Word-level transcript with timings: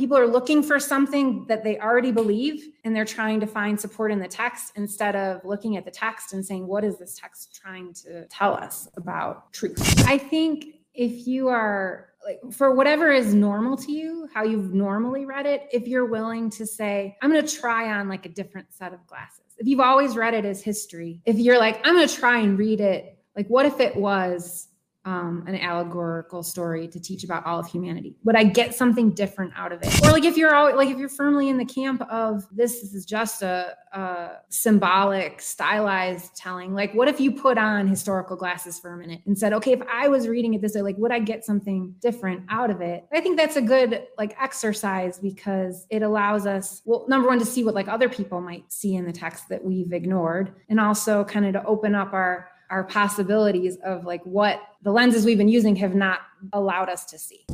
people 0.00 0.16
are 0.16 0.26
looking 0.26 0.62
for 0.62 0.80
something 0.80 1.44
that 1.46 1.62
they 1.62 1.78
already 1.78 2.10
believe 2.10 2.72
and 2.84 2.96
they're 2.96 3.04
trying 3.04 3.38
to 3.38 3.46
find 3.46 3.78
support 3.78 4.10
in 4.10 4.18
the 4.18 4.26
text 4.26 4.72
instead 4.74 5.14
of 5.14 5.44
looking 5.44 5.76
at 5.76 5.84
the 5.84 5.90
text 5.90 6.32
and 6.32 6.44
saying 6.44 6.66
what 6.66 6.82
is 6.82 6.98
this 6.98 7.18
text 7.20 7.54
trying 7.54 7.92
to 7.92 8.24
tell 8.28 8.54
us 8.54 8.88
about 8.96 9.52
truth? 9.52 9.78
I 10.06 10.16
think 10.16 10.64
if 10.94 11.26
you 11.26 11.48
are 11.48 12.08
like 12.24 12.40
for 12.50 12.74
whatever 12.74 13.12
is 13.12 13.34
normal 13.34 13.76
to 13.76 13.92
you 13.92 14.26
how 14.32 14.42
you've 14.42 14.72
normally 14.72 15.26
read 15.26 15.46
it 15.46 15.68
if 15.70 15.86
you're 15.86 16.04
willing 16.04 16.50
to 16.50 16.66
say 16.66 17.16
i'm 17.22 17.30
going 17.30 17.46
to 17.46 17.56
try 17.56 17.98
on 17.98 18.08
like 18.08 18.26
a 18.26 18.28
different 18.28 18.66
set 18.74 18.92
of 18.92 19.06
glasses. 19.06 19.40
If 19.56 19.66
you've 19.66 19.80
always 19.80 20.16
read 20.16 20.34
it 20.34 20.44
as 20.44 20.60
history 20.62 21.22
if 21.24 21.38
you're 21.38 21.58
like 21.58 21.80
i'm 21.86 21.94
going 21.94 22.06
to 22.06 22.14
try 22.14 22.40
and 22.40 22.58
read 22.58 22.80
it 22.80 23.16
like 23.36 23.46
what 23.46 23.64
if 23.64 23.80
it 23.80 23.96
was 23.96 24.68
um, 25.10 25.42
an 25.48 25.56
allegorical 25.56 26.44
story 26.44 26.86
to 26.86 27.00
teach 27.00 27.24
about 27.24 27.44
all 27.44 27.58
of 27.58 27.66
humanity? 27.66 28.14
Would 28.22 28.36
I 28.36 28.44
get 28.44 28.76
something 28.76 29.10
different 29.10 29.52
out 29.56 29.72
of 29.72 29.82
it? 29.82 30.06
Or 30.06 30.12
like 30.12 30.24
if 30.24 30.36
you're 30.36 30.54
all 30.54 30.74
like 30.76 30.88
if 30.88 30.98
you're 30.98 31.08
firmly 31.08 31.48
in 31.48 31.58
the 31.58 31.64
camp 31.64 32.00
of 32.02 32.46
this, 32.52 32.80
this, 32.80 32.94
is 32.94 33.04
just 33.04 33.42
a, 33.42 33.74
a 33.92 34.30
symbolic, 34.50 35.40
stylized 35.40 36.36
telling, 36.36 36.74
like 36.74 36.94
what 36.94 37.08
if 37.08 37.18
you 37.18 37.32
put 37.32 37.58
on 37.58 37.88
historical 37.88 38.36
glasses 38.36 38.78
for 38.78 38.92
a 38.92 38.96
minute 38.96 39.20
and 39.26 39.36
said, 39.36 39.52
okay, 39.52 39.72
if 39.72 39.82
I 39.92 40.06
was 40.06 40.28
reading 40.28 40.54
it 40.54 40.62
this 40.62 40.74
way, 40.74 40.82
like 40.82 40.96
would 40.98 41.10
I 41.10 41.18
get 41.18 41.44
something 41.44 41.92
different 42.00 42.44
out 42.48 42.70
of 42.70 42.80
it? 42.80 43.04
I 43.12 43.20
think 43.20 43.36
that's 43.36 43.56
a 43.56 43.62
good 43.62 44.06
like 44.16 44.36
exercise 44.40 45.18
because 45.18 45.86
it 45.90 46.02
allows 46.02 46.46
us, 46.46 46.82
well, 46.84 47.04
number 47.08 47.26
one, 47.26 47.40
to 47.40 47.46
see 47.46 47.64
what 47.64 47.74
like 47.74 47.88
other 47.88 48.08
people 48.08 48.40
might 48.40 48.70
see 48.72 48.94
in 48.94 49.04
the 49.04 49.12
text 49.12 49.48
that 49.48 49.64
we've 49.64 49.92
ignored, 49.92 50.54
and 50.68 50.78
also 50.78 51.24
kind 51.24 51.46
of 51.46 51.54
to 51.54 51.64
open 51.64 51.96
up 51.96 52.12
our 52.12 52.48
our 52.70 52.84
possibilities 52.84 53.76
of 53.84 54.04
like 54.04 54.24
what 54.24 54.60
the 54.82 54.92
lenses 54.92 55.24
we've 55.24 55.38
been 55.38 55.48
using 55.48 55.74
have 55.74 55.94
not 55.94 56.20
allowed 56.52 56.88
us 56.88 57.04
to 57.04 57.18
see. 57.18 57.44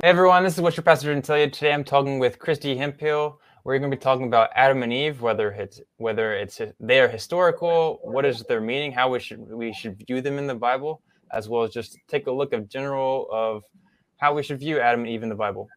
Hey 0.00 0.10
everyone, 0.10 0.42
this 0.42 0.54
is 0.54 0.62
what 0.62 0.76
your 0.76 0.84
pastor 0.84 1.12
you. 1.12 1.20
Today 1.20 1.72
I'm 1.72 1.84
talking 1.84 2.18
with 2.18 2.38
Christy 2.38 2.76
Hemphill. 2.76 3.40
We're 3.64 3.78
going 3.78 3.90
to 3.90 3.96
be 3.96 4.00
talking 4.00 4.26
about 4.26 4.48
Adam 4.54 4.82
and 4.82 4.92
Eve, 4.92 5.20
whether 5.20 5.50
it's 5.50 5.82
whether 5.98 6.32
it's 6.32 6.60
they 6.80 7.00
are 7.00 7.08
historical, 7.08 7.98
what 8.02 8.24
is 8.24 8.42
their 8.44 8.62
meaning, 8.62 8.92
how 8.92 9.10
we 9.10 9.20
should 9.20 9.40
we 9.52 9.74
should 9.74 10.02
view 10.06 10.22
them 10.22 10.38
in 10.38 10.46
the 10.46 10.54
Bible, 10.54 11.02
as 11.32 11.48
well 11.48 11.64
as 11.64 11.72
just 11.72 11.98
take 12.08 12.26
a 12.26 12.32
look 12.32 12.54
of 12.54 12.70
general 12.70 13.28
of 13.30 13.64
how 14.16 14.32
we 14.32 14.42
should 14.42 14.58
view 14.58 14.80
Adam 14.80 15.00
and 15.00 15.08
Eve 15.10 15.22
in 15.22 15.28
the 15.28 15.34
Bible. 15.34 15.68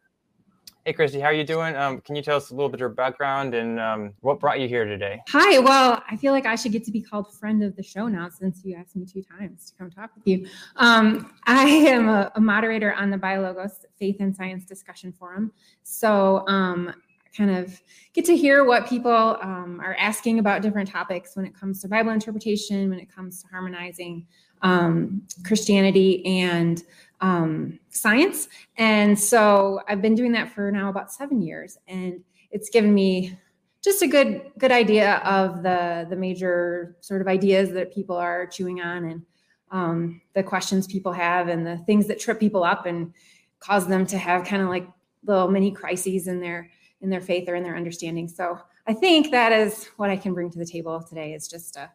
Hey, 0.84 0.94
Christy, 0.94 1.20
how 1.20 1.26
are 1.26 1.32
you 1.32 1.44
doing? 1.44 1.76
Um, 1.76 2.00
can 2.00 2.16
you 2.16 2.22
tell 2.22 2.36
us 2.36 2.50
a 2.50 2.56
little 2.56 2.68
bit 2.68 2.74
of 2.74 2.80
your 2.80 2.88
background 2.88 3.54
and 3.54 3.78
um, 3.78 4.14
what 4.18 4.40
brought 4.40 4.58
you 4.58 4.66
here 4.66 4.84
today? 4.84 5.22
Hi. 5.28 5.60
Well, 5.60 6.02
I 6.10 6.16
feel 6.16 6.32
like 6.32 6.44
I 6.44 6.56
should 6.56 6.72
get 6.72 6.82
to 6.86 6.90
be 6.90 7.00
called 7.00 7.32
friend 7.32 7.62
of 7.62 7.76
the 7.76 7.84
show 7.84 8.08
now 8.08 8.28
since 8.28 8.64
you 8.64 8.74
asked 8.74 8.96
me 8.96 9.06
two 9.06 9.22
times 9.22 9.70
to 9.70 9.76
come 9.78 9.92
talk 9.92 10.10
with 10.16 10.26
you. 10.26 10.48
Um, 10.74 11.34
I 11.46 11.62
am 11.62 12.08
a, 12.08 12.32
a, 12.34 12.40
moderator 12.40 12.92
on 12.94 13.10
the 13.10 13.16
BioLogos 13.16 13.84
Faith 13.96 14.16
and 14.18 14.34
Science 14.34 14.64
Discussion 14.64 15.12
Forum. 15.12 15.52
So, 15.84 16.44
um, 16.48 16.92
kind 17.36 17.52
of 17.52 17.80
get 18.12 18.24
to 18.24 18.36
hear 18.36 18.64
what 18.64 18.88
people 18.88 19.38
um, 19.40 19.80
are 19.82 19.96
asking 20.00 20.40
about 20.40 20.62
different 20.62 20.90
topics 20.90 21.36
when 21.36 21.46
it 21.46 21.54
comes 21.54 21.80
to 21.80 21.88
Bible 21.88 22.10
interpretation, 22.10 22.90
when 22.90 22.98
it 22.98 23.08
comes 23.08 23.40
to 23.42 23.48
harmonizing 23.48 24.26
um, 24.62 25.22
Christianity 25.44 26.24
and 26.26 26.82
um, 27.22 27.78
science. 27.88 28.48
And 28.76 29.18
so 29.18 29.80
I've 29.88 30.02
been 30.02 30.14
doing 30.14 30.32
that 30.32 30.52
for 30.52 30.70
now 30.70 30.90
about 30.90 31.10
seven 31.10 31.40
years, 31.40 31.78
and 31.88 32.20
it's 32.50 32.68
given 32.68 32.92
me 32.92 33.38
just 33.82 34.02
a 34.02 34.06
good 34.06 34.50
good 34.58 34.72
idea 34.72 35.16
of 35.18 35.62
the 35.62 36.06
the 36.10 36.16
major 36.16 36.96
sort 37.00 37.22
of 37.22 37.28
ideas 37.28 37.70
that 37.70 37.94
people 37.94 38.16
are 38.16 38.46
chewing 38.46 38.80
on 38.80 39.04
and 39.04 39.22
um, 39.70 40.20
the 40.34 40.42
questions 40.42 40.86
people 40.86 41.12
have 41.12 41.48
and 41.48 41.66
the 41.66 41.78
things 41.78 42.06
that 42.08 42.20
trip 42.20 42.38
people 42.38 42.62
up 42.62 42.84
and 42.84 43.14
cause 43.58 43.86
them 43.86 44.04
to 44.06 44.18
have 44.18 44.44
kind 44.44 44.60
of 44.60 44.68
like 44.68 44.86
little 45.24 45.48
mini 45.48 45.70
crises 45.70 46.26
in 46.26 46.40
their 46.40 46.70
in 47.00 47.08
their 47.08 47.20
faith 47.20 47.48
or 47.48 47.54
in 47.54 47.62
their 47.62 47.76
understanding. 47.76 48.28
So 48.28 48.58
I 48.86 48.94
think 48.94 49.30
that 49.30 49.52
is 49.52 49.88
what 49.96 50.10
I 50.10 50.16
can 50.16 50.34
bring 50.34 50.50
to 50.50 50.58
the 50.58 50.66
table 50.66 51.00
today 51.02 51.34
is 51.34 51.48
just 51.48 51.76
a, 51.76 51.90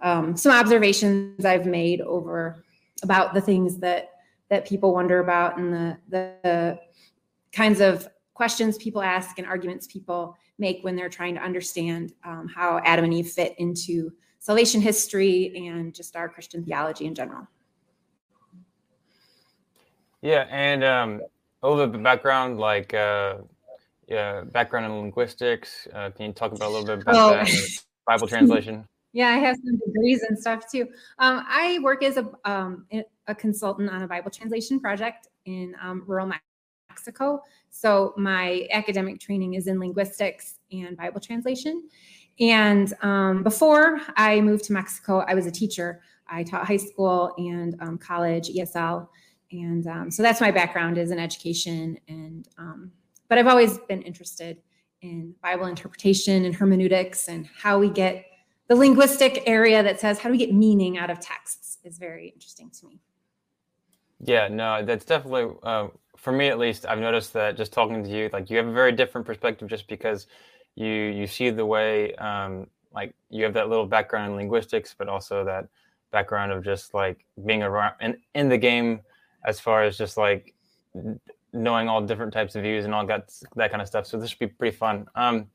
um, 0.00 0.36
some 0.36 0.52
observations 0.52 1.44
I've 1.44 1.66
made 1.66 2.00
over 2.00 2.64
about 3.02 3.34
the 3.34 3.40
things 3.40 3.78
that 3.78 4.13
that 4.50 4.66
people 4.66 4.92
wonder 4.92 5.20
about 5.20 5.58
and 5.58 5.72
the, 5.72 5.98
the 6.10 6.78
kinds 7.52 7.80
of 7.80 8.08
questions 8.34 8.76
people 8.76 9.00
ask 9.02 9.38
and 9.38 9.46
arguments 9.46 9.86
people 9.86 10.36
make 10.58 10.82
when 10.82 10.96
they're 10.96 11.08
trying 11.08 11.34
to 11.34 11.40
understand 11.40 12.12
um, 12.24 12.48
how 12.54 12.80
Adam 12.84 13.04
and 13.04 13.14
Eve 13.14 13.28
fit 13.28 13.54
into 13.58 14.12
salvation 14.38 14.80
history 14.80 15.66
and 15.68 15.94
just 15.94 16.16
our 16.16 16.28
Christian 16.28 16.64
theology 16.64 17.06
in 17.06 17.14
general. 17.14 17.46
Yeah, 20.20 20.46
and 20.50 20.84
um, 20.84 21.20
a 21.62 21.68
little 21.68 21.86
bit 21.86 21.96
of 21.96 22.02
background, 22.02 22.58
like 22.58 22.94
uh, 22.94 23.36
yeah, 24.08 24.42
background 24.42 24.86
in 24.86 24.92
linguistics. 24.92 25.88
Uh, 25.92 26.10
can 26.10 26.26
you 26.26 26.32
talk 26.32 26.52
about 26.52 26.68
a 26.68 26.72
little 26.72 26.86
bit 26.86 27.02
about 27.02 27.14
oh. 27.14 27.30
that 27.30 27.50
Bible 28.06 28.26
translation? 28.26 28.86
Yeah, 29.14 29.28
I 29.28 29.36
have 29.36 29.56
some 29.64 29.78
degrees 29.78 30.22
and 30.28 30.36
stuff 30.36 30.70
too. 30.70 30.88
Um, 31.20 31.44
I 31.48 31.78
work 31.82 32.02
as 32.02 32.16
a 32.16 32.28
um, 32.44 32.84
a 33.28 33.34
consultant 33.34 33.88
on 33.88 34.02
a 34.02 34.08
Bible 34.08 34.30
translation 34.30 34.80
project 34.80 35.28
in 35.46 35.74
um, 35.80 36.02
rural 36.06 36.30
Mexico. 36.90 37.40
So 37.70 38.12
my 38.16 38.66
academic 38.72 39.20
training 39.20 39.54
is 39.54 39.68
in 39.68 39.78
linguistics 39.78 40.58
and 40.72 40.96
Bible 40.96 41.20
translation. 41.20 41.88
And 42.40 42.92
um, 43.02 43.44
before 43.44 44.00
I 44.16 44.40
moved 44.40 44.64
to 44.64 44.72
Mexico, 44.72 45.20
I 45.20 45.34
was 45.34 45.46
a 45.46 45.50
teacher. 45.50 46.02
I 46.26 46.42
taught 46.42 46.66
high 46.66 46.76
school 46.76 47.32
and 47.38 47.76
um, 47.80 47.98
college 47.98 48.48
ESL, 48.48 49.06
and 49.52 49.86
um, 49.86 50.10
so 50.10 50.24
that's 50.24 50.40
my 50.40 50.50
background 50.50 50.98
is 50.98 51.12
in 51.12 51.20
education. 51.20 51.98
And 52.08 52.48
but 53.28 53.38
I've 53.38 53.46
always 53.46 53.78
been 53.88 54.02
interested 54.02 54.60
in 55.02 55.34
Bible 55.40 55.66
interpretation 55.66 56.44
and 56.46 56.54
hermeneutics 56.54 57.28
and 57.28 57.46
how 57.46 57.78
we 57.78 57.90
get 57.90 58.24
the 58.68 58.74
linguistic 58.74 59.42
area 59.46 59.82
that 59.82 60.00
says 60.00 60.18
how 60.18 60.28
do 60.28 60.32
we 60.32 60.38
get 60.38 60.52
meaning 60.52 60.98
out 60.98 61.10
of 61.10 61.20
texts 61.20 61.78
is 61.84 61.98
very 61.98 62.28
interesting 62.28 62.70
to 62.70 62.86
me. 62.86 63.00
Yeah, 64.20 64.48
no, 64.48 64.84
that's 64.84 65.04
definitely 65.04 65.54
uh, 65.62 65.88
for 66.16 66.32
me 66.32 66.48
at 66.48 66.58
least. 66.58 66.86
I've 66.86 66.98
noticed 66.98 67.32
that 67.34 67.56
just 67.56 67.72
talking 67.72 68.02
to 68.02 68.10
you, 68.10 68.30
like 68.32 68.48
you 68.48 68.56
have 68.56 68.66
a 68.66 68.72
very 68.72 68.92
different 68.92 69.26
perspective, 69.26 69.68
just 69.68 69.86
because 69.86 70.26
you 70.76 70.86
you 70.86 71.26
see 71.26 71.50
the 71.50 71.66
way, 71.66 72.14
um, 72.14 72.66
like 72.94 73.14
you 73.28 73.44
have 73.44 73.52
that 73.54 73.68
little 73.68 73.86
background 73.86 74.30
in 74.30 74.36
linguistics, 74.36 74.94
but 74.96 75.08
also 75.08 75.44
that 75.44 75.68
background 76.10 76.52
of 76.52 76.64
just 76.64 76.94
like 76.94 77.26
being 77.44 77.62
around 77.62 77.94
in, 78.00 78.16
in 78.34 78.48
the 78.48 78.58
game, 78.58 79.00
as 79.44 79.60
far 79.60 79.82
as 79.82 79.98
just 79.98 80.16
like 80.16 80.54
knowing 81.52 81.88
all 81.88 82.00
different 82.00 82.32
types 82.32 82.56
of 82.56 82.62
views 82.62 82.84
and 82.84 82.94
all 82.94 83.04
that 83.06 83.30
that 83.56 83.70
kind 83.70 83.82
of 83.82 83.88
stuff. 83.88 84.06
So 84.06 84.18
this 84.18 84.30
should 84.30 84.38
be 84.38 84.46
pretty 84.46 84.76
fun. 84.76 85.06
Um, 85.14 85.48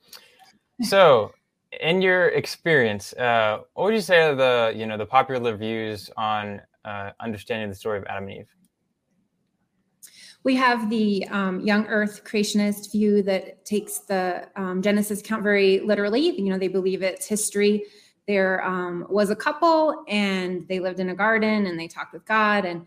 so 0.83 1.31
in 1.71 2.01
your 2.01 2.29
experience, 2.29 3.13
uh, 3.13 3.59
what 3.73 3.85
would 3.85 3.93
you 3.93 4.01
say 4.01 4.23
are 4.23 4.35
the 4.35 4.73
you 4.75 4.85
know 4.85 4.97
the 4.97 5.05
popular 5.05 5.55
views 5.55 6.09
on 6.17 6.61
uh, 6.85 7.11
understanding 7.19 7.69
the 7.69 7.75
story 7.75 7.97
of 7.97 8.05
Adam 8.05 8.23
and 8.23 8.39
Eve? 8.39 8.55
We 10.43 10.55
have 10.55 10.89
the 10.89 11.27
um, 11.29 11.59
young 11.59 11.85
Earth 11.87 12.23
creationist 12.23 12.91
view 12.91 13.21
that 13.23 13.65
takes 13.65 13.99
the 13.99 14.47
um, 14.55 14.81
Genesis 14.81 15.19
account 15.19 15.43
very 15.43 15.81
literally. 15.81 16.39
You 16.39 16.49
know, 16.49 16.57
they 16.57 16.69
believe 16.69 17.01
it's 17.01 17.27
history. 17.27 17.83
There 18.25 18.63
um, 18.63 19.05
was 19.09 19.31
a 19.31 19.35
couple, 19.35 20.03
and 20.07 20.67
they 20.67 20.79
lived 20.79 20.99
in 20.99 21.09
a 21.09 21.15
garden, 21.15 21.65
and 21.65 21.79
they 21.79 21.87
talked 21.87 22.13
with 22.13 22.25
God, 22.25 22.63
and 22.63 22.85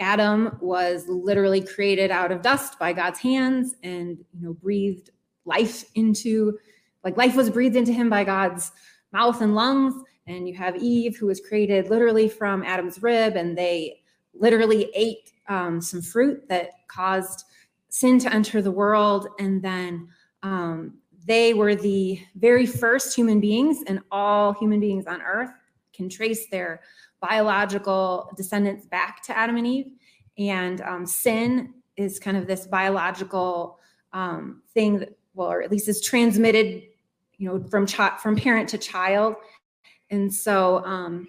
Adam 0.00 0.58
was 0.60 1.06
literally 1.06 1.60
created 1.60 2.10
out 2.10 2.32
of 2.32 2.42
dust 2.42 2.78
by 2.78 2.92
God's 2.92 3.20
hands, 3.20 3.76
and 3.82 4.18
you 4.32 4.40
know, 4.46 4.54
breathed 4.54 5.10
life 5.44 5.84
into 5.94 6.58
like 7.04 7.16
life 7.16 7.36
was 7.36 7.50
breathed 7.50 7.76
into 7.76 7.92
him 7.92 8.08
by 8.08 8.24
God's 8.24 8.72
mouth 9.12 9.40
and 9.40 9.54
lungs. 9.54 9.94
And 10.26 10.48
you 10.48 10.54
have 10.54 10.76
Eve, 10.76 11.16
who 11.16 11.26
was 11.26 11.40
created 11.40 11.90
literally 11.90 12.28
from 12.28 12.62
Adam's 12.62 13.02
rib, 13.02 13.36
and 13.36 13.56
they 13.56 14.00
literally 14.32 14.90
ate 14.94 15.32
um, 15.48 15.80
some 15.80 16.00
fruit 16.00 16.48
that 16.48 16.70
caused 16.88 17.44
sin 17.90 18.18
to 18.20 18.32
enter 18.32 18.62
the 18.62 18.70
world. 18.70 19.28
And 19.38 19.62
then 19.62 20.08
um, 20.42 20.94
they 21.26 21.52
were 21.52 21.74
the 21.74 22.20
very 22.36 22.66
first 22.66 23.14
human 23.14 23.38
beings, 23.38 23.84
and 23.86 24.00
all 24.10 24.54
human 24.54 24.80
beings 24.80 25.06
on 25.06 25.20
earth 25.20 25.50
can 25.92 26.08
trace 26.08 26.48
their 26.48 26.80
biological 27.20 28.30
descendants 28.36 28.86
back 28.86 29.22
to 29.24 29.36
Adam 29.36 29.56
and 29.56 29.66
Eve. 29.66 29.92
And 30.38 30.80
um, 30.80 31.06
sin 31.06 31.74
is 31.96 32.18
kind 32.18 32.36
of 32.36 32.46
this 32.46 32.66
biological 32.66 33.78
um, 34.12 34.62
thing 34.72 34.98
that, 34.98 35.16
well, 35.34 35.50
or 35.50 35.62
at 35.62 35.70
least 35.70 35.88
is 35.88 36.00
transmitted 36.00 36.82
you 37.44 37.50
know 37.50 37.62
from 37.68 37.86
child 37.86 38.18
from 38.20 38.36
parent 38.36 38.70
to 38.70 38.78
child. 38.78 39.36
And 40.10 40.32
so 40.32 40.82
um, 40.84 41.28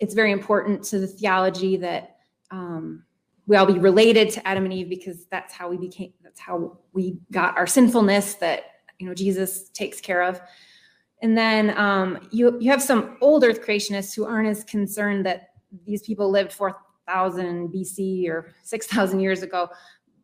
it's 0.00 0.14
very 0.14 0.32
important 0.32 0.82
to 0.84 0.98
the 0.98 1.06
theology 1.06 1.76
that 1.76 2.16
um, 2.50 3.04
we 3.46 3.56
all 3.56 3.66
be 3.66 3.78
related 3.78 4.30
to 4.30 4.48
adam 4.48 4.64
and 4.64 4.72
eve 4.72 4.88
because 4.88 5.26
that's 5.26 5.52
how 5.54 5.68
we 5.68 5.76
became 5.76 6.12
that's 6.24 6.40
how 6.40 6.78
we 6.92 7.18
got 7.30 7.56
our 7.56 7.66
sinfulness 7.66 8.34
that 8.34 8.64
you 8.98 9.06
know 9.06 9.14
jesus 9.14 9.68
takes 9.70 10.00
care 10.00 10.22
of. 10.22 10.40
And 11.22 11.36
then 11.38 11.76
um, 11.78 12.28
you 12.32 12.58
you 12.60 12.70
have 12.70 12.82
some 12.82 13.16
old 13.20 13.44
earth 13.44 13.62
creationists 13.64 14.16
who 14.16 14.24
aren't 14.24 14.48
as 14.48 14.64
concerned 14.64 15.24
that 15.26 15.50
these 15.86 16.02
people 16.02 16.28
lived 16.30 16.52
4,000 16.52 17.68
BC 17.68 18.28
or 18.28 18.52
6,000 18.64 19.20
years 19.20 19.42
ago, 19.42 19.68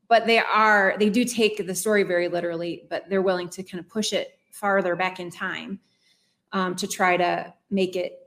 but 0.08 0.26
they 0.26 0.38
are, 0.38 0.96
they 0.98 1.08
do 1.08 1.24
take 1.24 1.64
the 1.64 1.74
story 1.74 2.02
very 2.02 2.28
literally, 2.28 2.84
but 2.90 3.08
they're 3.08 3.22
willing 3.22 3.48
to 3.50 3.62
kind 3.62 3.78
of 3.78 3.88
push 3.88 4.12
it 4.12 4.35
farther 4.60 4.96
back 4.96 5.20
in 5.20 5.30
time 5.30 5.80
um, 6.52 6.74
to 6.76 6.86
try 6.86 7.16
to 7.16 7.52
make 7.70 7.96
it 7.96 8.18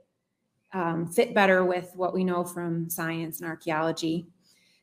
um, 0.72 1.06
fit 1.06 1.34
better 1.34 1.64
with 1.64 1.92
what 1.94 2.14
we 2.14 2.24
know 2.24 2.44
from 2.44 2.88
science 2.88 3.40
and 3.40 3.48
archaeology. 3.48 4.26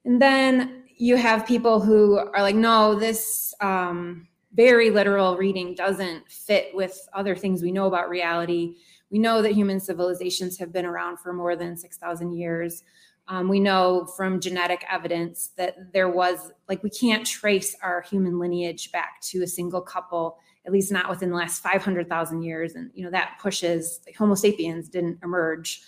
And 0.06 0.22
then 0.22 0.84
you 0.98 1.16
have 1.16 1.46
people 1.46 1.80
who 1.80 2.18
are 2.18 2.42
like, 2.42 2.56
no, 2.56 2.96
this 2.96 3.54
um, 3.62 4.28
very 4.54 4.90
literal 4.90 5.38
reading 5.38 5.76
doesn't 5.76 6.30
fit 6.30 6.72
with 6.74 7.08
other 7.14 7.36
things 7.36 7.62
we 7.62 7.72
know 7.72 7.86
about 7.86 8.10
reality. 8.10 8.76
We 9.12 9.20
know 9.20 9.42
that 9.42 9.54
human 9.54 9.80
civilizations 9.80 10.58
have 10.58 10.74
been 10.74 10.86
around 10.86 11.20
for 11.20 11.32
more 11.32 11.56
than 11.56 11.78
6,000 11.78 12.34
years. 12.34 12.84
Um, 13.30 13.50
we 13.50 13.60
know 13.60 14.06
from 14.18 14.40
genetic 14.40 14.86
evidence 14.90 15.52
that 15.58 15.94
there 15.94 16.10
was, 16.10 16.52
like, 16.70 16.82
we 16.82 16.90
can't 16.90 17.26
trace 17.26 17.76
our 17.84 18.02
human 18.02 18.40
lineage 18.40 18.92
back 18.92 19.22
to 19.24 19.44
a 19.44 19.48
single 19.48 19.82
couple, 19.82 20.40
at 20.68 20.74
least 20.74 20.92
not 20.92 21.10
within 21.10 21.30
the 21.30 21.36
last 21.36 21.64
500,000 21.64 22.44
years. 22.44 22.75
And, 22.75 22.92
you 22.94 23.06
know, 23.06 23.12
that 23.12 23.38
pushes, 23.42 24.02
like, 24.06 24.18
Homo 24.18 24.36
sapiens 24.36 24.90
didn't 24.90 25.18
emerge 25.24 25.81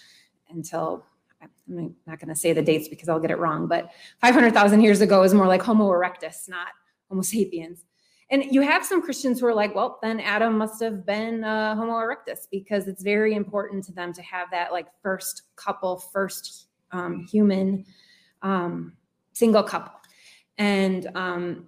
until, 0.50 1.06
I'm 1.42 1.94
not 2.08 2.18
going 2.20 2.30
to 2.30 2.36
say 2.36 2.54
the 2.54 2.62
dates 2.62 2.88
because 2.88 3.10
I'll 3.10 3.20
get 3.20 3.30
it 3.30 3.38
wrong, 3.38 3.68
but 3.68 3.92
500,000 4.22 4.82
years 4.82 5.02
ago 5.02 5.24
is 5.24 5.34
more 5.34 5.48
like 5.48 5.62
Homo 5.62 5.90
erectus, 5.90 6.48
not 6.48 6.70
Homo 7.10 7.22
sapiens. 7.22 7.84
And 8.32 8.46
you 8.52 8.62
have 8.62 8.86
some 8.86 9.02
Christians 9.02 9.42
who 9.42 9.48
are 9.48 9.54
like, 9.54 9.76
well, 9.76 10.00
then 10.02 10.22
Adam 10.22 10.58
must 10.58 10.82
have 10.82 11.06
been 11.06 11.44
uh, 11.44 11.76
Homo 11.76 11.94
erectus 11.94 12.48
because 12.50 12.88
it's 12.88 13.04
very 13.04 13.34
important 13.34 13.84
to 13.86 13.92
them 13.92 14.14
to 14.14 14.22
have 14.22 14.50
that 14.52 14.72
like 14.72 14.88
first 15.02 15.42
couple, 15.58 15.98
first 15.98 16.68
um, 16.92 17.26
human 17.30 17.86
um, 18.44 18.94
single 19.34 19.64
couple. 19.64 19.94
And 20.58 21.10
um, 21.16 21.68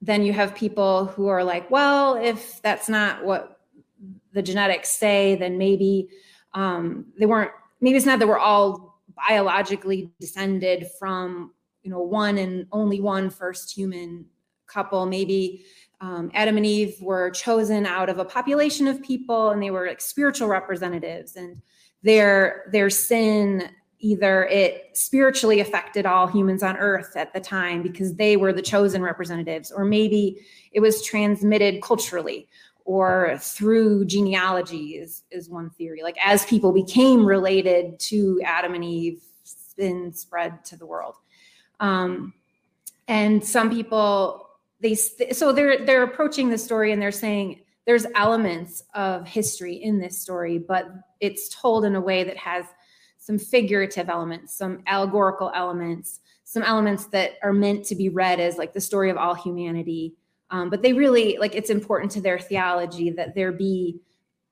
then 0.00 0.22
you 0.22 0.32
have 0.32 0.54
people 0.54 1.06
who 1.06 1.28
are 1.28 1.44
like, 1.44 1.70
well, 1.70 2.14
if 2.16 2.60
that's 2.62 2.88
not 2.88 3.24
what 3.24 3.60
the 4.32 4.42
genetics 4.42 4.88
say, 4.88 5.34
then 5.36 5.58
maybe 5.58 6.08
um, 6.54 7.06
they 7.18 7.26
weren't, 7.26 7.50
maybe 7.80 7.96
it's 7.96 8.06
not 8.06 8.18
that 8.18 8.28
we're 8.28 8.38
all 8.38 9.00
biologically 9.28 10.10
descended 10.20 10.88
from, 10.98 11.52
you 11.82 11.90
know, 11.90 12.00
one 12.00 12.38
and 12.38 12.66
only 12.72 13.00
one 13.00 13.28
first 13.28 13.70
human 13.76 14.24
couple. 14.66 15.04
Maybe 15.04 15.64
um, 16.00 16.30
Adam 16.32 16.56
and 16.56 16.64
Eve 16.64 16.96
were 17.02 17.30
chosen 17.30 17.84
out 17.84 18.08
of 18.08 18.18
a 18.18 18.24
population 18.24 18.86
of 18.86 19.02
people 19.02 19.50
and 19.50 19.62
they 19.62 19.70
were 19.70 19.86
like 19.86 20.00
spiritual 20.00 20.48
representatives 20.48 21.36
and 21.36 21.60
their 22.02 22.64
their 22.72 22.88
sin 22.88 23.70
either 24.00 24.44
it 24.46 24.90
spiritually 24.94 25.60
affected 25.60 26.06
all 26.06 26.26
humans 26.26 26.62
on 26.62 26.76
earth 26.76 27.16
at 27.16 27.32
the 27.32 27.40
time 27.40 27.82
because 27.82 28.14
they 28.14 28.36
were 28.36 28.52
the 28.52 28.62
chosen 28.62 29.02
representatives 29.02 29.70
or 29.70 29.84
maybe 29.84 30.40
it 30.72 30.80
was 30.80 31.04
transmitted 31.04 31.82
culturally 31.82 32.48
or 32.84 33.36
through 33.38 34.06
genealogy 34.06 34.96
is, 34.96 35.22
is 35.30 35.48
one 35.48 35.70
theory. 35.70 36.02
Like 36.02 36.16
as 36.24 36.44
people 36.46 36.72
became 36.72 37.24
related 37.24 38.00
to 38.00 38.40
adam 38.44 38.74
and 38.74 38.84
eve 38.84 39.22
sin 39.44 40.12
spread 40.12 40.64
to 40.64 40.76
the 40.76 40.86
world. 40.86 41.16
Um, 41.78 42.34
and 43.06 43.44
some 43.44 43.70
people 43.70 44.48
they 44.80 44.94
so 44.94 45.52
they're 45.52 45.84
they're 45.84 46.02
approaching 46.02 46.48
the 46.48 46.56
story 46.56 46.92
and 46.92 47.02
they're 47.02 47.12
saying 47.12 47.60
there's 47.86 48.06
elements 48.14 48.82
of 48.94 49.26
history 49.26 49.74
in 49.74 49.98
this 49.98 50.18
story 50.18 50.58
but 50.58 50.86
it's 51.18 51.54
told 51.54 51.84
in 51.84 51.96
a 51.96 52.00
way 52.00 52.24
that 52.24 52.36
has 52.36 52.64
some 53.20 53.38
figurative 53.38 54.08
elements 54.08 54.52
some 54.54 54.82
allegorical 54.86 55.52
elements 55.54 56.18
some 56.42 56.64
elements 56.64 57.06
that 57.06 57.34
are 57.44 57.52
meant 57.52 57.84
to 57.84 57.94
be 57.94 58.08
read 58.08 58.40
as 58.40 58.58
like 58.58 58.72
the 58.72 58.80
story 58.80 59.08
of 59.08 59.16
all 59.16 59.34
humanity 59.34 60.14
um, 60.50 60.68
but 60.68 60.82
they 60.82 60.92
really 60.92 61.36
like 61.38 61.54
it's 61.54 61.70
important 61.70 62.10
to 62.10 62.20
their 62.20 62.38
theology 62.38 63.10
that 63.10 63.36
there 63.36 63.52
be 63.52 64.00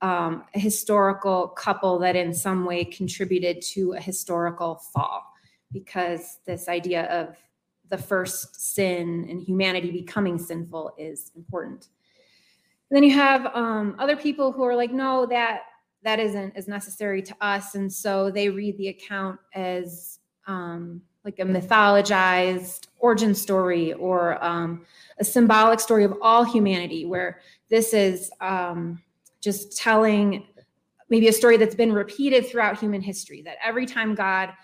um, 0.00 0.44
a 0.54 0.58
historical 0.58 1.48
couple 1.48 1.98
that 1.98 2.14
in 2.14 2.32
some 2.32 2.64
way 2.64 2.84
contributed 2.84 3.60
to 3.62 3.94
a 3.94 4.00
historical 4.00 4.76
fall 4.76 5.24
because 5.72 6.38
this 6.46 6.68
idea 6.68 7.04
of 7.06 7.36
the 7.88 7.98
first 7.98 8.60
sin 8.60 9.26
and 9.28 9.42
humanity 9.42 9.90
becoming 9.90 10.38
sinful 10.38 10.92
is 10.98 11.32
important. 11.36 11.88
And 12.90 12.96
then 12.96 13.02
you 13.02 13.14
have 13.14 13.46
um, 13.54 13.96
other 13.98 14.16
people 14.16 14.52
who 14.52 14.62
are 14.64 14.76
like, 14.76 14.92
no, 14.92 15.26
that 15.26 15.62
that 16.08 16.18
isn't 16.18 16.56
as 16.56 16.66
necessary 16.66 17.20
to 17.20 17.36
us, 17.42 17.74
and 17.74 17.92
so 17.92 18.30
they 18.30 18.48
read 18.48 18.78
the 18.78 18.88
account 18.88 19.38
as 19.54 20.20
um, 20.46 21.02
like 21.22 21.38
a 21.38 21.42
mythologized 21.42 22.86
origin 22.98 23.34
story 23.34 23.92
or 23.92 24.42
um, 24.42 24.86
a 25.20 25.24
symbolic 25.24 25.78
story 25.78 26.04
of 26.04 26.14
all 26.22 26.44
humanity, 26.44 27.04
where 27.04 27.42
this 27.68 27.92
is 27.92 28.30
um, 28.40 29.02
just 29.42 29.76
telling 29.76 30.46
maybe 31.10 31.28
a 31.28 31.32
story 31.32 31.58
that's 31.58 31.74
been 31.74 31.92
repeated 31.92 32.48
throughout 32.48 32.80
human 32.80 33.02
history. 33.02 33.42
That 33.42 33.58
every 33.62 33.84
time 33.84 34.14
God 34.14 34.54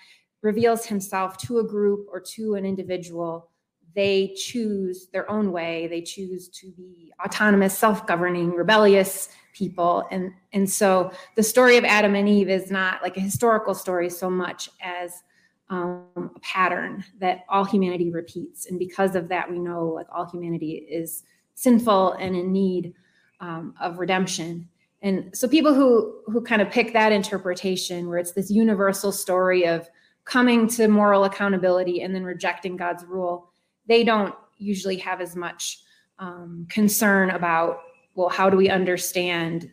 reveals 0.41 0.87
himself 0.87 1.37
to 1.38 1.58
a 1.58 1.64
group 1.64 2.06
or 2.11 2.20
to 2.37 2.55
an 2.55 2.64
individual, 2.64 3.50
they 3.94 4.35
choose 4.37 5.06
their 5.12 5.31
own 5.31 5.52
way. 5.52 5.87
They 5.87 6.02
choose 6.02 6.49
to 6.49 6.70
be 6.73 7.12
autonomous, 7.25 7.79
self-governing, 7.79 8.50
rebellious 8.52 9.29
people. 9.52 10.05
And, 10.11 10.32
and 10.52 10.69
so 10.69 11.12
the 11.37 11.43
story 11.43 11.76
of 11.76 11.85
Adam 11.85 12.14
and 12.14 12.29
Eve 12.29 12.49
is 12.49 12.70
not 12.70 13.02
like 13.02 13.17
a 13.17 13.20
historical 13.20 13.75
story 13.75 14.11
so 14.11 14.29
much 14.29 14.69
as 14.82 15.23
um, 15.70 16.06
a 16.17 16.41
pattern 16.41 17.05
that 17.20 17.44
all 17.49 17.64
humanity 17.64 18.11
repeats. 18.11 18.67
And 18.67 18.79
because 18.79 19.14
of 19.14 19.29
that, 19.29 19.50
we 19.50 19.58
know 19.58 19.87
like 19.87 20.06
all 20.12 20.29
humanity 20.29 20.87
is 20.91 21.23
sinful 21.55 22.12
and 22.14 22.35
in 22.35 22.52
need 22.52 22.94
um, 23.41 23.75
of 23.81 23.99
redemption. 23.99 24.69
And 25.02 25.37
so 25.37 25.46
people 25.46 25.75
who 25.75 26.20
who 26.26 26.41
kind 26.41 26.62
of 26.62 26.70
pick 26.70 26.93
that 26.94 27.12
interpretation 27.12 28.08
where 28.08 28.19
it's 28.19 28.32
this 28.32 28.50
universal 28.50 29.12
story 29.12 29.67
of 29.67 29.88
coming 30.25 30.67
to 30.69 30.88
moral 30.88 31.25
accountability 31.25 32.02
and 32.02 32.14
then 32.14 32.25
rejecting 32.25 32.76
God's 32.76 33.05
rule, 33.05 33.50
they 33.86 34.04
don't 34.04 34.34
usually 34.58 34.96
have 34.96 35.20
as 35.20 35.36
much 35.36 35.81
um, 36.19 36.66
concern 36.70 37.31
about, 37.31 37.81
well, 38.14 38.28
how 38.28 38.48
do 38.48 38.56
we 38.56 38.70
understand 38.70 39.72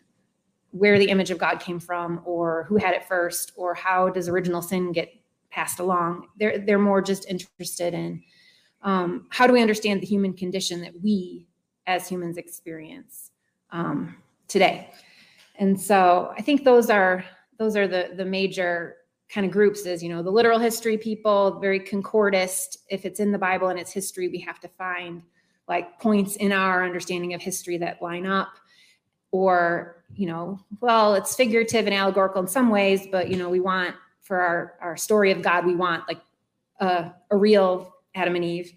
where 0.72 0.98
the 0.98 1.10
image 1.10 1.32
of 1.32 1.38
God 1.38 1.60
came 1.60 1.80
from, 1.80 2.22
or 2.26 2.64
who 2.64 2.78
had 2.78 2.94
it 2.94 3.04
first, 3.06 3.52
or 3.56 3.74
how 3.74 4.10
does 4.10 4.30
original 4.30 4.62
sin 4.62 4.92
get 4.92 5.10
passed 5.50 5.80
along? 5.80 6.28
They're 6.38 6.60
they're 6.60 6.80
more 6.80 7.02
just 7.02 7.30
interested 7.30 7.94
in 7.94 8.24
um, 8.82 9.28
how 9.30 9.48
do 9.48 9.54
we 9.54 9.62
understand 9.62 10.02
the 10.02 10.08
human 10.08 10.34
condition 10.34 10.82
that 10.82 10.94
we 11.02 11.48
as 11.88 12.08
humans 12.08 12.38
experience 12.38 13.32
um, 13.72 14.16
today. 14.48 14.92
And 15.56 15.80
so 15.80 16.34
I 16.38 16.42
think 16.42 16.64
those 16.64 16.90
are 16.90 17.24
those 17.60 17.76
are 17.76 17.88
the 17.88 18.12
the 18.16 18.26
major 18.26 18.96
kind 19.32 19.46
of 19.46 19.52
groups 19.52 19.86
is 19.86 20.04
you 20.04 20.10
know 20.10 20.22
the 20.22 20.30
literal 20.30 20.60
history 20.60 20.98
people 20.98 21.60
very 21.60 21.80
concordist. 21.80 22.78
If 22.90 23.06
it's 23.06 23.20
in 23.20 23.32
the 23.32 23.38
bible 23.38 23.70
and 23.70 23.80
its 23.80 23.92
history 23.92 24.28
we 24.28 24.40
have 24.40 24.60
to 24.60 24.68
find 24.68 25.24
like 25.68 26.00
points 26.00 26.36
in 26.36 26.52
our 26.52 26.84
understanding 26.84 27.34
of 27.34 27.42
history 27.42 27.78
that 27.78 28.02
line 28.02 28.26
up. 28.26 28.50
Or 29.32 30.04
you 30.14 30.28
know 30.28 30.60
well 30.82 31.16
it's 31.16 31.36
figurative 31.36 31.86
and 31.86 31.96
allegorical 31.96 32.42
in 32.42 32.48
some 32.48 32.70
ways 32.70 33.08
but 33.10 33.30
you 33.30 33.38
know 33.38 33.50
we 33.50 33.62
want 33.62 33.96
for 34.22 34.42
our 34.42 34.74
our 34.82 34.98
story 34.98 35.32
of 35.32 35.42
god 35.42 35.66
we 35.66 35.74
want 35.74 36.06
like 36.10 36.20
a, 36.82 37.14
a 37.30 37.38
real 37.38 37.96
adam 38.14 38.36
and 38.36 38.44
eve 38.44 38.74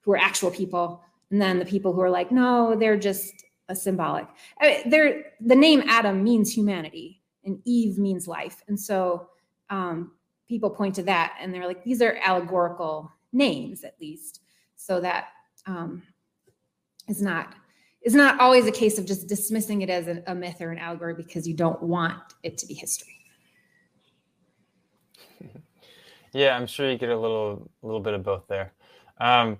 who 0.00 0.12
are 0.12 0.18
actual 0.18 0.50
people. 0.50 1.02
And 1.30 1.40
then 1.40 1.58
the 1.58 1.64
people 1.64 1.92
who 1.92 2.00
are 2.00 2.10
like 2.10 2.30
no 2.30 2.76
they're 2.76 2.98
just 2.98 3.32
a 3.70 3.76
symbolic. 3.76 4.26
I 4.60 4.68
mean, 4.68 4.90
they're 4.90 5.24
the 5.40 5.56
name 5.56 5.82
adam 5.86 6.22
means 6.22 6.52
humanity 6.52 7.22
and 7.44 7.60
eve 7.64 7.98
means 7.98 8.26
life. 8.26 8.62
And 8.68 8.78
so 8.78 9.28
um, 9.70 10.12
people 10.48 10.70
point 10.70 10.94
to 10.96 11.02
that 11.04 11.36
and 11.40 11.52
they're 11.52 11.66
like, 11.66 11.84
these 11.84 12.02
are 12.02 12.18
allegorical 12.22 13.12
names, 13.32 13.84
at 13.84 13.94
least. 14.00 14.40
So 14.76 15.00
that 15.00 15.28
um, 15.66 16.02
is 17.08 17.20
not 17.22 17.54
is 18.02 18.14
not 18.14 18.38
always 18.40 18.66
a 18.66 18.72
case 18.72 18.96
of 18.98 19.04
just 19.04 19.26
dismissing 19.26 19.82
it 19.82 19.90
as 19.90 20.06
a, 20.06 20.22
a 20.28 20.34
myth 20.34 20.60
or 20.60 20.70
an 20.70 20.78
allegory 20.78 21.14
because 21.14 21.48
you 21.48 21.54
don't 21.54 21.82
want 21.82 22.16
it 22.44 22.56
to 22.58 22.66
be 22.66 22.74
history. 22.74 23.14
Yeah, 26.34 26.54
I'm 26.54 26.66
sure 26.66 26.90
you 26.90 26.98
get 26.98 27.08
a 27.08 27.18
little 27.18 27.70
little 27.82 28.00
bit 28.00 28.12
of 28.12 28.22
both 28.22 28.46
there. 28.48 28.74
Um, 29.18 29.58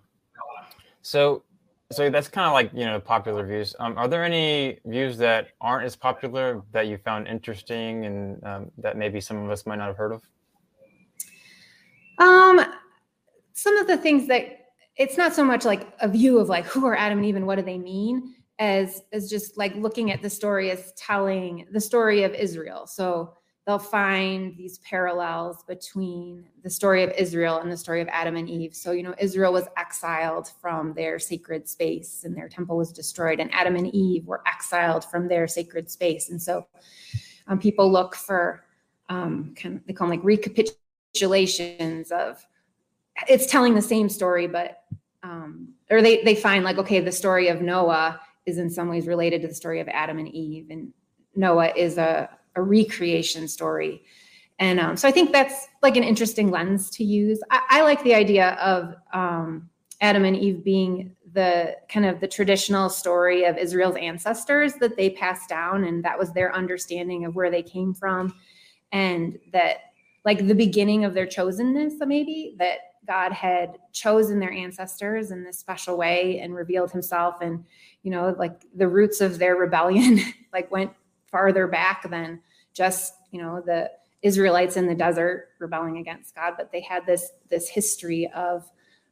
so 1.00 1.42
so 1.90 2.11
that's 2.11 2.28
kind 2.28 2.47
of 2.47 2.52
like 2.52 2.71
you 2.75 2.85
know 2.85 3.00
popular 3.00 3.47
views. 3.47 3.75
Um, 3.80 3.97
are 3.97 4.09
there 4.09 4.25
any 4.25 4.78
views 4.85 5.16
that 5.18 5.49
aren't 5.61 5.87
as 5.87 5.97
popular 5.97 6.62
that 6.73 6.87
you 6.87 6.99
found 6.99 7.26
interesting 7.26 8.04
and 8.04 8.45
um, 8.45 8.71
that 8.78 8.97
maybe 8.97 9.21
some 9.21 9.38
of 9.38 9.50
us 9.50 9.64
might 9.64 9.76
not 9.76 9.88
have 9.88 9.97
heard 9.97 10.12
of? 10.12 10.23
Um, 12.18 12.61
some 13.54 13.76
of 13.78 13.87
the 13.87 13.97
things 13.97 14.28
that 14.28 14.66
it's 14.97 15.16
not 15.16 15.33
so 15.35 15.45
much 15.45 15.64
like 15.64 15.88
a 16.00 16.09
view 16.09 16.38
of 16.38 16.49
like 16.49 16.66
who 16.66 16.85
are 16.87 16.97
Adam 16.97 17.18
and 17.18 17.26
Eve 17.26 17.37
and 17.37 17.47
what 17.47 17.57
do 17.57 17.62
they 17.62 17.78
mean, 17.78 18.35
as 18.59 19.02
as 19.12 19.30
just 19.30 19.57
like 19.57 19.75
looking 19.75 20.11
at 20.11 20.21
the 20.21 20.28
story 20.28 20.71
as 20.71 20.92
telling 20.92 21.66
the 21.73 21.80
story 21.80 22.23
of 22.25 22.35
Israel. 22.35 22.87
So 22.87 23.38
they'll 23.68 23.78
find 23.78 24.56
these 24.56 24.78
parallels 24.78 25.62
between 25.64 26.42
the 26.62 26.70
story 26.70 27.02
of 27.02 27.10
Israel 27.10 27.58
and 27.58 27.70
the 27.70 27.76
story 27.76 28.00
of 28.00 28.08
Adam 28.08 28.34
and 28.34 28.48
Eve. 28.48 28.75
So, 28.75 28.92
you 28.92 29.02
know, 29.02 29.14
Israel 29.18 29.52
was 29.52 29.66
exiled 29.76 30.50
from 30.62 30.94
their 30.94 31.18
sacred 31.18 31.68
space 31.68 32.25
and 32.25 32.34
their 32.34 32.48
temple 32.48 32.78
was 32.78 32.92
destroyed, 32.92 33.40
and 33.40 33.52
Adam 33.52 33.76
and 33.76 33.94
Eve 33.94 34.26
were 34.26 34.42
exiled 34.46 35.04
from 35.04 35.28
their 35.28 35.46
sacred 35.46 35.90
space. 35.90 36.30
And 36.30 36.40
so 36.40 36.66
um, 37.46 37.58
people 37.58 37.92
look 37.92 38.14
for 38.14 38.64
um, 39.10 39.52
kind 39.54 39.76
of, 39.76 39.87
they 39.87 39.92
call 39.92 40.08
them 40.08 40.18
like 40.18 40.25
recapitulations 40.25 42.10
of 42.10 42.42
it's 43.28 43.44
telling 43.44 43.75
the 43.75 43.82
same 43.82 44.08
story, 44.08 44.46
but 44.46 44.84
um, 45.22 45.75
or 45.90 46.00
they 46.00 46.22
they 46.22 46.34
find 46.34 46.64
like 46.64 46.78
okay, 46.78 47.00
the 47.00 47.12
story 47.12 47.48
of 47.48 47.60
Noah 47.60 48.18
is 48.46 48.56
in 48.56 48.70
some 48.70 48.88
ways 48.88 49.06
related 49.06 49.42
to 49.42 49.48
the 49.48 49.54
story 49.54 49.80
of 49.80 49.88
Adam 49.88 50.18
and 50.18 50.28
Eve, 50.28 50.68
and 50.70 50.90
Noah 51.37 51.75
is 51.76 51.98
a 51.98 52.30
a 52.58 52.62
recreation 52.62 53.48
story. 53.48 54.02
And 54.58 54.80
um, 54.80 54.96
so 54.96 55.06
I 55.08 55.12
think 55.12 55.32
that's 55.32 55.68
like 55.82 55.96
an 55.96 56.02
interesting 56.02 56.50
lens 56.50 56.90
to 56.90 57.04
use. 57.04 57.40
I, 57.50 57.62
I 57.70 57.82
like 57.82 58.02
the 58.02 58.14
idea 58.14 58.50
of 58.54 58.94
um, 59.12 59.70
Adam 60.00 60.24
and 60.24 60.36
Eve 60.36 60.64
being 60.64 61.14
the 61.32 61.76
kind 61.88 62.06
of 62.06 62.20
the 62.20 62.26
traditional 62.26 62.88
story 62.88 63.44
of 63.44 63.56
Israel's 63.56 63.96
ancestors 63.96 64.74
that 64.74 64.96
they 64.96 65.10
passed 65.10 65.48
down, 65.48 65.84
and 65.84 66.04
that 66.04 66.18
was 66.18 66.32
their 66.32 66.54
understanding 66.54 67.24
of 67.24 67.36
where 67.36 67.50
they 67.50 67.62
came 67.62 67.94
from, 67.94 68.34
and 68.92 69.38
that 69.52 69.76
like 70.24 70.46
the 70.46 70.54
beginning 70.54 71.04
of 71.04 71.14
their 71.14 71.26
chosenness, 71.26 71.94
maybe 72.06 72.56
that 72.58 72.78
God 73.06 73.32
had 73.32 73.78
chosen 73.92 74.40
their 74.40 74.52
ancestors 74.52 75.30
in 75.30 75.44
this 75.44 75.58
special 75.58 75.96
way 75.96 76.40
and 76.40 76.54
revealed 76.54 76.90
Himself, 76.90 77.36
and 77.40 77.64
you 78.02 78.10
know, 78.10 78.34
like 78.38 78.64
the 78.74 78.88
roots 78.88 79.20
of 79.20 79.38
their 79.38 79.54
rebellion, 79.54 80.18
like 80.52 80.70
went 80.72 80.92
farther 81.30 81.66
back 81.66 82.08
than 82.10 82.40
just 82.78 83.14
you 83.32 83.42
know 83.42 83.61
the 83.61 83.90
Israelites 84.23 84.76
in 84.76 84.87
the 84.87 84.94
desert 84.94 85.49
rebelling 85.58 85.99
against 85.99 86.35
God, 86.35 86.54
but 86.56 86.73
they 86.73 86.80
had 86.80 87.04
this 87.04 87.30
this 87.50 87.68
history 87.68 88.30
of 88.35 88.70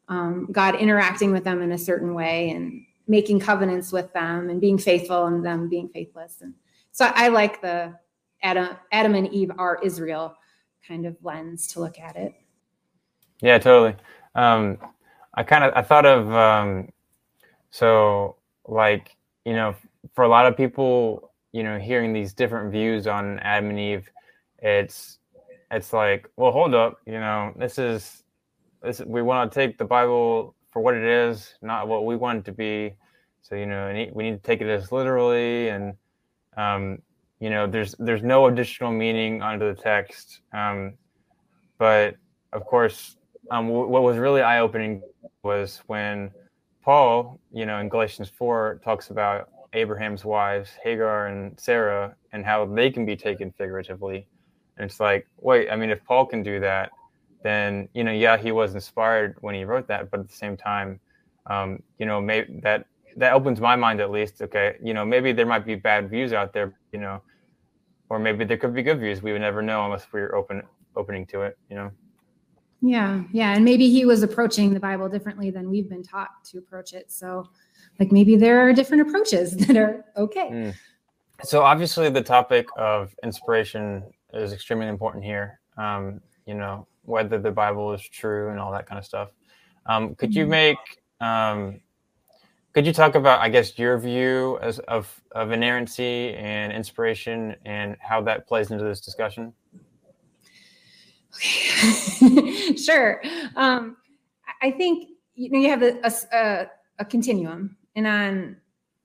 um, 0.08 0.48
God 0.52 0.76
interacting 0.76 1.32
with 1.32 1.44
them 1.44 1.60
in 1.60 1.72
a 1.72 1.78
certain 1.78 2.14
way 2.14 2.50
and 2.50 2.86
making 3.08 3.40
covenants 3.40 3.92
with 3.92 4.12
them 4.12 4.48
and 4.48 4.60
being 4.60 4.78
faithful 4.78 5.26
and 5.26 5.44
them 5.44 5.68
being 5.68 5.88
faithless. 5.88 6.38
And 6.40 6.54
so 6.92 7.10
I 7.14 7.28
like 7.28 7.60
the 7.60 7.94
Adam 8.42 8.76
Adam 8.92 9.14
and 9.14 9.32
Eve 9.32 9.50
are 9.58 9.80
Israel 9.82 10.36
kind 10.86 11.06
of 11.06 11.16
lens 11.22 11.66
to 11.68 11.80
look 11.80 11.98
at 11.98 12.16
it. 12.16 12.32
Yeah, 13.40 13.58
totally. 13.58 13.96
Um, 14.34 14.78
I 15.34 15.42
kind 15.42 15.64
of 15.64 15.72
I 15.74 15.82
thought 15.82 16.06
of 16.06 16.32
um, 16.32 16.90
so 17.70 18.36
like 18.66 19.16
you 19.44 19.52
know 19.52 19.74
for 20.14 20.24
a 20.24 20.28
lot 20.28 20.46
of 20.46 20.56
people 20.56 21.25
you 21.56 21.62
know, 21.62 21.78
hearing 21.78 22.12
these 22.12 22.34
different 22.34 22.70
views 22.70 23.06
on 23.06 23.38
Adam 23.38 23.70
and 23.70 23.80
Eve, 23.80 24.10
it's 24.58 25.20
it's 25.70 25.90
like, 25.94 26.28
well, 26.36 26.52
hold 26.52 26.74
up, 26.74 26.98
you 27.06 27.18
know, 27.18 27.54
this 27.56 27.78
is 27.78 28.24
this 28.82 29.00
we 29.00 29.22
want 29.22 29.50
to 29.50 29.58
take 29.58 29.78
the 29.78 29.84
Bible 29.86 30.54
for 30.70 30.82
what 30.82 30.94
it 30.94 31.02
is, 31.02 31.54
not 31.62 31.88
what 31.88 32.04
we 32.04 32.14
want 32.14 32.40
it 32.40 32.44
to 32.44 32.52
be. 32.52 32.92
So 33.40 33.54
you 33.54 33.64
know, 33.64 33.90
we 34.12 34.24
need 34.24 34.36
to 34.36 34.46
take 34.46 34.60
it 34.60 34.68
as 34.68 34.92
literally, 34.92 35.70
and 35.70 35.94
um, 36.58 36.98
you 37.40 37.48
know, 37.48 37.66
there's 37.66 37.94
there's 37.98 38.22
no 38.22 38.48
additional 38.48 38.92
meaning 38.92 39.40
onto 39.40 39.74
the 39.74 39.80
text. 39.80 40.40
Um, 40.52 40.92
but 41.78 42.16
of 42.52 42.66
course, 42.66 43.16
um, 43.50 43.68
w- 43.68 43.88
what 43.88 44.02
was 44.02 44.18
really 44.18 44.42
eye 44.42 44.60
opening 44.60 45.00
was 45.42 45.80
when 45.86 46.30
Paul, 46.84 47.40
you 47.50 47.64
know, 47.64 47.78
in 47.78 47.88
Galatians 47.88 48.28
four 48.28 48.78
talks 48.84 49.08
about 49.08 49.48
Abraham's 49.76 50.24
wives, 50.24 50.70
Hagar 50.82 51.26
and 51.26 51.58
Sarah, 51.60 52.16
and 52.32 52.44
how 52.44 52.64
they 52.64 52.90
can 52.90 53.04
be 53.04 53.14
taken 53.16 53.52
figuratively. 53.52 54.26
And 54.76 54.90
it's 54.90 54.98
like, 54.98 55.26
wait, 55.36 55.70
I 55.70 55.76
mean, 55.76 55.90
if 55.90 56.02
Paul 56.04 56.26
can 56.26 56.42
do 56.42 56.58
that, 56.60 56.90
then 57.42 57.88
you 57.94 58.02
know, 58.02 58.12
yeah, 58.12 58.36
he 58.36 58.50
was 58.52 58.74
inspired 58.74 59.36
when 59.40 59.54
he 59.54 59.64
wrote 59.64 59.86
that, 59.88 60.10
but 60.10 60.20
at 60.20 60.28
the 60.28 60.34
same 60.34 60.56
time, 60.56 60.98
um, 61.48 61.82
you 61.98 62.06
know, 62.06 62.20
maybe 62.20 62.60
that 62.62 62.86
that 63.16 63.32
opens 63.32 63.60
my 63.60 63.76
mind 63.76 64.00
at 64.00 64.10
least. 64.10 64.42
Okay, 64.42 64.76
you 64.82 64.94
know, 64.94 65.04
maybe 65.04 65.32
there 65.32 65.46
might 65.46 65.64
be 65.64 65.74
bad 65.74 66.10
views 66.10 66.32
out 66.32 66.52
there, 66.52 66.74
you 66.92 66.98
know, 66.98 67.22
or 68.08 68.18
maybe 68.18 68.44
there 68.44 68.56
could 68.56 68.74
be 68.74 68.82
good 68.82 68.98
views. 68.98 69.22
We 69.22 69.32
would 69.32 69.42
never 69.42 69.62
know 69.62 69.84
unless 69.84 70.06
we 70.12 70.20
are 70.20 70.34
open 70.34 70.62
opening 70.96 71.26
to 71.26 71.42
it, 71.42 71.58
you 71.70 71.76
know. 71.76 71.90
Yeah, 72.82 73.22
yeah, 73.32 73.54
and 73.54 73.64
maybe 73.64 73.88
he 73.90 74.04
was 74.04 74.22
approaching 74.22 74.74
the 74.74 74.80
Bible 74.80 75.08
differently 75.08 75.50
than 75.50 75.70
we've 75.70 75.88
been 75.88 76.02
taught 76.02 76.30
to 76.46 76.58
approach 76.58 76.92
it. 76.92 77.10
So 77.10 77.48
like 77.98 78.12
maybe 78.12 78.36
there 78.36 78.60
are 78.60 78.72
different 78.72 79.08
approaches 79.08 79.56
that 79.56 79.76
are 79.76 80.04
okay. 80.16 80.48
Mm. 80.50 80.74
So 81.42 81.62
obviously, 81.62 82.08
the 82.08 82.22
topic 82.22 82.66
of 82.76 83.14
inspiration 83.22 84.02
is 84.32 84.52
extremely 84.52 84.88
important 84.88 85.24
here. 85.24 85.60
Um, 85.76 86.20
you 86.46 86.54
know, 86.54 86.86
whether 87.02 87.38
the 87.38 87.50
Bible 87.50 87.92
is 87.92 88.02
true 88.02 88.50
and 88.50 88.58
all 88.58 88.72
that 88.72 88.86
kind 88.86 88.98
of 88.98 89.04
stuff. 89.04 89.30
Um, 89.86 90.14
could 90.14 90.34
you 90.34 90.44
mm-hmm. 90.44 90.50
make 90.50 90.78
um, 91.20 91.80
could 92.76 92.86
you 92.86 92.92
talk 92.92 93.14
about, 93.14 93.40
I 93.40 93.48
guess, 93.48 93.78
your 93.78 93.98
view 93.98 94.58
as 94.60 94.80
of 94.80 95.22
of 95.32 95.50
inerrancy 95.50 96.34
and 96.34 96.70
inspiration 96.72 97.56
and 97.64 97.96
how 98.00 98.20
that 98.22 98.46
plays 98.46 98.70
into 98.70 98.84
this 98.84 99.00
discussion? 99.00 99.54
Okay. 101.34 102.76
sure. 102.76 103.22
Um, 103.56 103.96
I 104.60 104.70
think 104.70 105.08
you 105.34 105.50
know 105.50 105.58
you 105.58 105.70
have 105.70 105.82
a, 105.82 106.00
a, 106.32 106.66
a 106.98 107.04
continuum, 107.06 107.78
and 107.96 108.06
on 108.06 108.56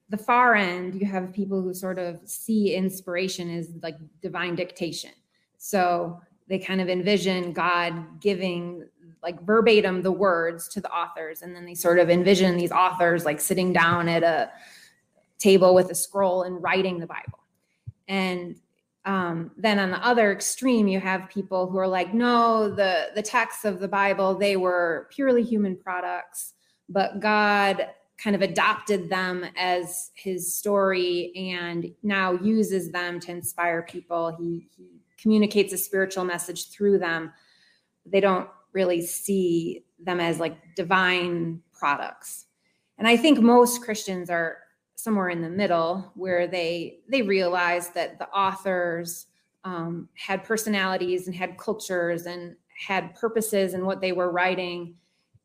the 0.10 0.18
far 0.18 0.56
end, 0.56 0.94
you 1.00 1.08
have 1.08 1.32
people 1.32 1.62
who 1.62 1.74
sort 1.74 1.98
of 1.98 2.20
see 2.26 2.76
inspiration 2.76 3.50
as 3.50 3.70
like 3.82 3.96
divine 4.22 4.56
dictation. 4.56 5.12
So 5.58 6.20
they 6.50 6.60
kind 6.60 6.82
of 6.82 6.90
envision 6.90 7.54
God 7.54 8.20
giving 8.20 8.86
like 9.24 9.42
verbatim 9.44 10.02
the 10.02 10.12
words 10.12 10.68
to 10.70 10.82
the 10.82 10.92
authors. 10.92 11.42
And 11.42 11.56
then 11.56 11.66
they 11.66 11.76
sort 11.76 11.98
of 11.98 12.10
envision 12.10 12.58
these 12.58 12.74
authors 12.74 13.24
like 13.24 13.40
sitting 13.40 13.72
down 13.72 14.10
at 14.10 14.24
a 14.24 14.52
table 15.40 15.74
with 15.74 15.90
a 15.90 15.96
scroll 15.96 16.44
and 16.44 16.62
writing 16.62 17.00
the 17.00 17.08
Bible. 17.08 17.40
And 18.10 18.58
um, 19.06 19.52
then 19.56 19.80
on 19.80 19.92
the 19.92 20.06
other 20.06 20.34
extreme, 20.34 20.88
you 20.90 21.00
have 21.00 21.30
people 21.30 21.70
who 21.70 21.78
are 21.78 21.88
like, 21.88 22.14
no, 22.14 22.70
the 22.70 23.08
the 23.16 23.22
texts 23.22 23.64
of 23.64 23.80
the 23.80 23.88
Bible 23.88 24.36
they 24.36 24.58
were 24.58 25.08
purely 25.12 25.42
human 25.42 25.78
products, 25.78 26.54
but 26.90 27.20
God 27.20 27.88
kind 28.22 28.36
of 28.36 28.42
adopted 28.42 29.10
them 29.10 29.46
as 29.58 30.12
his 30.14 30.54
story 30.54 31.32
and 31.36 31.92
now 32.04 32.34
uses 32.34 32.92
them 32.92 33.20
to 33.20 33.32
inspire 33.32 33.82
people. 33.82 34.36
He, 34.38 34.68
he 34.76 35.02
communicates 35.18 35.74
a 35.74 35.78
spiritual 35.78 36.24
message 36.24 36.70
through 36.70 37.00
them. 37.00 37.32
They 38.06 38.20
don't 38.20 38.48
really 38.74 39.02
see 39.02 39.86
them 40.00 40.20
as 40.20 40.40
like 40.40 40.58
divine 40.76 41.62
products. 41.74 42.46
And 42.98 43.08
I 43.08 43.18
think 43.18 43.40
most 43.40 43.82
Christians 43.82 44.30
are 44.30 44.58
somewhere 44.96 45.30
in 45.30 45.42
the 45.42 45.50
middle 45.50 46.12
where 46.14 46.46
they 46.46 47.00
they 47.10 47.24
realize 47.24 47.90
that 47.90 48.20
the 48.20 48.30
authors 48.30 49.26
um, 49.64 50.10
had 50.14 50.44
personalities 50.44 51.26
and 51.26 51.36
had 51.36 51.58
cultures 51.58 52.28
and 52.28 52.56
had 52.88 53.16
purposes 53.16 53.74
in 53.74 53.86
what 53.86 54.00
they 54.00 54.12
were 54.12 54.32
writing 54.32 54.96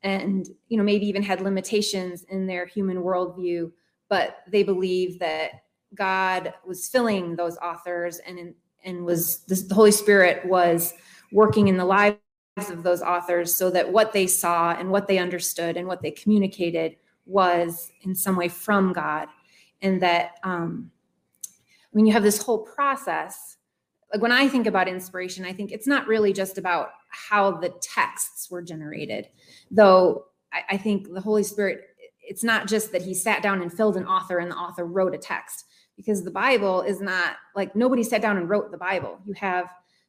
and 0.02 0.48
you 0.68 0.76
know 0.76 0.82
maybe 0.82 1.06
even 1.06 1.22
had 1.22 1.40
limitations 1.40 2.24
in 2.24 2.46
their 2.46 2.66
human 2.66 2.98
worldview 2.98 3.70
but 4.08 4.38
they 4.48 4.62
believe 4.62 5.18
that 5.18 5.64
god 5.94 6.54
was 6.66 6.88
filling 6.88 7.36
those 7.36 7.56
authors 7.58 8.18
and 8.26 8.54
and 8.84 9.04
was 9.04 9.38
the 9.44 9.74
holy 9.74 9.90
spirit 9.90 10.44
was 10.46 10.94
working 11.32 11.68
in 11.68 11.76
the 11.76 11.84
lives 11.84 12.18
of 12.68 12.82
those 12.82 13.02
authors 13.02 13.54
so 13.54 13.70
that 13.70 13.92
what 13.92 14.12
they 14.12 14.26
saw 14.26 14.72
and 14.72 14.90
what 14.90 15.06
they 15.06 15.18
understood 15.18 15.76
and 15.76 15.86
what 15.86 16.00
they 16.00 16.10
communicated 16.10 16.96
was 17.26 17.90
in 18.02 18.14
some 18.14 18.34
way 18.34 18.48
from 18.48 18.94
god. 18.94 19.28
And 19.82 20.00
that 20.00 20.38
um 20.42 20.90
mean 21.96 22.06
you 22.06 22.12
have 22.12 22.22
this 22.22 22.42
whole 22.42 22.58
process 22.58 23.56
like 24.12 24.22
when 24.22 24.30
i 24.30 24.46
think 24.46 24.66
about 24.66 24.86
inspiration 24.86 25.44
i 25.44 25.52
think 25.52 25.72
it's 25.72 25.86
not 25.86 26.06
really 26.06 26.32
just 26.32 26.58
about 26.58 26.90
how 27.08 27.50
the 27.50 27.70
texts 27.80 28.50
were 28.50 28.62
generated. 28.62 29.28
Though 29.70 30.26
I, 30.52 30.74
I 30.74 30.76
think 30.76 31.12
the 31.12 31.20
Holy 31.20 31.42
Spirit, 31.42 31.80
it's 32.20 32.44
not 32.44 32.66
just 32.66 32.92
that 32.92 33.02
he 33.02 33.14
sat 33.14 33.42
down 33.42 33.62
and 33.62 33.72
filled 33.72 33.96
an 33.96 34.06
author 34.06 34.38
and 34.38 34.50
the 34.50 34.56
author 34.56 34.84
wrote 34.84 35.14
a 35.14 35.18
text, 35.18 35.64
because 35.96 36.24
the 36.24 36.30
Bible 36.30 36.82
is 36.82 37.00
not 37.00 37.36
like 37.54 37.74
nobody 37.74 38.02
sat 38.02 38.20
down 38.20 38.36
and 38.36 38.48
wrote 38.50 38.70
the 38.70 38.76
Bible. 38.76 39.18
You 39.24 39.32
have 39.34 39.66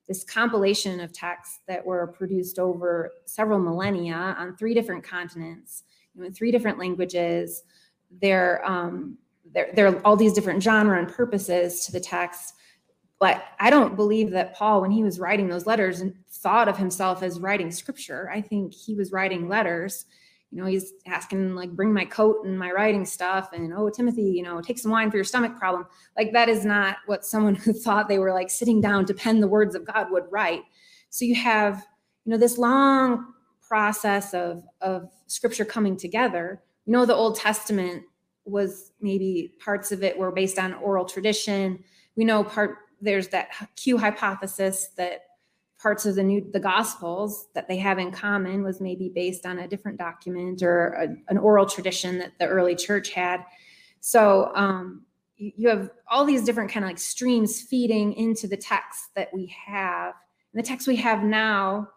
this 0.08 0.24
compilation 0.24 1.00
of 1.00 1.14
texts 1.14 1.60
that 1.68 1.86
were 1.86 2.08
produced 2.08 2.60
over 2.60 3.12
several 3.26 3.60
millennia 3.60 4.36
on 4.38 4.56
three 4.56 4.74
different 4.74 5.04
continents, 5.04 5.84
you 6.14 6.22
know, 6.22 6.28
in 6.28 6.34
three 6.34 6.52
different 6.52 6.80
languages. 6.80 7.64
There, 8.22 8.66
um, 8.66 9.18
there, 9.54 9.70
there 9.76 9.88
are 9.88 10.02
all 10.06 10.16
these 10.16 10.34
different 10.34 10.64
genre 10.64 10.98
and 10.98 11.10
purposes 11.10 11.86
to 11.86 11.92
the 11.92 12.00
text 12.00 12.56
but 13.20 13.44
I 13.60 13.70
don't 13.70 13.96
believe 13.96 14.32
that 14.32 14.56
Paul, 14.56 14.82
when 14.82 14.92
he 14.92 15.04
was 15.04 15.20
writing 15.20 15.48
those 15.48 15.66
letters, 15.66 16.04
thought 16.30 16.68
of 16.68 16.78
himself 16.78 17.24
as 17.24 17.40
writing 17.40 17.72
scripture. 17.72 18.30
I 18.32 18.42
think 18.42 18.74
he 18.74 18.94
was 18.94 19.12
writing 19.12 19.48
letters. 19.48 20.06
you 20.52 20.62
know, 20.62 20.68
he's 20.68 20.94
asking 21.08 21.56
like, 21.56 21.72
bring 21.72 21.92
my 21.92 22.06
coat 22.06 22.46
and 22.46 22.58
my 22.58 22.72
writing 22.72 23.06
stuff. 23.06 23.50
And, 23.54 23.74
oh, 23.74 23.90
Timothy, 23.90 24.24
you 24.24 24.44
know, 24.44 24.62
take 24.62 24.78
some 24.80 24.92
wine 24.92 25.10
for 25.10 25.18
your 25.18 25.24
stomach 25.24 25.58
problem. 25.58 25.86
Like 26.16 26.32
that 26.34 26.48
is 26.48 26.64
not 26.64 26.98
what 27.08 27.26
someone 27.26 27.56
who 27.64 27.74
thought 27.74 28.08
they 28.08 28.20
were 28.20 28.34
like 28.34 28.50
sitting 28.50 28.80
down 28.80 29.06
to 29.06 29.14
pen 29.14 29.40
the 29.40 29.48
words 29.48 29.76
of 29.76 29.86
God 29.86 30.12
would 30.12 30.26
write. 30.30 30.62
So 31.10 31.26
you 31.26 31.36
have, 31.36 31.86
you 32.26 32.32
know, 32.32 32.38
this 32.38 32.58
long 32.58 33.34
process 33.68 34.34
of, 34.34 34.64
of 34.82 35.10
scripture 35.26 35.66
coming 35.66 35.98
together. 35.98 36.62
You 36.86 36.94
know, 36.94 37.06
the 37.06 37.16
Old 37.16 37.36
Testament 37.36 38.04
was 38.46 38.92
maybe 39.02 39.54
parts 39.60 39.92
of 39.92 40.04
it 40.04 40.18
were 40.18 40.32
based 40.32 40.58
on 40.58 40.74
oral 40.76 41.04
tradition. 41.04 41.84
We 42.16 42.24
know 42.24 42.44
part, 42.44 42.78
there's 43.02 43.30
that 43.30 43.50
Q 43.76 43.98
hypothesis 43.98 44.90
that 44.98 45.24
parts 45.80 46.06
of 46.06 46.16
the 46.16 46.24
new 46.24 46.50
the 46.52 46.60
gospels 46.60 47.48
that 47.54 47.68
they 47.68 47.78
have 47.78 48.00
in 48.00 48.12
common 48.12 48.64
was 48.64 48.82
maybe 48.82 49.10
based 49.10 49.46
on 49.46 49.60
a 49.60 49.68
different 49.68 49.98
document 49.98 50.64
or 50.64 50.88
a, 50.94 51.08
an 51.30 51.38
oral 51.38 51.66
tradition 51.66 52.18
that 52.18 52.34
the 52.40 52.48
early 52.48 52.76
church 52.76 53.12
had. 53.12 53.44
So 54.00 54.52
um, 54.56 55.04
you, 55.38 55.70
have 55.70 55.92
all 56.10 56.26
these 56.26 56.44
different 56.44 56.72
kind 56.72 56.84
of 56.84 56.90
like 56.90 56.98
streams 56.98 57.62
feeding 57.62 58.14
into 58.14 58.48
the 58.48 58.58
text 58.58 59.14
that 59.16 59.34
we 59.34 59.54
have. 59.66 60.16
And 60.54 60.64
the 60.64 60.68
texts 60.68 60.88
we 60.88 60.96
have 60.98 61.24
now 61.24 61.90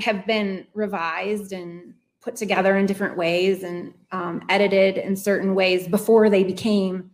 have 0.00 0.26
been 0.26 0.66
revised 0.74 1.52
and 1.52 1.94
put 2.20 2.34
together 2.34 2.76
in 2.76 2.86
different 2.86 3.16
ways 3.16 3.62
and 3.62 3.94
um, 4.10 4.42
edited 4.48 4.98
in 4.98 5.14
certain 5.16 5.54
ways 5.54 5.86
before 5.86 6.28
they 6.28 6.42
became 6.42 7.10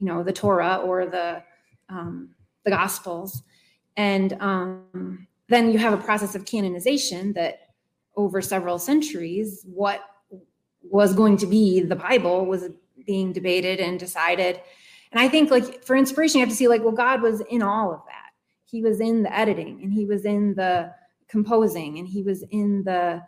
you 0.00 0.06
know 0.06 0.22
the 0.22 0.32
torah 0.32 0.76
or 0.84 1.06
the 1.06 1.42
um, 1.88 2.30
the 2.68 2.76
gospels 2.76 3.42
and 3.96 4.34
um, 4.40 5.26
then 5.48 5.72
you 5.72 5.78
have 5.78 5.92
a 5.92 6.02
process 6.02 6.34
of 6.34 6.44
canonization 6.44 7.32
that 7.32 7.70
over 8.16 8.40
several 8.40 8.78
centuries, 8.78 9.64
what 9.66 10.02
was 10.82 11.14
going 11.14 11.36
to 11.38 11.46
be 11.46 11.80
the 11.80 11.96
Bible 11.96 12.46
was 12.46 12.68
being 13.06 13.32
debated 13.32 13.80
and 13.80 13.98
decided. 13.98 14.60
And 15.10 15.20
I 15.20 15.28
think, 15.28 15.50
like, 15.50 15.82
for 15.84 15.96
inspiration, 15.96 16.38
you 16.38 16.44
have 16.44 16.50
to 16.50 16.56
see, 16.56 16.68
like, 16.68 16.82
well, 16.82 16.92
God 16.92 17.22
was 17.22 17.40
in 17.42 17.62
all 17.62 17.92
of 17.92 18.00
that. 18.06 18.30
He 18.64 18.82
was 18.82 19.00
in 19.00 19.22
the 19.22 19.34
editing 19.34 19.80
and 19.82 19.92
he 19.92 20.04
was 20.04 20.24
in 20.24 20.54
the 20.54 20.92
composing 21.28 21.98
and 21.98 22.06
he 22.06 22.22
was 22.22 22.44
in 22.50 22.84
the 22.84 23.22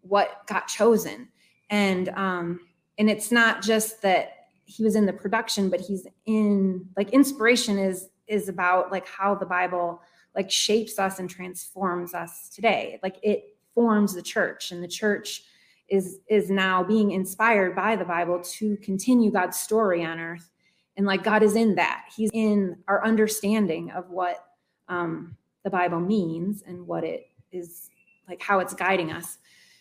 what 0.00 0.46
got 0.46 0.68
chosen. 0.68 1.28
And, 1.68 2.08
um, 2.10 2.60
and 2.98 3.10
it's 3.10 3.30
not 3.30 3.62
just 3.62 4.02
that 4.02 4.46
he 4.64 4.82
was 4.82 4.96
in 4.96 5.06
the 5.06 5.12
production, 5.12 5.68
but 5.68 5.80
he's 5.80 6.06
in, 6.24 6.88
like, 6.96 7.10
inspiration 7.10 7.78
is, 7.78 8.08
is 8.26 8.48
about, 8.48 8.90
like, 8.90 9.06
how 9.06 9.34
the 9.34 9.46
Bible 9.46 10.00
like 10.36 10.50
shapes 10.50 10.98
us 10.98 11.18
and 11.18 11.28
transforms 11.28 12.14
us 12.14 12.50
today. 12.50 13.00
Like 13.02 13.16
it 13.22 13.56
forms 13.74 14.14
the 14.14 14.22
church 14.22 14.70
and 14.70 14.84
the 14.84 14.88
church 14.88 15.44
is 15.88 16.20
is 16.28 16.50
now 16.50 16.84
being 16.84 17.12
inspired 17.12 17.74
by 17.74 17.96
the 17.96 18.04
bible 18.04 18.40
to 18.42 18.76
continue 18.78 19.30
god's 19.30 19.56
story 19.58 20.04
on 20.04 20.20
earth. 20.20 20.50
And 20.96 21.06
like 21.06 21.24
god 21.24 21.42
is 21.42 21.56
in 21.56 21.74
that. 21.76 22.04
He's 22.14 22.30
in 22.32 22.76
our 22.86 23.04
understanding 23.04 23.90
of 23.90 24.10
what 24.10 24.44
um, 24.88 25.36
the 25.64 25.70
bible 25.70 26.00
means 26.00 26.62
and 26.66 26.86
what 26.86 27.02
it 27.02 27.30
is 27.50 27.90
like 28.28 28.42
how 28.42 28.60
it's 28.60 28.74
guiding 28.74 29.10
us. 29.10 29.38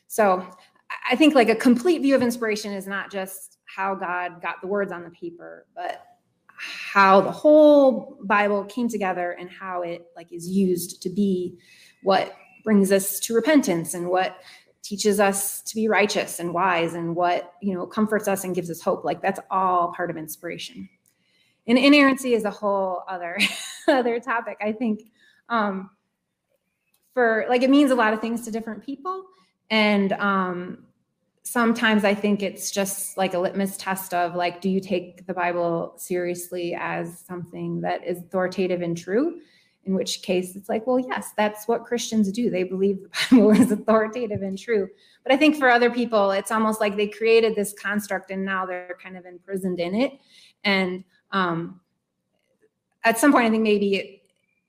So 0.07 0.47
i 1.09 1.15
think 1.15 1.35
like 1.35 1.49
a 1.49 1.55
complete 1.55 2.01
view 2.01 2.15
of 2.15 2.21
inspiration 2.21 2.71
is 2.71 2.87
not 2.87 3.11
just 3.11 3.57
how 3.65 3.95
god 3.95 4.41
got 4.41 4.61
the 4.61 4.67
words 4.67 4.91
on 4.91 5.03
the 5.03 5.09
paper 5.09 5.65
but 5.75 6.05
how 6.57 7.21
the 7.21 7.31
whole 7.31 8.17
Bible 8.23 8.63
came 8.65 8.87
together 8.87 9.31
and 9.31 9.49
how 9.49 9.81
it 9.81 10.07
like 10.15 10.31
is 10.31 10.47
used 10.47 11.01
to 11.01 11.09
be 11.09 11.57
what 12.03 12.35
brings 12.63 12.91
us 12.91 13.19
to 13.21 13.33
repentance 13.33 13.93
and 13.93 14.09
what 14.09 14.37
teaches 14.81 15.19
us 15.19 15.61
to 15.61 15.75
be 15.75 15.87
righteous 15.87 16.39
and 16.39 16.53
wise 16.53 16.93
and 16.93 17.15
what 17.15 17.53
you 17.61 17.73
know 17.73 17.85
comforts 17.85 18.27
us 18.27 18.43
and 18.43 18.55
gives 18.55 18.69
us 18.69 18.81
hope. 18.81 19.03
Like 19.03 19.21
that's 19.21 19.39
all 19.49 19.93
part 19.93 20.09
of 20.09 20.17
inspiration. 20.17 20.87
And 21.67 21.77
inerrancy 21.77 22.33
is 22.33 22.45
a 22.45 22.51
whole 22.51 23.03
other 23.07 23.37
other 23.87 24.19
topic 24.19 24.57
i 24.61 24.71
think. 24.71 25.01
Um 25.49 25.89
for 27.13 27.45
like 27.49 27.63
it 27.63 27.69
means 27.69 27.91
a 27.91 27.95
lot 27.95 28.13
of 28.13 28.21
things 28.21 28.43
to 28.45 28.51
different 28.51 28.85
people. 28.85 29.23
And 29.69 30.13
um 30.13 30.85
sometimes 31.45 32.03
I 32.03 32.15
think 32.15 32.41
it's 32.41 32.71
just 32.71 33.17
like 33.17 33.35
a 33.35 33.39
litmus 33.39 33.77
test 33.77 34.13
of 34.13 34.35
like, 34.35 34.61
do 34.61 34.69
you 34.69 34.81
take 34.81 35.25
the 35.27 35.33
Bible 35.33 35.93
seriously 35.95 36.75
as 36.77 37.19
something 37.19 37.81
that 37.81 38.05
is 38.05 38.17
authoritative 38.17 38.81
and 38.81 38.97
true? 38.97 39.39
In 39.85 39.93
which 39.93 40.23
case, 40.23 40.55
it's 40.55 40.67
like, 40.67 40.87
well, 40.87 40.97
yes, 40.97 41.33
that's 41.37 41.67
what 41.67 41.85
Christians 41.85 42.31
do. 42.31 42.49
They 42.49 42.63
believe 42.63 42.97
the 43.03 43.09
Bible 43.37 43.51
is 43.51 43.71
authoritative 43.71 44.41
and 44.41 44.57
true. 44.57 44.89
But 45.23 45.31
I 45.31 45.37
think 45.37 45.57
for 45.57 45.69
other 45.69 45.91
people, 45.91 46.31
it's 46.31 46.51
almost 46.51 46.81
like 46.81 46.97
they 46.97 47.07
created 47.07 47.55
this 47.55 47.73
construct 47.73 48.31
and 48.31 48.43
now 48.43 48.65
they're 48.65 48.97
kind 49.01 49.15
of 49.15 49.27
imprisoned 49.27 49.79
in 49.79 49.93
it. 49.93 50.13
And 50.63 51.03
um, 51.31 51.79
at 53.03 53.19
some 53.19 53.31
point, 53.31 53.45
I 53.45 53.51
think 53.51 53.61
maybe 53.61 53.95
it, 53.97 54.21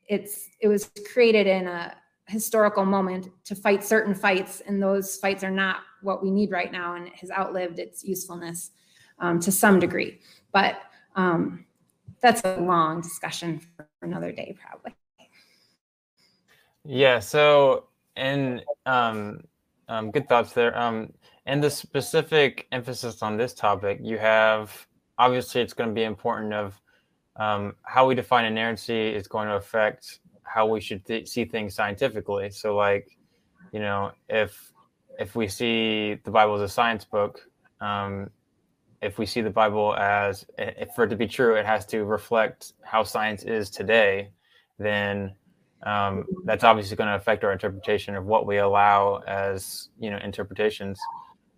it's 0.09 0.51
it 0.61 0.69
was 0.69 0.91
created 1.13 1.47
in 1.47 1.67
a 1.67 1.97
historical 2.27 2.85
moment 2.85 3.29
to 3.45 3.55
fight 3.55 3.83
certain 3.83 4.15
fights, 4.15 4.61
and 4.67 4.81
those 4.81 5.17
fights 5.17 5.43
are 5.43 5.51
not 5.51 5.79
what 6.03 6.23
we 6.23 6.31
need 6.31 6.51
right 6.51 6.71
now 6.73 6.95
and 6.95 7.09
has 7.11 7.31
outlived 7.31 7.79
its 7.79 8.05
usefulness 8.05 8.71
um, 9.19 9.41
to 9.41 9.51
some 9.53 9.79
degree. 9.79 10.21
But 10.53 10.79
um, 11.15 11.65
that's 12.21 12.43
a 12.45 12.61
long 12.61 13.01
discussion 13.01 13.61
for 13.77 13.89
another 14.03 14.33
day, 14.33 14.57
probably. 14.61 14.95
Yeah. 16.85 17.19
So, 17.19 17.89
and 18.17 18.63
um, 18.85 19.43
um, 19.89 20.11
good 20.11 20.29
thoughts 20.29 20.53
there. 20.53 20.77
Um, 20.79 21.13
and 21.47 21.63
the 21.63 21.71
specific 21.71 22.67
emphasis 22.73 23.23
on 23.23 23.37
this 23.37 23.55
topic, 23.55 24.01
you 24.03 24.19
have 24.19 24.87
obviously 25.19 25.61
it's 25.61 25.73
going 25.73 25.89
to 25.91 25.95
be 25.95 26.05
important 26.05 26.53
of 26.53 26.81
um, 27.37 27.75
how 27.83 28.07
we 28.07 28.15
define 28.15 28.45
inerrancy 28.45 29.15
is 29.15 29.29
going 29.29 29.49
to 29.49 29.55
affect 29.55 30.21
how 30.43 30.67
we 30.67 30.81
should 30.81 31.05
th- 31.05 31.29
see 31.29 31.45
things 31.45 31.75
scientifically. 31.75 32.51
So, 32.51 32.75
like, 32.75 33.17
you 33.73 33.81
know, 33.81 34.13
if 34.29 34.73
if 35.19 35.35
we 35.37 35.49
see 35.49 36.15
the 36.25 36.31
Bible 36.31 36.55
as 36.55 36.63
a 36.63 36.69
science 36.69 37.05
book, 37.05 37.41
um, 37.81 38.31
if 39.03 39.19
we 39.19 39.27
see 39.27 39.41
the 39.41 39.51
Bible 39.51 39.95
as, 39.97 40.47
if 40.59 40.89
for 40.95 41.05
it 41.05 41.09
to 41.09 41.17
be 41.17 41.27
true, 41.27 41.55
it 41.57 41.67
has 41.67 41.85
to 41.87 42.05
reflect 42.05 42.73
how 42.83 43.03
science 43.03 43.43
is 43.45 43.71
today, 43.71 44.31
then 44.79 45.35
um, 45.85 46.25
that's 46.45 46.65
obviously 46.65 46.97
going 46.97 47.09
to 47.09 47.15
affect 47.15 47.45
our 47.45 47.53
interpretation 47.53 48.17
of 48.17 48.25
what 48.25 48.47
we 48.47 48.59
allow 48.59 49.23
as, 49.27 49.91
you 49.99 50.11
know, 50.11 50.19
interpretations. 50.25 50.99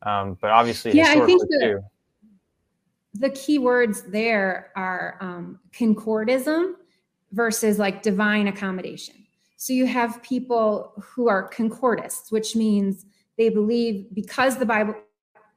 Um, 0.02 0.36
but 0.40 0.50
obviously, 0.50 0.92
yeah, 0.92 1.10
I 1.10 1.24
think 1.26 1.40
the, 1.40 1.58
too. 1.60 1.80
the 3.14 3.30
key 3.30 3.58
words 3.58 4.02
there 4.02 4.70
are 4.76 5.16
um, 5.20 5.60
concordism 5.72 6.76
versus 7.32 7.78
like 7.78 8.02
divine 8.02 8.48
accommodation. 8.48 9.14
So 9.56 9.72
you 9.72 9.86
have 9.86 10.22
people 10.22 10.92
who 11.02 11.28
are 11.28 11.50
concordists, 11.50 12.30
which 12.30 12.54
means 12.54 13.06
they 13.38 13.48
believe 13.48 14.06
because 14.12 14.58
the 14.58 14.66
Bible 14.66 14.94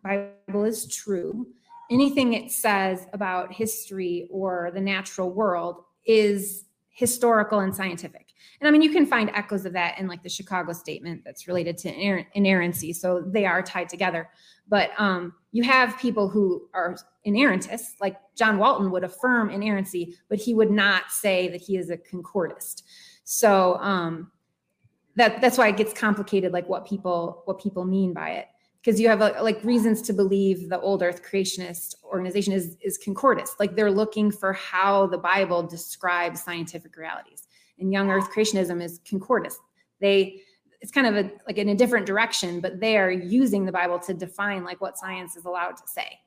Bible 0.03 0.63
is 0.63 0.87
true, 0.87 1.47
anything 1.91 2.33
it 2.33 2.51
says 2.51 3.07
about 3.13 3.51
history 3.51 4.27
or 4.31 4.71
the 4.73 4.81
natural 4.81 5.31
world 5.31 5.83
is 6.05 6.65
historical 6.89 7.59
and 7.59 7.75
scientific. 7.75 8.27
And 8.59 8.67
I 8.67 8.71
mean, 8.71 8.81
you 8.81 8.91
can 8.91 9.05
find 9.05 9.29
echoes 9.33 9.65
of 9.65 9.73
that 9.73 9.97
in 9.97 10.07
like 10.07 10.23
the 10.23 10.29
Chicago 10.29 10.73
statement 10.73 11.23
that's 11.25 11.47
related 11.47 11.77
to 11.79 12.25
inerrancy. 12.33 12.93
So 12.93 13.21
they 13.21 13.45
are 13.45 13.61
tied 13.61 13.89
together. 13.89 14.29
But 14.67 14.91
um, 14.97 15.33
you 15.51 15.63
have 15.63 15.97
people 15.99 16.29
who 16.29 16.67
are 16.73 16.97
inerrantists, 17.25 17.93
like 17.99 18.17
John 18.35 18.57
Walton 18.57 18.91
would 18.91 19.03
affirm 19.03 19.49
inerrancy, 19.49 20.15
but 20.29 20.39
he 20.39 20.53
would 20.53 20.71
not 20.71 21.11
say 21.11 21.47
that 21.49 21.61
he 21.61 21.77
is 21.77 21.89
a 21.89 21.97
concordist. 21.97 22.83
So 23.23 23.77
um, 23.77 24.31
that 25.15 25.41
that's 25.41 25.57
why 25.57 25.67
it 25.67 25.77
gets 25.77 25.93
complicated 25.93 26.51
like 26.51 26.67
what 26.69 26.85
people 26.85 27.41
what 27.45 27.59
people 27.59 27.85
mean 27.85 28.13
by 28.13 28.31
it. 28.31 28.47
Because 28.83 28.99
you 28.99 29.09
have 29.09 29.21
a, 29.21 29.43
like 29.43 29.63
reasons 29.63 30.01
to 30.03 30.13
believe 30.13 30.69
the 30.69 30.79
old 30.79 31.03
earth 31.03 31.21
creationist 31.23 31.95
organization 32.03 32.53
is 32.53 32.77
is 32.81 32.99
concordist. 33.05 33.59
Like 33.59 33.75
they're 33.75 33.91
looking 33.91 34.31
for 34.31 34.53
how 34.53 35.07
the 35.07 35.17
bible 35.17 35.63
describes 35.63 36.41
scientific 36.41 36.95
realities. 36.97 37.47
And 37.79 37.91
young 37.91 38.09
earth 38.09 38.31
creationism 38.31 38.81
is 38.81 38.99
concordist. 38.99 39.57
They 39.99 40.41
it's 40.79 40.91
kind 40.91 41.07
of 41.07 41.15
a 41.15 41.31
like 41.45 41.57
in 41.57 41.69
a 41.69 41.75
different 41.75 42.07
direction 42.07 42.59
but 42.59 42.79
they 42.79 42.97
are 42.97 43.11
using 43.11 43.65
the 43.65 43.71
bible 43.71 43.99
to 43.99 44.15
define 44.15 44.63
like 44.63 44.81
what 44.81 44.97
science 44.97 45.35
is 45.35 45.45
allowed 45.45 45.77
to 45.77 45.83
say 45.85 46.19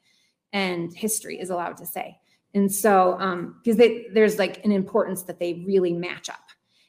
and 0.52 0.94
history 0.94 1.40
is 1.40 1.50
allowed 1.50 1.76
to 1.78 1.86
say. 1.86 2.16
And 2.54 2.72
so 2.72 3.16
um 3.18 3.60
because 3.64 3.78
there's 4.12 4.38
like 4.38 4.64
an 4.64 4.70
importance 4.70 5.22
that 5.22 5.40
they 5.40 5.64
really 5.66 5.92
match 5.92 6.28
up 6.28 6.43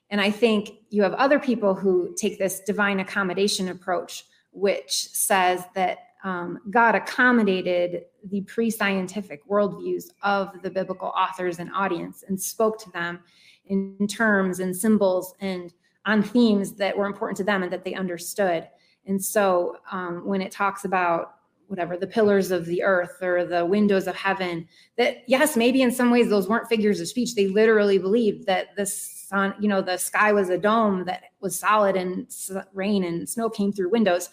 and 0.09 0.21
I 0.21 0.31
think 0.31 0.71
you 0.89 1.03
have 1.03 1.13
other 1.13 1.39
people 1.39 1.73
who 1.73 2.13
take 2.15 2.37
this 2.37 2.59
divine 2.59 2.99
accommodation 2.99 3.69
approach, 3.69 4.25
which 4.51 4.91
says 4.91 5.63
that 5.73 5.99
um, 6.23 6.59
God 6.71 6.95
accommodated 6.95 8.05
the 8.29 8.41
pre 8.41 8.69
scientific 8.69 9.47
worldviews 9.47 10.05
of 10.23 10.61
the 10.63 10.69
biblical 10.69 11.09
authors 11.09 11.59
and 11.59 11.71
audience 11.73 12.23
and 12.27 12.39
spoke 12.39 12.79
to 12.79 12.91
them 12.91 13.19
in 13.67 14.07
terms 14.07 14.59
and 14.59 14.75
symbols 14.75 15.35
and 15.39 15.73
on 16.05 16.21
themes 16.21 16.73
that 16.73 16.95
were 16.95 17.05
important 17.05 17.37
to 17.37 17.43
them 17.43 17.63
and 17.63 17.71
that 17.71 17.83
they 17.83 17.93
understood. 17.93 18.67
And 19.07 19.23
so 19.23 19.77
um, 19.91 20.25
when 20.25 20.41
it 20.41 20.51
talks 20.51 20.85
about 20.85 21.35
whatever 21.67 21.97
the 21.97 22.07
pillars 22.07 22.51
of 22.51 22.65
the 22.65 22.83
earth 22.83 23.21
or 23.21 23.45
the 23.45 23.65
windows 23.65 24.07
of 24.07 24.15
heaven, 24.15 24.67
that 24.97 25.23
yes, 25.27 25.55
maybe 25.55 25.81
in 25.81 25.91
some 25.91 26.11
ways 26.11 26.29
those 26.29 26.47
weren't 26.47 26.69
figures 26.69 26.99
of 26.99 27.07
speech. 27.07 27.35
They 27.35 27.47
literally 27.47 27.97
believed 27.97 28.45
that 28.45 28.75
the 28.75 28.85
sun, 28.85 29.55
you 29.59 29.67
know, 29.67 29.81
the 29.81 29.97
sky 29.97 30.31
was 30.33 30.49
a 30.49 30.57
dome 30.57 31.05
that 31.05 31.23
was 31.41 31.57
solid 31.57 31.95
and 31.95 32.27
rain 32.73 33.03
and 33.03 33.27
snow 33.27 33.49
came 33.49 33.71
through 33.71 33.89
windows. 33.89 34.29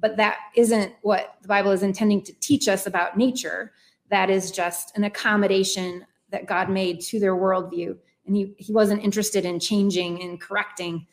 But 0.00 0.16
that 0.16 0.38
isn't 0.56 0.92
what 1.02 1.36
the 1.42 1.48
Bible 1.48 1.70
is 1.70 1.82
intending 1.82 2.22
to 2.22 2.32
teach 2.40 2.68
us 2.68 2.86
about 2.86 3.16
nature. 3.16 3.72
That 4.10 4.28
is 4.28 4.50
just 4.50 4.96
an 4.96 5.04
accommodation 5.04 6.04
that 6.30 6.46
God 6.46 6.68
made 6.68 7.00
to 7.02 7.20
their 7.20 7.36
worldview. 7.36 7.96
And 8.26 8.36
he, 8.36 8.54
he 8.58 8.72
wasn't 8.72 9.04
interested 9.04 9.44
in 9.44 9.60
changing 9.60 10.22
and 10.22 10.40
correcting 10.40 11.06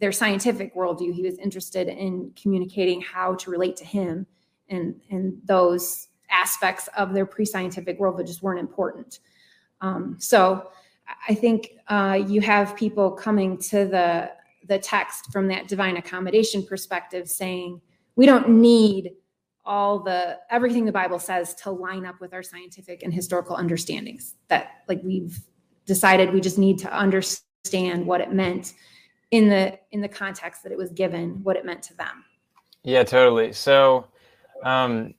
their 0.00 0.12
scientific 0.12 0.74
worldview. 0.74 1.12
He 1.12 1.22
was 1.22 1.38
interested 1.38 1.88
in 1.88 2.32
communicating 2.40 3.00
how 3.00 3.34
to 3.36 3.50
relate 3.50 3.76
to 3.76 3.84
him, 3.84 4.26
and 4.68 5.00
and 5.10 5.38
those 5.44 6.08
aspects 6.30 6.88
of 6.96 7.12
their 7.12 7.26
pre-scientific 7.26 7.98
world 7.98 8.18
that 8.18 8.26
just 8.26 8.42
weren't 8.42 8.58
important. 8.58 9.20
Um, 9.80 10.16
so 10.18 10.70
I 11.28 11.34
think 11.34 11.70
uh, 11.88 12.20
you 12.26 12.40
have 12.40 12.76
people 12.76 13.10
coming 13.10 13.58
to 13.58 13.86
the 13.86 14.30
the 14.66 14.78
text 14.78 15.30
from 15.30 15.48
that 15.48 15.68
divine 15.68 15.96
accommodation 15.98 16.64
perspective, 16.64 17.28
saying 17.28 17.80
we 18.16 18.26
don't 18.26 18.48
need 18.48 19.12
all 19.66 19.98
the 19.98 20.38
everything 20.50 20.84
the 20.84 20.92
Bible 20.92 21.18
says 21.18 21.54
to 21.56 21.70
line 21.70 22.06
up 22.06 22.20
with 22.20 22.32
our 22.32 22.42
scientific 22.42 23.02
and 23.02 23.12
historical 23.12 23.56
understandings. 23.56 24.34
That 24.48 24.82
like 24.88 25.00
we've 25.04 25.38
decided 25.86 26.32
we 26.32 26.40
just 26.40 26.58
need 26.58 26.78
to 26.78 26.96
understand 26.96 28.06
what 28.06 28.20
it 28.20 28.32
meant 28.32 28.74
in 29.30 29.48
the 29.48 29.78
in 29.90 30.00
the 30.00 30.08
context 30.08 30.62
that 30.62 30.72
it 30.72 30.78
was 30.78 30.92
given 30.92 31.42
what 31.42 31.56
it 31.56 31.64
meant 31.64 31.82
to 31.82 31.94
them 31.96 32.24
yeah 32.82 33.02
totally 33.02 33.52
so 33.52 34.06
um 34.62 35.14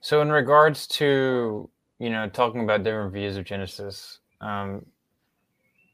so 0.00 0.20
in 0.22 0.30
regards 0.30 0.86
to 0.86 1.68
you 1.98 2.10
know 2.10 2.28
talking 2.28 2.62
about 2.62 2.82
different 2.84 3.12
views 3.12 3.36
of 3.36 3.44
genesis 3.44 4.20
um 4.40 4.84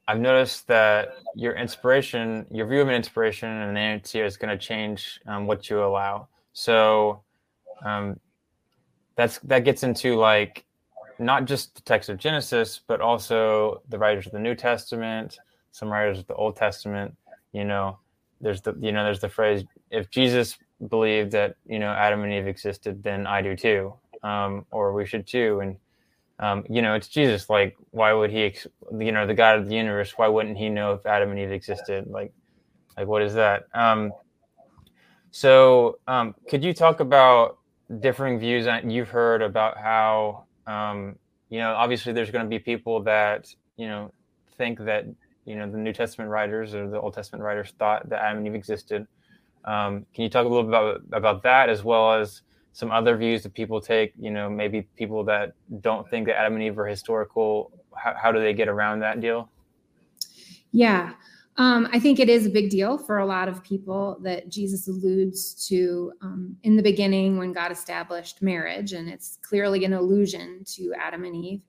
i've 0.09 0.21
noticed 0.21 0.67
that 0.67 1.09
your 1.35 1.55
inspiration 1.55 2.47
your 2.51 2.67
view 2.67 2.81
of 2.81 2.89
an 2.89 2.95
inspiration 2.95 3.49
and 3.49 3.63
an 3.63 3.71
inerrancy 3.71 4.21
is 4.21 4.37
going 4.37 4.51
to 4.51 4.59
change 4.59 5.21
um, 5.27 5.47
what 5.47 5.69
you 5.71 5.83
allow. 5.83 6.29
So 6.53 7.23
um 7.85 8.19
that's 9.17 9.39
that 9.41 9.65
gets 9.65 9.83
into 9.83 10.17
like 10.17 10.65
not 11.19 11.45
just 11.45 11.75
the 11.75 11.83
text 11.83 12.09
of 12.09 12.17
genesis 12.17 12.81
but 12.87 13.01
also 13.01 13.83
the 13.89 13.99
writers 13.99 14.27
of 14.27 14.33
the 14.33 14.39
new 14.39 14.55
testament 14.55 15.39
some 15.73 15.89
writers 15.91 16.19
of 16.19 16.27
the 16.27 16.35
old 16.35 16.57
testament 16.57 17.15
you 17.53 17.65
know. 17.65 17.99
There's 18.41 18.61
the 18.63 18.75
you 18.81 18.93
know 18.93 19.03
there's 19.05 19.21
the 19.21 19.29
phrase 19.29 19.65
if 19.91 20.11
jesus 20.11 20.59
believed 20.87 21.33
that 21.33 21.57
you 21.67 21.79
know 21.79 21.91
adam 21.91 22.23
and 22.23 22.33
eve 22.33 22.47
existed 22.47 23.03
then 23.03 23.27
i 23.27 23.43
do 23.43 23.57
too. 23.57 23.95
Um, 24.23 24.67
or 24.73 24.93
we 24.93 25.07
should 25.07 25.27
too. 25.27 25.61
And 25.61 25.77
um, 26.41 26.65
you 26.69 26.83
know 26.83 26.95
it's 26.95 27.09
jesus 27.09 27.51
like 27.51 27.77
why 27.91 28.13
would 28.13 28.31
he 28.31 28.55
you 28.99 29.13
know 29.13 29.27
the 29.27 29.35
god 29.35 29.59
of 29.59 29.69
the 29.69 29.75
universe 29.75 30.13
why 30.17 30.29
wouldn't 30.29 30.57
he 30.57 30.69
know 30.69 30.93
if 30.93 31.07
adam 31.07 31.31
and 31.31 31.39
eve 31.39 31.53
existed? 31.53 32.07
Like 32.09 32.33
like 32.97 33.07
what 33.07 33.23
is 33.23 33.35
that? 33.35 33.69
Um, 33.75 34.13
so 35.31 35.99
um, 36.09 36.35
could 36.49 36.65
you 36.65 36.75
talk 36.75 36.99
about 37.01 37.59
differing 38.01 38.39
views 38.39 38.65
that 38.65 38.85
you've 38.91 39.09
heard 39.09 39.41
about 39.41 39.79
how 39.79 40.45
um, 40.67 41.17
you 41.49 41.59
know 41.59 41.75
obviously 41.75 42.13
there's 42.13 42.31
going 42.31 42.45
to 42.45 42.49
be 42.49 42.59
people 42.59 43.03
that 43.05 43.47
you 43.77 43.87
know 43.87 44.13
think 44.57 44.81
that 44.81 45.07
you 45.45 45.55
know 45.55 45.71
the 45.71 45.79
New 45.79 45.93
Testament 45.93 46.31
writers 46.31 46.75
or 46.75 46.89
the 46.89 47.01
Old 47.01 47.15
Testament 47.15 47.45
writers 47.45 47.73
thought 47.79 48.09
that 48.09 48.21
Adam 48.23 48.39
and 48.39 48.47
Eve 48.49 48.55
existed. 48.55 49.07
Um, 49.69 50.07
can 50.15 50.25
you 50.25 50.31
talk 50.31 50.47
a 50.47 50.49
little 50.49 50.65
bit 50.65 50.71
about 50.71 51.03
about 51.13 51.43
that 51.43 51.69
as 51.69 51.85
well 51.85 52.15
as 52.15 52.41
some 52.73 52.91
other 52.91 53.17
views 53.19 53.43
that 53.43 53.53
people 53.53 53.83
take? 53.83 54.15
You 54.19 54.31
know, 54.31 54.49
maybe 54.49 54.83
people 54.97 55.23
that 55.25 55.53
don't 55.81 56.09
think 56.09 56.27
that 56.27 56.39
Adam 56.39 56.55
and 56.55 56.63
Eve 56.63 56.79
are 56.79 56.87
historical. 56.87 57.71
How, 57.95 58.15
how 58.17 58.33
do 58.33 58.41
they 58.41 58.55
get 58.55 58.69
around 58.69 59.01
that 59.01 59.21
deal? 59.21 59.51
Yeah. 60.73 61.13
Um, 61.59 61.89
I 61.93 61.99
think 61.99 62.21
it 62.21 62.29
is 62.29 62.47
a 62.47 62.51
big 62.51 62.71
deal 62.71 62.97
for 62.97 63.19
a 63.19 63.27
lot 63.27 63.49
of 63.49 63.65
people 63.65 64.17
that 64.23 64.49
Jesus 64.49 64.87
alludes 64.87 65.67
to 65.67 66.13
um, 66.23 66.57
in 66.63 66.77
the 66.77 66.83
beginning 66.83 67.37
when 67.37 67.53
God 67.53 67.73
established 67.73 68.41
marriage, 68.41 68.93
and 68.93 69.09
it's 69.09 69.39
clearly 69.43 69.85
an 69.85 69.93
allusion 69.93 70.63
to 70.77 70.95
Adam 70.99 71.25
and 71.25 71.35
Eve. 71.35 71.61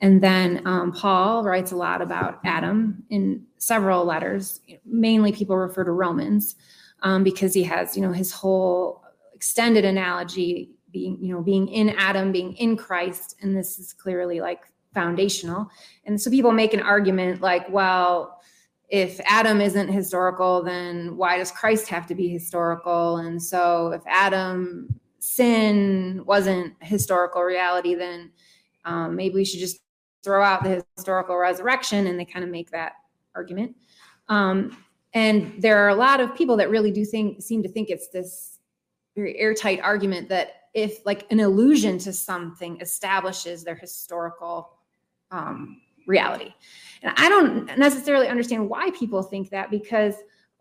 And 0.00 0.20
then 0.20 0.62
um, 0.66 0.92
Paul 0.92 1.44
writes 1.44 1.70
a 1.72 1.76
lot 1.76 2.02
about 2.02 2.40
Adam 2.44 3.02
in 3.10 3.44
several 3.58 4.04
letters. 4.04 4.60
Mainly, 4.84 5.32
people 5.32 5.56
refer 5.56 5.84
to 5.84 5.92
Romans 5.92 6.56
um, 7.02 7.24
because 7.24 7.54
he 7.54 7.62
has, 7.64 7.96
you 7.96 8.02
know, 8.02 8.12
his 8.12 8.32
whole 8.32 9.04
extended 9.34 9.84
analogy 9.84 10.70
being, 10.90 11.18
you 11.20 11.34
know, 11.34 11.42
being 11.42 11.68
in 11.68 11.90
Adam, 11.90 12.32
being 12.32 12.54
in 12.54 12.76
Christ, 12.76 13.36
and 13.42 13.56
this 13.56 13.78
is 13.78 13.92
clearly 13.92 14.40
like 14.40 14.62
foundational. 14.94 15.68
And 16.06 16.20
so 16.20 16.30
people 16.30 16.52
make 16.52 16.74
an 16.74 16.80
argument 16.80 17.40
like, 17.40 17.68
well, 17.70 18.40
if 18.88 19.20
Adam 19.26 19.60
isn't 19.60 19.88
historical, 19.88 20.62
then 20.62 21.16
why 21.16 21.36
does 21.36 21.50
Christ 21.50 21.88
have 21.88 22.06
to 22.06 22.14
be 22.14 22.28
historical? 22.28 23.18
And 23.18 23.40
so 23.40 23.92
if 23.92 24.02
Adam 24.06 24.98
sin 25.18 26.22
wasn't 26.24 26.74
historical 26.80 27.42
reality, 27.42 27.94
then 27.94 28.30
um, 28.84 29.14
maybe 29.14 29.34
we 29.34 29.44
should 29.44 29.60
just 29.60 29.80
throw 30.24 30.42
out 30.42 30.64
the 30.64 30.82
historical 30.96 31.36
resurrection 31.36 32.06
and 32.06 32.18
they 32.18 32.24
kind 32.24 32.44
of 32.44 32.50
make 32.50 32.70
that 32.70 32.92
argument 33.34 33.76
um, 34.28 34.76
and 35.14 35.54
there 35.58 35.78
are 35.78 35.88
a 35.88 35.94
lot 35.94 36.20
of 36.20 36.34
people 36.34 36.56
that 36.56 36.70
really 36.70 36.90
do 36.90 37.04
think 37.04 37.42
seem 37.42 37.62
to 37.62 37.68
think 37.68 37.88
it's 37.90 38.08
this 38.08 38.58
very 39.16 39.36
airtight 39.38 39.80
argument 39.80 40.28
that 40.28 40.54
if 40.74 41.04
like 41.06 41.26
an 41.30 41.40
allusion 41.40 41.98
to 41.98 42.12
something 42.12 42.80
establishes 42.80 43.64
their 43.64 43.74
historical 43.74 44.70
um, 45.30 45.80
reality. 46.06 46.52
And 47.02 47.14
i 47.16 47.28
don't 47.28 47.78
necessarily 47.78 48.28
understand 48.28 48.68
why 48.68 48.90
people 48.90 49.22
think 49.22 49.50
that 49.50 49.70
because 49.70 50.14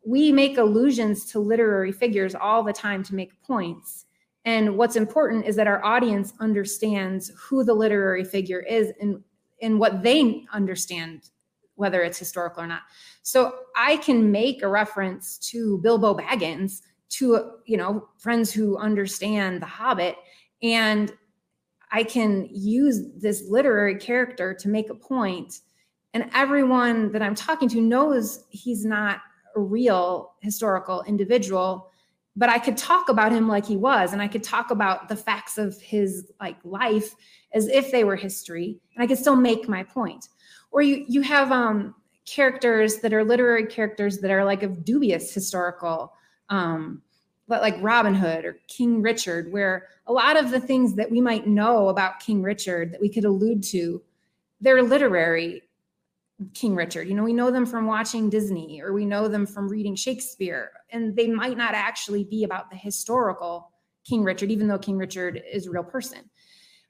we 0.05 0.31
make 0.31 0.57
allusions 0.57 1.25
to 1.25 1.39
literary 1.39 1.91
figures 1.91 2.33
all 2.33 2.63
the 2.63 2.71
time 2.71 3.03
to 3.03 3.13
make 3.13 3.41
points. 3.41 4.05
And 4.45 4.77
what's 4.77 4.95
important 4.95 5.45
is 5.45 5.57
that 5.57 5.67
our 5.67 5.83
audience 5.83 6.33
understands 6.39 7.29
who 7.37 7.65
the 7.65 7.73
literary 7.73 8.23
figure 8.23 8.61
is 8.61 8.93
and 9.01 9.21
in 9.59 9.79
what 9.79 10.03
they 10.03 10.45
understand 10.53 11.29
whether 11.77 12.01
it's 12.03 12.17
historical 12.17 12.61
or 12.61 12.67
not. 12.67 12.81
So 13.23 13.53
I 13.75 13.97
can 13.97 14.31
make 14.31 14.61
a 14.61 14.67
reference 14.67 15.37
to 15.51 15.79
Bilbo 15.79 16.13
Baggins 16.15 16.81
to 17.09 17.51
you 17.65 17.77
know 17.77 18.09
friends 18.17 18.51
who 18.51 18.77
understand 18.77 19.61
The 19.61 19.67
Hobbit, 19.67 20.17
and 20.61 21.13
I 21.91 22.03
can 22.03 22.49
use 22.51 23.01
this 23.17 23.45
literary 23.47 23.95
character 23.95 24.53
to 24.53 24.67
make 24.67 24.89
a 24.89 24.95
point, 24.95 25.59
and 26.13 26.29
everyone 26.33 27.11
that 27.13 27.21
I'm 27.21 27.35
talking 27.35 27.69
to 27.69 27.81
knows 27.81 28.43
he's 28.49 28.83
not 28.83 29.21
a 29.55 29.61
real 29.61 30.33
historical 30.41 31.03
individual 31.03 31.89
but 32.37 32.49
I 32.49 32.59
could 32.59 32.77
talk 32.77 33.09
about 33.09 33.31
him 33.31 33.47
like 33.47 33.65
he 33.65 33.75
was, 33.75 34.13
and 34.13 34.21
I 34.21 34.27
could 34.27 34.43
talk 34.43 34.69
about 34.69 35.09
the 35.09 35.15
facts 35.15 35.57
of 35.57 35.81
his 35.81 36.31
like 36.39 36.57
life 36.63 37.15
as 37.53 37.67
if 37.67 37.91
they 37.91 38.03
were 38.03 38.15
history, 38.15 38.79
and 38.95 39.03
I 39.03 39.07
could 39.07 39.17
still 39.17 39.35
make 39.35 39.67
my 39.67 39.81
point. 39.81 40.27
Or 40.77 40.83
you 40.83 41.05
you 41.07 41.23
have 41.23 41.51
um, 41.51 41.95
characters 42.27 42.97
that 42.97 43.11
are 43.11 43.23
literary 43.23 43.65
characters 43.65 44.19
that 44.19 44.29
are 44.29 44.45
like 44.45 44.61
of 44.61 44.85
dubious 44.85 45.33
historical, 45.33 46.13
um, 46.49 47.01
but 47.47 47.63
like 47.63 47.77
Robin 47.81 48.13
Hood 48.13 48.45
or 48.45 48.59
King 48.67 49.01
Richard, 49.01 49.51
where 49.51 49.87
a 50.05 50.13
lot 50.13 50.37
of 50.37 50.51
the 50.51 50.59
things 50.59 50.93
that 50.93 51.09
we 51.09 51.19
might 51.19 51.47
know 51.47 51.89
about 51.89 52.19
King 52.19 52.43
Richard 52.43 52.91
that 52.91 53.01
we 53.01 53.09
could 53.09 53.25
allude 53.25 53.63
to, 53.71 54.03
they're 54.61 54.83
literary 54.83 55.63
King 56.53 56.75
Richard. 56.75 57.07
You 57.07 57.15
know, 57.15 57.23
we 57.23 57.33
know 57.33 57.49
them 57.49 57.65
from 57.65 57.87
watching 57.87 58.29
Disney 58.29 58.79
or 58.79 58.93
we 58.93 59.03
know 59.03 59.27
them 59.27 59.47
from 59.47 59.67
reading 59.67 59.95
Shakespeare, 59.95 60.69
and 60.91 61.15
they 61.15 61.27
might 61.27 61.57
not 61.57 61.73
actually 61.73 62.23
be 62.23 62.43
about 62.43 62.69
the 62.69 62.77
historical 62.77 63.71
King 64.07 64.23
Richard, 64.23 64.51
even 64.51 64.67
though 64.67 64.77
King 64.77 64.99
Richard 64.99 65.41
is 65.51 65.65
a 65.65 65.71
real 65.71 65.83
person. 65.83 66.29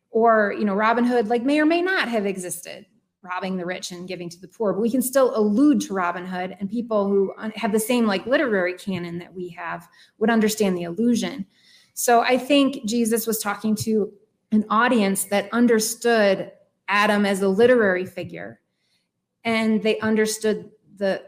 Or, 0.10 0.54
you 0.60 0.65
know, 0.65 0.76
Robin 0.76 1.06
Hood, 1.06 1.30
like, 1.30 1.43
may 1.43 1.58
or 1.62 1.65
may 1.65 1.82
not 1.82 2.10
have 2.10 2.26
existed, 2.26 2.86
robbing 3.28 3.58
the 3.58 3.66
rich 3.66 3.92
and 3.92 4.08
giving 4.08 4.30
to 4.30 4.40
the 4.40 4.48
poor, 4.48 4.74
but 4.74 4.82
we 4.82 4.90
can 4.90 5.02
still 5.02 5.36
allude 5.38 5.82
to 5.82 5.94
Robin 5.94 6.26
Hood, 6.26 6.56
and 6.60 6.70
people 6.70 7.08
who 7.08 7.34
have 7.56 7.72
the 7.72 7.80
same, 7.80 8.06
like, 8.06 8.26
literary 8.26 8.74
canon 8.74 9.18
that 9.20 9.34
we 9.34 9.50
have 9.50 9.88
would 10.18 10.30
understand 10.30 10.78
the 10.78 10.86
allusion. 10.86 11.46
So 11.94 12.22
I 12.22 12.38
think 12.38 12.86
Jesus 12.86 13.28
was 13.28 13.40
talking 13.40 13.76
to 13.78 14.13
an 14.52 14.66
audience 14.70 15.26
that 15.26 15.50
understood 15.52 16.52
Adam 16.88 17.26
as 17.26 17.42
a 17.42 17.50
literary 17.50 18.06
figure 18.06 18.62
and 19.44 19.82
they 19.82 20.00
understood 20.00 20.70
the 20.98 21.24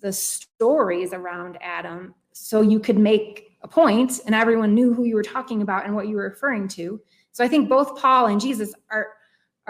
the 0.00 0.12
stories 0.12 1.12
around 1.12 1.58
Adam 1.60 2.14
so 2.32 2.62
you 2.62 2.80
could 2.80 2.98
make 2.98 3.56
a 3.62 3.68
point 3.68 4.20
and 4.24 4.34
everyone 4.34 4.74
knew 4.74 4.94
who 4.94 5.04
you 5.04 5.14
were 5.14 5.22
talking 5.22 5.62
about 5.62 5.84
and 5.84 5.94
what 5.94 6.08
you 6.08 6.16
were 6.16 6.22
referring 6.22 6.66
to. 6.66 7.00
So 7.32 7.44
I 7.44 7.48
think 7.48 7.68
both 7.68 8.00
Paul 8.00 8.26
and 8.26 8.40
Jesus 8.40 8.72
are 8.90 9.08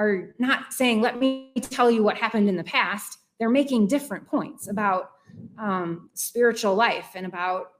are 0.00 0.34
not 0.38 0.72
saying 0.72 1.02
let 1.02 1.18
me 1.18 1.52
tell 1.60 1.90
you 1.90 2.02
what 2.02 2.16
happened 2.16 2.48
in 2.48 2.56
the 2.56 2.64
past. 2.64 3.18
They're 3.38 3.50
making 3.50 3.86
different 3.86 4.26
points 4.26 4.68
about 4.68 5.10
um, 5.58 6.08
spiritual 6.14 6.74
life 6.74 7.10
and 7.14 7.26
about 7.26 7.72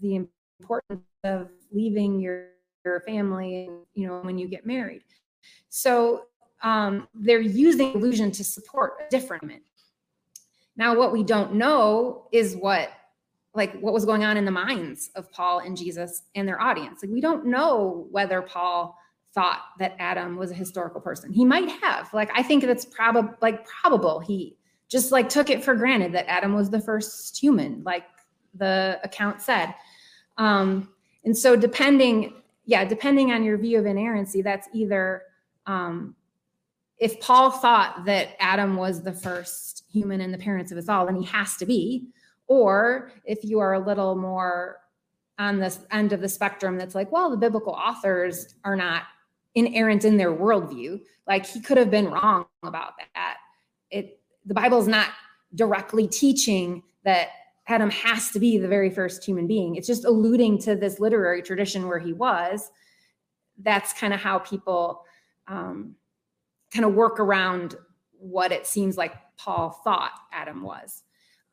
the 0.00 0.26
importance 0.60 1.04
of 1.24 1.48
leaving 1.72 2.20
your, 2.20 2.48
your 2.84 3.00
family, 3.00 3.70
you 3.94 4.06
know, 4.06 4.20
when 4.20 4.38
you 4.38 4.48
get 4.48 4.66
married. 4.66 5.02
So 5.68 6.24
um, 6.62 7.06
they're 7.14 7.40
using 7.40 7.94
illusion 7.94 8.32
to 8.32 8.44
support 8.44 8.94
a 9.06 9.10
different 9.10 9.44
image. 9.44 9.62
Now, 10.76 10.96
what 10.96 11.12
we 11.12 11.22
don't 11.22 11.54
know 11.54 12.26
is 12.32 12.56
what 12.56 12.90
like 13.54 13.78
what 13.80 13.92
was 13.92 14.04
going 14.04 14.24
on 14.24 14.36
in 14.36 14.44
the 14.44 14.50
minds 14.50 15.10
of 15.14 15.30
Paul 15.32 15.60
and 15.60 15.76
Jesus 15.76 16.22
and 16.34 16.46
their 16.46 16.60
audience. 16.60 17.02
Like 17.02 17.12
we 17.12 17.20
don't 17.20 17.46
know 17.46 18.06
whether 18.10 18.42
Paul 18.42 18.97
thought 19.34 19.60
that 19.78 19.94
Adam 19.98 20.36
was 20.36 20.50
a 20.50 20.54
historical 20.54 21.00
person. 21.00 21.32
He 21.32 21.44
might 21.44 21.68
have. 21.82 22.12
Like 22.12 22.30
I 22.34 22.42
think 22.42 22.64
that's 22.64 22.84
probably 22.84 23.32
like 23.40 23.66
probable. 23.66 24.20
He 24.20 24.56
just 24.88 25.12
like 25.12 25.28
took 25.28 25.50
it 25.50 25.62
for 25.62 25.74
granted 25.74 26.12
that 26.14 26.28
Adam 26.30 26.54
was 26.54 26.70
the 26.70 26.80
first 26.80 27.38
human, 27.38 27.82
like 27.84 28.04
the 28.54 28.98
account 29.04 29.40
said. 29.42 29.74
Um, 30.38 30.88
and 31.24 31.36
so 31.36 31.56
depending, 31.56 32.34
yeah, 32.64 32.84
depending 32.84 33.32
on 33.32 33.44
your 33.44 33.58
view 33.58 33.78
of 33.78 33.86
inerrancy, 33.86 34.40
that's 34.40 34.68
either 34.72 35.22
um, 35.66 36.14
if 36.98 37.20
Paul 37.20 37.50
thought 37.50 38.04
that 38.06 38.30
Adam 38.40 38.76
was 38.76 39.02
the 39.02 39.12
first 39.12 39.84
human 39.92 40.20
and 40.20 40.32
the 40.32 40.38
parents 40.38 40.72
of 40.72 40.78
us 40.78 40.88
all, 40.88 41.06
then 41.06 41.16
he 41.16 41.26
has 41.26 41.56
to 41.56 41.66
be. 41.66 42.08
Or 42.46 43.12
if 43.24 43.44
you 43.44 43.58
are 43.58 43.74
a 43.74 43.78
little 43.78 44.16
more 44.16 44.78
on 45.38 45.58
this 45.58 45.80
end 45.90 46.12
of 46.12 46.20
the 46.20 46.28
spectrum 46.28 46.76
that's 46.76 46.94
like, 46.94 47.12
well, 47.12 47.30
the 47.30 47.36
biblical 47.36 47.74
authors 47.74 48.54
are 48.64 48.74
not 48.74 49.02
inerrant 49.54 50.04
in 50.04 50.16
their 50.16 50.32
worldview. 50.32 51.00
Like 51.26 51.46
he 51.46 51.60
could 51.60 51.76
have 51.76 51.90
been 51.90 52.08
wrong 52.10 52.46
about 52.62 52.94
that. 53.14 53.36
It 53.90 54.20
the 54.46 54.54
Bible 54.54 54.78
is 54.78 54.88
not 54.88 55.08
directly 55.54 56.08
teaching 56.08 56.82
that 57.04 57.28
Adam 57.66 57.90
has 57.90 58.30
to 58.30 58.40
be 58.40 58.56
the 58.56 58.68
very 58.68 58.88
first 58.88 59.24
human 59.24 59.46
being. 59.46 59.76
It's 59.76 59.86
just 59.86 60.06
alluding 60.06 60.58
to 60.60 60.74
this 60.74 61.00
literary 61.00 61.42
tradition 61.42 61.86
where 61.86 61.98
he 61.98 62.14
was. 62.14 62.70
That's 63.58 63.92
kind 63.92 64.14
of 64.14 64.20
how 64.20 64.38
people 64.38 65.04
um, 65.48 65.94
kind 66.72 66.84
of 66.84 66.94
work 66.94 67.20
around 67.20 67.76
what 68.18 68.52
it 68.52 68.66
seems 68.66 68.96
like 68.96 69.14
Paul 69.36 69.70
thought 69.84 70.12
Adam 70.32 70.62
was. 70.62 71.02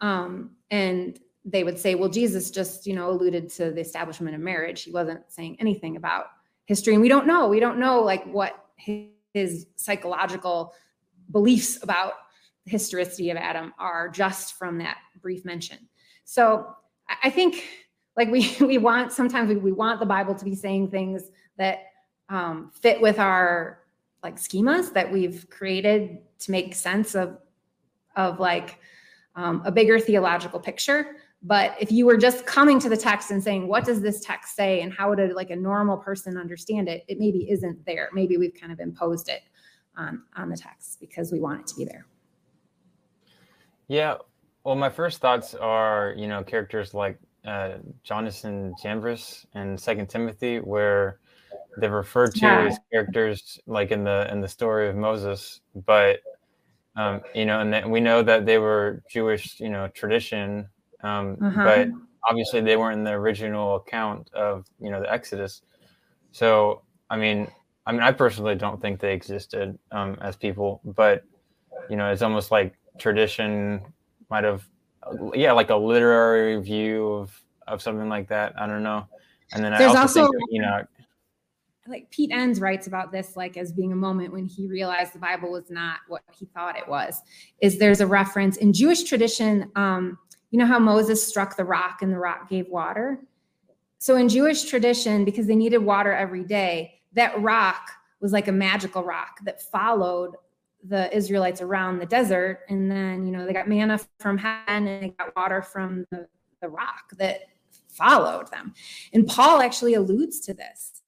Um, 0.01 0.51
and 0.71 1.19
they 1.43 1.63
would 1.63 1.77
say, 1.77 1.95
well, 1.95 2.09
Jesus 2.09 2.49
just, 2.49 2.87
you 2.87 2.95
know, 2.95 3.09
alluded 3.09 3.49
to 3.51 3.71
the 3.71 3.81
establishment 3.81 4.35
of 4.35 4.41
marriage. 4.41 4.83
He 4.83 4.91
wasn't 4.91 5.21
saying 5.27 5.57
anything 5.59 5.95
about 5.95 6.27
history. 6.65 6.93
And 6.93 7.01
we 7.01 7.09
don't 7.09 7.27
know. 7.27 7.47
We 7.47 7.59
don't 7.59 7.79
know 7.79 8.01
like 8.01 8.25
what 8.25 8.65
his, 8.75 9.65
psychological 9.75 10.73
beliefs 11.29 11.83
about 11.83 12.13
the 12.63 12.71
historicity 12.71 13.31
of 13.31 13.37
Adam 13.37 13.73
are 13.77 14.07
just 14.07 14.53
from 14.53 14.77
that 14.77 14.95
brief 15.21 15.43
mention. 15.43 15.77
So 16.23 16.73
I 17.21 17.29
think 17.29 17.65
like 18.15 18.29
we 18.29 18.55
we 18.61 18.77
want 18.77 19.11
sometimes 19.11 19.49
we, 19.49 19.57
we 19.57 19.73
want 19.73 19.99
the 19.99 20.05
Bible 20.05 20.35
to 20.35 20.45
be 20.45 20.55
saying 20.55 20.89
things 20.89 21.29
that 21.57 21.87
um, 22.29 22.71
fit 22.73 23.01
with 23.01 23.19
our 23.19 23.79
like 24.23 24.37
schemas 24.37 24.93
that 24.93 25.11
we've 25.11 25.49
created 25.49 26.19
to 26.39 26.51
make 26.51 26.73
sense 26.73 27.13
of 27.13 27.37
of 28.15 28.39
like 28.39 28.79
um, 29.35 29.61
a 29.65 29.71
bigger 29.71 29.99
theological 29.99 30.59
picture. 30.59 31.17
But 31.47 31.75
if 31.79 31.91
you 31.91 32.07
were 32.07 32.17
just 32.17 32.47
coming 32.47 32.79
to 32.79 32.89
the 32.89 32.97
text 32.97 33.29
and 33.29 33.43
saying, 33.43 33.67
what 33.67 33.85
does 33.85 34.01
this 34.01 34.19
text 34.21 34.55
say 34.55 34.81
and 34.81 34.91
how 34.91 35.09
would 35.09 35.19
a, 35.19 35.31
like 35.35 35.51
a 35.51 35.55
normal 35.55 35.95
person 35.95 36.37
understand 36.37 36.89
it? 36.89 37.05
It 37.07 37.19
maybe 37.19 37.49
isn't 37.51 37.85
there. 37.85 38.09
Maybe 38.13 38.37
we've 38.37 38.55
kind 38.59 38.71
of 38.71 38.79
imposed 38.79 39.29
it 39.29 39.41
on, 39.95 40.23
on 40.35 40.49
the 40.49 40.57
text 40.57 40.99
because 40.99 41.31
we 41.31 41.39
want 41.39 41.61
it 41.61 41.67
to 41.67 41.75
be 41.75 41.85
there. 41.85 42.07
Yeah. 43.87 44.15
Well, 44.63 44.75
my 44.75 44.89
first 44.89 45.21
thoughts 45.21 45.53
are, 45.53 46.15
you 46.17 46.27
know, 46.27 46.41
characters 46.41 46.95
like 46.95 47.19
uh, 47.45 47.73
Jannes 48.03 48.43
and 48.45 48.73
Jambres 48.81 49.45
and 49.53 49.79
Second 49.79 50.09
Timothy, 50.09 50.57
where 50.57 51.19
they're 51.77 51.91
referred 51.91 52.33
to 52.35 52.45
yeah. 52.45 52.67
as 52.69 52.79
characters 52.91 53.59
like 53.67 53.91
in 53.91 54.03
the 54.03 54.27
in 54.31 54.41
the 54.41 54.47
story 54.47 54.89
of 54.89 54.95
Moses, 54.95 55.61
but 55.85 56.21
um, 56.95 57.21
you 57.35 57.45
know, 57.45 57.59
and 57.59 57.91
we 57.91 57.99
know 57.99 58.23
that 58.23 58.45
they 58.45 58.57
were 58.57 59.03
Jewish, 59.11 59.59
you 59.59 59.69
know, 59.69 59.87
tradition, 59.89 60.67
um, 61.05 61.37
uh-huh. 61.41 61.63
but 61.63 61.89
obviously 62.27 62.61
they 62.61 62.77
weren't 62.77 62.97
in 62.97 63.03
the 63.03 63.11
original 63.11 63.75
account 63.75 64.29
of 64.33 64.65
you 64.79 64.89
know 64.89 65.01
the 65.01 65.11
Exodus. 65.11 65.61
So, 66.31 66.81
I 67.09 67.17
mean, 67.17 67.47
I 67.85 67.91
mean, 67.91 68.01
I 68.01 68.11
personally 68.11 68.55
don't 68.55 68.81
think 68.81 68.99
they 68.99 69.13
existed 69.13 69.77
um, 69.91 70.17
as 70.21 70.35
people, 70.35 70.81
but 70.83 71.23
you 71.89 71.95
know, 71.95 72.11
it's 72.11 72.21
almost 72.21 72.51
like 72.51 72.73
tradition 72.97 73.81
might 74.29 74.43
have, 74.43 74.67
yeah, 75.33 75.51
like 75.51 75.69
a 75.69 75.75
literary 75.75 76.59
view 76.61 77.07
of 77.07 77.41
of 77.67 77.81
something 77.81 78.09
like 78.09 78.27
that. 78.29 78.53
I 78.59 78.67
don't 78.67 78.83
know. 78.83 79.07
And 79.53 79.63
then 79.63 79.71
There's 79.71 79.95
I 79.95 80.01
also, 80.01 80.21
also 80.21 80.31
think 80.31 80.35
of 80.35 80.49
Enoch 80.53 80.87
like 81.87 82.09
Pete 82.09 82.31
Enns 82.31 82.59
writes 82.59 82.87
about 82.87 83.11
this 83.11 83.35
like 83.35 83.57
as 83.57 83.71
being 83.71 83.91
a 83.91 83.95
moment 83.95 84.33
when 84.33 84.45
he 84.45 84.67
realized 84.67 85.13
the 85.13 85.19
Bible 85.19 85.51
was 85.51 85.69
not 85.69 85.99
what 86.07 86.23
he 86.37 86.45
thought 86.47 86.77
it 86.77 86.87
was. 86.87 87.21
Is 87.61 87.77
there's 87.77 88.01
a 88.01 88.07
reference 88.07 88.57
in 88.57 88.73
Jewish 88.73 89.03
tradition, 89.03 89.71
um, 89.75 90.17
you 90.55 90.59
know 90.59 90.67
how 90.67 90.79
Moses 90.79 91.21
struck 91.27 91.57
the 91.57 91.65
rock 91.65 92.01
and 92.01 92.13
the 92.13 92.17
rock 92.17 92.47
gave 92.47 92.69
water? 92.69 93.19
So 93.97 94.15
in 94.15 94.29
Jewish 94.29 94.63
tradition, 94.63 95.25
because 95.25 95.47
they 95.47 95.55
needed 95.55 95.79
water 95.79 96.13
every 96.13 96.45
day, 96.45 97.01
that 97.11 97.37
rock 97.41 97.91
was 98.21 98.31
like 98.31 98.47
a 98.47 98.53
magical 98.53 99.03
rock 99.03 99.39
that 99.43 99.61
followed 99.61 100.37
the 100.81 101.13
Israelites 101.13 101.59
around 101.59 101.99
the 101.99 102.05
desert. 102.05 102.61
And 102.69 102.89
then, 102.89 103.25
you 103.25 103.33
know, 103.33 103.45
they 103.45 103.51
got 103.51 103.67
manna 103.67 103.99
from 104.21 104.37
heaven 104.37 104.87
and 104.87 105.03
they 105.03 105.09
got 105.09 105.35
water 105.35 105.61
from 105.61 106.05
the, 106.09 106.25
the 106.61 106.69
rock 106.69 107.03
that 107.17 107.41
followed 107.89 108.49
them. 108.49 108.73
And 109.11 109.27
Paul 109.27 109.61
actually 109.61 109.95
alludes 109.95 110.39
to 110.45 110.53
this 110.53 111.01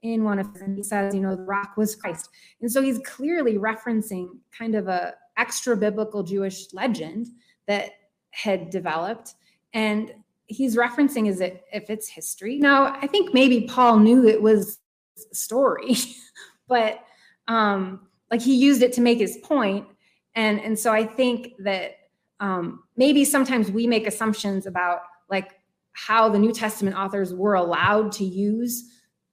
in 0.00 0.24
one 0.24 0.38
of 0.38 0.54
them. 0.54 0.74
He 0.74 0.82
says, 0.82 1.14
you 1.14 1.20
know, 1.20 1.36
the 1.36 1.42
rock 1.42 1.76
was 1.76 1.94
Christ. 1.94 2.30
And 2.62 2.72
so 2.72 2.80
he's 2.80 2.98
clearly 3.00 3.58
referencing 3.58 4.38
kind 4.58 4.74
of 4.74 4.88
a 4.88 5.16
extra 5.36 5.76
biblical 5.76 6.22
Jewish 6.22 6.72
legend 6.72 7.26
that 7.66 7.90
had 8.30 8.70
developed. 8.70 9.34
And 9.72 10.12
he's 10.46 10.76
referencing 10.76 11.28
is 11.28 11.40
it 11.40 11.64
if 11.72 11.90
it's 11.90 12.08
history. 12.08 12.58
Now, 12.58 12.96
I 13.00 13.06
think 13.06 13.34
maybe 13.34 13.62
Paul 13.62 13.98
knew 13.98 14.26
it 14.26 14.40
was 14.40 14.78
a 15.30 15.34
story, 15.34 15.96
but 16.68 17.00
um, 17.46 18.08
like 18.30 18.42
he 18.42 18.54
used 18.54 18.82
it 18.82 18.92
to 18.94 19.00
make 19.00 19.18
his 19.18 19.38
point. 19.42 19.86
And 20.34 20.60
and 20.60 20.78
so 20.78 20.92
I 20.92 21.04
think 21.04 21.52
that 21.60 21.96
um, 22.40 22.84
maybe 22.96 23.24
sometimes 23.24 23.70
we 23.70 23.86
make 23.86 24.06
assumptions 24.06 24.66
about 24.66 25.00
like 25.28 25.58
how 25.92 26.28
the 26.28 26.38
New 26.38 26.52
Testament 26.52 26.96
authors 26.96 27.34
were 27.34 27.54
allowed 27.54 28.12
to 28.12 28.24
use 28.24 28.84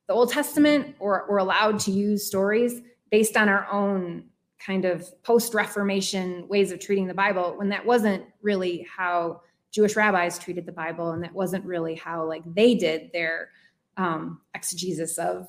the 0.07 0.13
Old 0.13 0.31
Testament 0.31 0.95
or 0.99 1.25
we're 1.29 1.37
allowed 1.37 1.79
to 1.81 1.91
use 1.91 2.25
stories 2.25 2.81
based 3.11 3.37
on 3.37 3.49
our 3.49 3.67
own 3.71 4.25
kind 4.59 4.85
of 4.85 5.07
post 5.23 5.53
Reformation 5.53 6.47
ways 6.47 6.71
of 6.71 6.79
treating 6.79 7.07
the 7.07 7.13
Bible 7.13 7.53
when 7.57 7.69
that 7.69 7.85
wasn't 7.85 8.23
really 8.41 8.87
how 8.89 9.41
Jewish 9.71 9.95
rabbis 9.95 10.39
treated 10.39 10.65
the 10.65 10.71
Bible 10.71 11.11
and 11.11 11.23
that 11.23 11.33
wasn't 11.33 11.65
really 11.65 11.95
how 11.95 12.25
like 12.25 12.43
they 12.53 12.75
did 12.75 13.11
their 13.11 13.49
um, 13.97 14.41
exegesis 14.53 15.17
of 15.17 15.47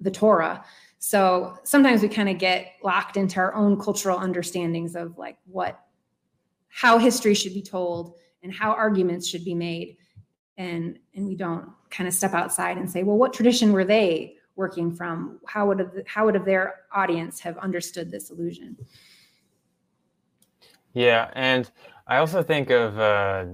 the 0.00 0.10
Torah. 0.10 0.64
So 0.98 1.56
sometimes 1.64 2.02
we 2.02 2.08
kind 2.08 2.28
of 2.28 2.38
get 2.38 2.72
locked 2.82 3.16
into 3.16 3.40
our 3.40 3.54
own 3.54 3.80
cultural 3.80 4.18
understandings 4.18 4.94
of 4.94 5.16
like 5.18 5.36
what 5.46 5.80
how 6.68 6.98
history 6.98 7.34
should 7.34 7.54
be 7.54 7.62
told 7.62 8.14
and 8.42 8.52
how 8.52 8.72
arguments 8.72 9.28
should 9.28 9.44
be 9.44 9.54
made 9.54 9.96
and 10.56 10.98
and 11.14 11.26
we 11.26 11.36
don't 11.36 11.68
kind 11.90 12.08
of 12.08 12.14
step 12.14 12.34
outside 12.34 12.78
and 12.78 12.90
say 12.90 13.02
well 13.02 13.16
what 13.16 13.32
tradition 13.32 13.72
were 13.72 13.84
they 13.84 14.34
working 14.56 14.94
from 14.94 15.38
how 15.46 15.66
would 15.66 15.78
have 15.78 15.92
how 16.06 16.24
would 16.24 16.34
have 16.34 16.44
their 16.44 16.74
audience 16.92 17.40
have 17.40 17.56
understood 17.58 18.10
this 18.10 18.30
illusion? 18.30 18.76
Yeah 20.94 21.30
and 21.34 21.70
i 22.06 22.18
also 22.18 22.42
think 22.42 22.70
of 22.70 22.98
uh, 22.98 23.44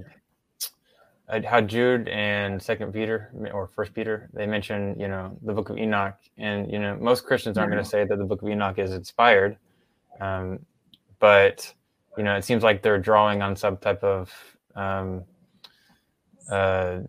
how 1.45 1.61
jude 1.61 2.09
and 2.09 2.61
second 2.61 2.93
peter 2.93 3.31
or 3.53 3.69
first 3.69 3.95
peter 3.95 4.29
they 4.33 4.47
mention 4.47 4.99
you 4.99 5.07
know 5.07 5.37
the 5.43 5.53
book 5.53 5.69
of 5.71 5.77
enoch 5.77 6.17
and 6.39 6.73
you 6.73 6.79
know 6.79 6.97
most 6.97 7.25
christians 7.25 7.59
aren't 7.59 7.71
going 7.71 7.83
to 7.83 7.89
say 7.89 8.05
that 8.05 8.17
the 8.17 8.25
book 8.25 8.43
of 8.43 8.49
enoch 8.49 8.79
is 8.79 8.93
inspired 8.93 9.57
um, 10.21 10.59
but 11.21 11.73
you 12.17 12.25
know 12.25 12.35
it 12.35 12.45
seems 12.45 12.63
like 12.63 12.83
they're 12.83 12.99
drawing 12.99 13.43
on 13.43 13.55
some 13.55 13.77
type 13.77 14.03
of 14.03 14.33
um, 14.75 15.23
uh, 16.51 17.01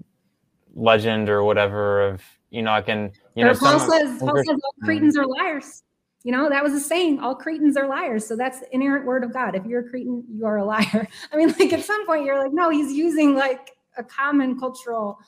legend 0.75 1.29
or 1.29 1.43
whatever 1.43 2.07
of 2.07 2.21
Enoch 2.53 2.85
and 2.87 3.11
you 3.39 3.45
know. 3.45 3.55
Paul 3.55 3.79
says 3.79 4.19
Paul 4.19 4.35
says 4.35 4.47
all 4.47 4.73
Cretans 4.83 5.17
are 5.17 5.25
liars. 5.25 5.83
You 6.23 6.33
know 6.33 6.49
that 6.49 6.63
was 6.63 6.73
a 6.73 6.79
saying. 6.79 7.19
All 7.19 7.35
Cretans 7.35 7.77
are 7.77 7.87
liars. 7.87 8.27
So 8.27 8.35
that's 8.35 8.59
the 8.59 8.75
inerrant 8.75 9.05
word 9.05 9.23
of 9.23 9.33
God. 9.33 9.55
If 9.55 9.65
you're 9.65 9.81
a 9.81 9.89
Cretan, 9.89 10.25
you 10.29 10.45
are 10.45 10.57
a 10.57 10.65
liar. 10.65 11.07
I 11.31 11.37
mean, 11.37 11.49
like 11.59 11.71
at 11.73 11.83
some 11.83 12.05
point 12.05 12.25
you're 12.25 12.37
like, 12.37 12.53
no, 12.53 12.69
he's 12.69 12.91
using 12.91 13.35
like 13.35 13.71
a 13.97 14.03
common 14.03 14.59
cultural, 14.59 15.19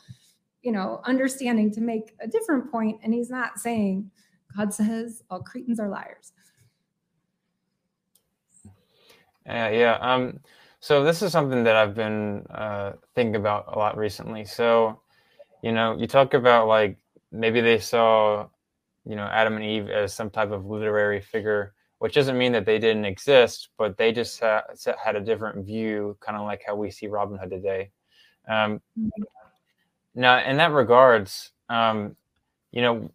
you 0.61 0.71
know, 0.71 1.01
understanding 1.05 1.71
to 1.71 1.81
make 1.81 2.15
a 2.19 2.27
different 2.27 2.69
point, 2.69 2.99
and 3.03 3.13
he's 3.13 3.29
not 3.29 3.59
saying 3.59 4.11
God 4.55 4.73
says 4.73 5.23
all 5.29 5.39
Cretans 5.41 5.79
are 5.79 5.87
liars. 5.87 6.33
Yeah, 9.45 9.69
yeah. 9.69 9.97
Um, 10.01 10.39
so 10.81 11.03
this 11.03 11.21
is 11.21 11.31
something 11.31 11.63
that 11.63 11.75
I've 11.75 11.95
been 11.95 12.45
uh, 12.49 12.93
thinking 13.15 13.35
about 13.35 13.65
a 13.73 13.77
lot 13.77 13.97
recently. 13.97 14.45
So, 14.45 14.99
you 15.63 15.71
know, 15.71 15.95
you 15.97 16.07
talk 16.07 16.33
about 16.33 16.67
like 16.67 16.97
maybe 17.31 17.61
they 17.61 17.79
saw, 17.79 18.47
you 19.05 19.15
know, 19.15 19.25
Adam 19.25 19.55
and 19.55 19.65
Eve 19.65 19.89
as 19.89 20.13
some 20.13 20.29
type 20.29 20.51
of 20.51 20.65
literary 20.65 21.21
figure, 21.21 21.73
which 21.99 22.13
doesn't 22.13 22.37
mean 22.37 22.51
that 22.51 22.65
they 22.65 22.79
didn't 22.79 23.05
exist, 23.05 23.69
but 23.77 23.97
they 23.97 24.11
just 24.11 24.39
had, 24.39 24.63
had 25.03 25.15
a 25.15 25.21
different 25.21 25.65
view, 25.65 26.17
kind 26.19 26.37
of 26.37 26.45
like 26.45 26.61
how 26.65 26.75
we 26.75 26.91
see 26.91 27.07
Robin 27.07 27.37
Hood 27.37 27.49
today. 27.49 27.91
Um, 28.47 28.81
mm-hmm. 28.99 29.23
Now, 30.15 30.43
in 30.43 30.57
that 30.57 30.71
regards, 30.71 31.51
um, 31.69 32.15
you 32.71 32.81
know, 32.81 33.09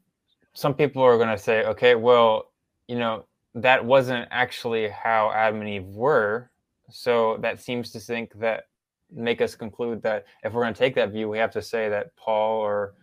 some 0.55 0.73
people 0.73 1.03
are 1.03 1.17
going 1.17 1.29
to 1.29 1.39
say, 1.39 1.65
okay, 1.65 1.95
well, 1.95 2.53
you 2.89 2.97
know, 2.97 3.27
that 3.55 3.85
wasn't 3.85 4.29
actually 4.31 4.89
how 4.89 5.31
Adam 5.33 5.61
and 5.61 5.69
Eve 5.69 5.87
were. 5.87 6.51
So 6.91 7.39
that 7.41 7.61
seems 7.61 7.91
to 7.93 8.01
think 8.01 8.33
that 8.39 8.65
make 9.11 9.41
us 9.41 9.55
conclude 9.55 10.03
that 10.03 10.25
if 10.43 10.53
we're 10.53 10.63
going 10.63 10.75
to 10.75 10.79
take 10.79 10.95
that 10.95 11.13
view, 11.13 11.29
we 11.29 11.39
have 11.39 11.53
to 11.53 11.63
say 11.63 11.89
that 11.89 12.15
Paul 12.17 12.61
or 12.61 12.95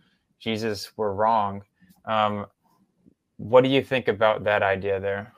Jesus 0.44 0.92
were 0.98 1.14
wrong. 1.14 1.62
Um, 2.04 2.44
what 3.38 3.64
do 3.64 3.70
you 3.70 3.82
think 3.82 4.08
about 4.08 4.44
that 4.44 4.62
idea 4.62 5.00
there? 5.00 5.32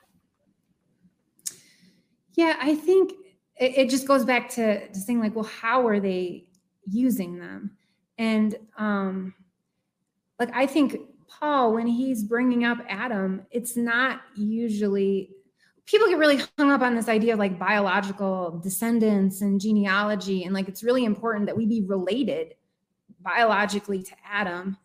Yeah, 2.34 2.56
I 2.60 2.74
think 2.74 3.12
it, 3.56 3.78
it 3.78 3.90
just 3.90 4.08
goes 4.08 4.24
back 4.24 4.50
to, 4.50 4.88
to 4.88 4.98
saying 4.98 5.20
like, 5.20 5.36
well, 5.36 5.44
how 5.44 5.86
are 5.86 6.00
they 6.00 6.46
using 6.90 7.38
them? 7.38 7.76
And 8.18 8.56
um, 8.76 9.32
like, 10.40 10.50
I 10.52 10.66
think 10.66 10.96
Paul, 11.28 11.72
when 11.74 11.86
he's 11.86 12.24
bringing 12.24 12.64
up 12.64 12.78
Adam, 12.88 13.46
it's 13.52 13.76
not 13.76 14.22
usually 14.34 15.30
people 15.84 16.08
get 16.08 16.18
really 16.18 16.42
hung 16.58 16.72
up 16.72 16.80
on 16.80 16.96
this 16.96 17.08
idea 17.08 17.32
of 17.32 17.38
like 17.38 17.60
biological 17.60 18.58
descendants 18.58 19.40
and 19.40 19.60
genealogy 19.60 20.42
and 20.42 20.52
like 20.52 20.68
it's 20.68 20.82
really 20.82 21.04
important 21.04 21.46
that 21.46 21.56
we 21.56 21.64
be 21.64 21.84
related 21.86 22.54
biologically 23.20 24.02
to 24.02 24.12
adam 24.28 24.76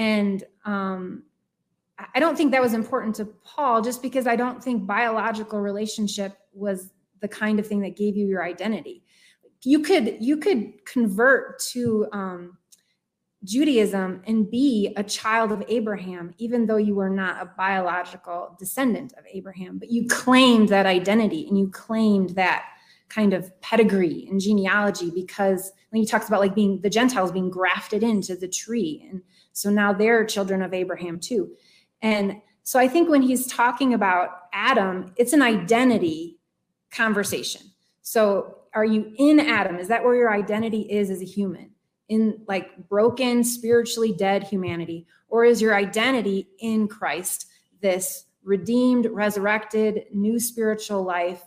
and 0.00 0.44
um 0.64 1.22
i 2.14 2.18
don't 2.18 2.36
think 2.36 2.50
that 2.50 2.60
was 2.60 2.74
important 2.74 3.14
to 3.14 3.24
paul 3.44 3.80
just 3.80 4.02
because 4.02 4.26
i 4.26 4.34
don't 4.34 4.62
think 4.64 4.86
biological 4.86 5.60
relationship 5.60 6.36
was 6.52 6.90
the 7.20 7.28
kind 7.28 7.58
of 7.58 7.66
thing 7.66 7.80
that 7.80 7.96
gave 7.96 8.16
you 8.16 8.26
your 8.26 8.44
identity. 8.44 9.04
You 9.62 9.80
could 9.80 10.16
you 10.20 10.38
could 10.38 10.84
convert 10.86 11.58
to 11.70 12.06
um 12.12 12.56
Judaism 13.44 14.22
and 14.26 14.50
be 14.50 14.92
a 14.96 15.02
child 15.02 15.50
of 15.50 15.64
Abraham, 15.68 16.34
even 16.36 16.66
though 16.66 16.76
you 16.76 16.94
were 16.94 17.08
not 17.08 17.42
a 17.42 17.46
biological 17.46 18.54
descendant 18.58 19.14
of 19.16 19.24
Abraham, 19.32 19.78
but 19.78 19.90
you 19.90 20.06
claimed 20.08 20.68
that 20.68 20.84
identity 20.84 21.46
and 21.48 21.58
you 21.58 21.68
claimed 21.70 22.30
that 22.30 22.64
kind 23.10 23.34
of 23.34 23.58
pedigree 23.60 24.26
and 24.30 24.40
genealogy 24.40 25.10
because 25.10 25.72
when 25.90 26.00
he 26.00 26.06
talks 26.06 26.28
about 26.28 26.40
like 26.40 26.54
being 26.54 26.80
the 26.80 26.90
Gentiles 26.90 27.32
being 27.32 27.50
grafted 27.50 28.02
into 28.02 28.36
the 28.36 28.48
tree. 28.48 29.06
And 29.10 29.22
so 29.52 29.68
now 29.68 29.92
they're 29.92 30.24
children 30.24 30.62
of 30.62 30.72
Abraham 30.72 31.20
too. 31.20 31.52
And 32.00 32.40
so 32.62 32.78
I 32.78 32.88
think 32.88 33.10
when 33.10 33.22
he's 33.22 33.46
talking 33.46 33.92
about 33.92 34.30
Adam, 34.52 35.12
it's 35.16 35.32
an 35.32 35.42
identity 35.42 36.38
conversation. 36.90 37.62
So 38.02 38.56
are 38.72 38.84
you 38.84 39.12
in 39.18 39.40
Adam? 39.40 39.78
Is 39.78 39.88
that 39.88 40.04
where 40.04 40.14
your 40.14 40.32
identity 40.32 40.82
is 40.82 41.10
as 41.10 41.20
a 41.20 41.26
human? 41.26 41.70
in 42.10 42.42
like 42.48 42.88
broken, 42.88 43.42
spiritually 43.44 44.12
dead 44.12 44.42
humanity? 44.42 45.06
Or 45.28 45.44
is 45.44 45.62
your 45.62 45.74
identity 45.74 46.48
in 46.58 46.88
Christ 46.88 47.46
this 47.80 48.24
redeemed, 48.42 49.06
resurrected, 49.06 50.06
new 50.12 50.38
spiritual 50.40 51.04
life, 51.04 51.42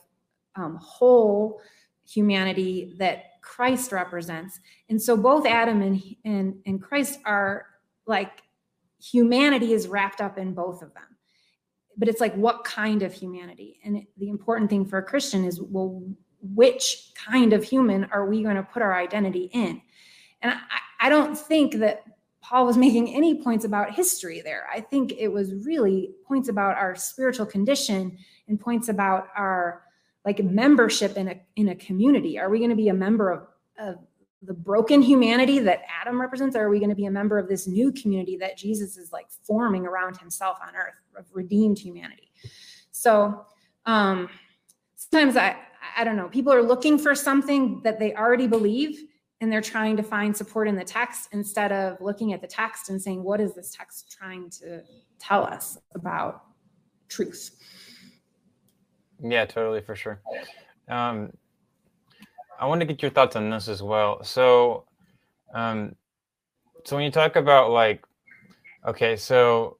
um, 0.56 0.78
whole 0.82 1.62
humanity 2.06 2.94
that 2.98 3.42
Christ 3.42 3.92
represents? 3.92 4.60
And 4.90 5.02
so 5.02 5.18
both 5.18 5.46
Adam 5.46 5.82
and, 5.82 6.02
and, 6.24 6.56
and 6.66 6.82
Christ 6.82 7.20
are 7.26 7.66
like 8.06 8.42
humanity 9.02 9.74
is 9.74 9.88
wrapped 9.88 10.22
up 10.22 10.38
in 10.38 10.54
both 10.54 10.82
of 10.82 10.94
them. 10.94 11.04
But 11.98 12.08
it's 12.08 12.22
like, 12.22 12.34
what 12.36 12.64
kind 12.64 13.04
of 13.04 13.14
humanity? 13.14 13.80
And 13.84 14.06
the 14.18 14.30
important 14.30 14.70
thing 14.70 14.86
for 14.86 14.98
a 14.98 15.04
Christian 15.04 15.46
is, 15.46 15.62
well, 15.62 16.02
which 16.42 17.12
kind 17.16 17.54
of 17.54 17.64
human 17.64 18.06
are 18.06 18.26
we 18.26 18.44
going 18.44 18.56
to 18.56 18.64
put 18.64 18.82
our 18.82 18.96
identity 18.96 19.50
in? 19.54 19.82
And 20.42 20.52
I, 20.52 21.08
I 21.08 21.10
don't 21.10 21.38
think 21.38 21.76
that 21.76 22.04
Paul 22.42 22.66
was 22.66 22.78
making 22.86 23.14
any 23.14 23.42
points 23.42 23.66
about 23.66 23.94
history 23.94 24.42
there. 24.42 24.68
I 24.74 24.82
think 24.82 25.14
it 25.18 25.30
was 25.30 25.54
really 25.66 26.12
points 26.28 26.50
about 26.50 26.78
our 26.78 26.96
spiritual 26.96 27.46
condition 27.46 28.18
and 28.48 28.60
points 28.60 28.90
about 28.90 29.28
our 29.36 29.83
like 30.26 30.44
membership 30.44 31.18
in 31.18 31.28
a 31.30 31.42
in 31.56 31.70
a 31.70 31.76
community. 31.76 32.40
Are 32.40 32.50
we 32.50 32.60
going 32.60 32.70
to 32.70 32.76
be 32.76 32.90
a 32.90 32.94
member 32.94 33.32
of, 33.32 33.48
of 33.78 33.96
the 34.42 34.54
broken 34.54 35.02
humanity 35.02 35.60
that 35.60 35.82
Adam 36.02 36.20
represents, 36.20 36.56
or 36.56 36.64
are 36.64 36.70
we 36.70 36.80
going 36.80 36.90
to 36.90 36.96
be 36.96 37.06
a 37.06 37.12
member 37.12 37.38
of 37.38 37.48
this 37.48 37.68
new 37.68 37.92
community 37.94 38.36
that 38.38 38.58
Jesus 38.58 38.98
is 38.98 39.12
like 39.12 39.28
forming 39.32 39.86
around 39.86 40.18
himself 40.18 40.58
on 40.66 40.76
earth 40.76 40.96
of 41.18 41.26
redeemed 41.34 41.80
humanity? 41.80 42.32
So 42.92 43.46
um 43.86 44.30
sometimes 44.96 45.38
I 45.38 45.58
I 45.98 46.04
don't 46.04 46.16
know, 46.16 46.30
people 46.30 46.54
are 46.54 46.62
looking 46.64 46.98
for 46.98 47.14
something 47.14 47.82
that 47.84 48.00
they 48.00 48.14
already 48.14 48.48
believe 48.48 49.04
and 49.42 49.52
they're 49.52 49.62
trying 49.62 49.98
to 49.98 50.04
find 50.04 50.36
support 50.36 50.70
in 50.70 50.76
the 50.76 50.86
text 50.86 51.28
instead 51.34 51.74
of 51.74 52.00
looking 52.00 52.32
at 52.32 52.40
the 52.40 52.48
text 52.48 52.90
and 52.90 53.02
saying, 53.02 53.22
what 53.22 53.42
is 53.42 53.54
this 53.54 53.76
text 53.76 54.10
trying 54.10 54.50
to 54.50 54.82
tell 55.20 55.44
us 55.44 55.78
about 55.96 56.44
truth? 57.10 57.52
Yeah, 59.24 59.46
totally, 59.46 59.82
for 59.82 59.96
sure. 59.96 60.22
Um, 60.90 61.32
I 62.60 62.66
want 62.66 62.82
to 62.82 62.86
get 62.86 63.02
your 63.02 63.12
thoughts 63.12 63.36
on 63.36 63.50
this 63.50 63.68
as 63.70 63.82
well. 63.82 64.24
So, 64.24 64.86
um, 65.54 65.96
so 66.84 66.98
when 66.98 67.06
you 67.06 67.12
talk 67.12 67.38
about 67.38 67.72
like, 67.72 68.06
okay, 68.86 69.16
so 69.16 69.78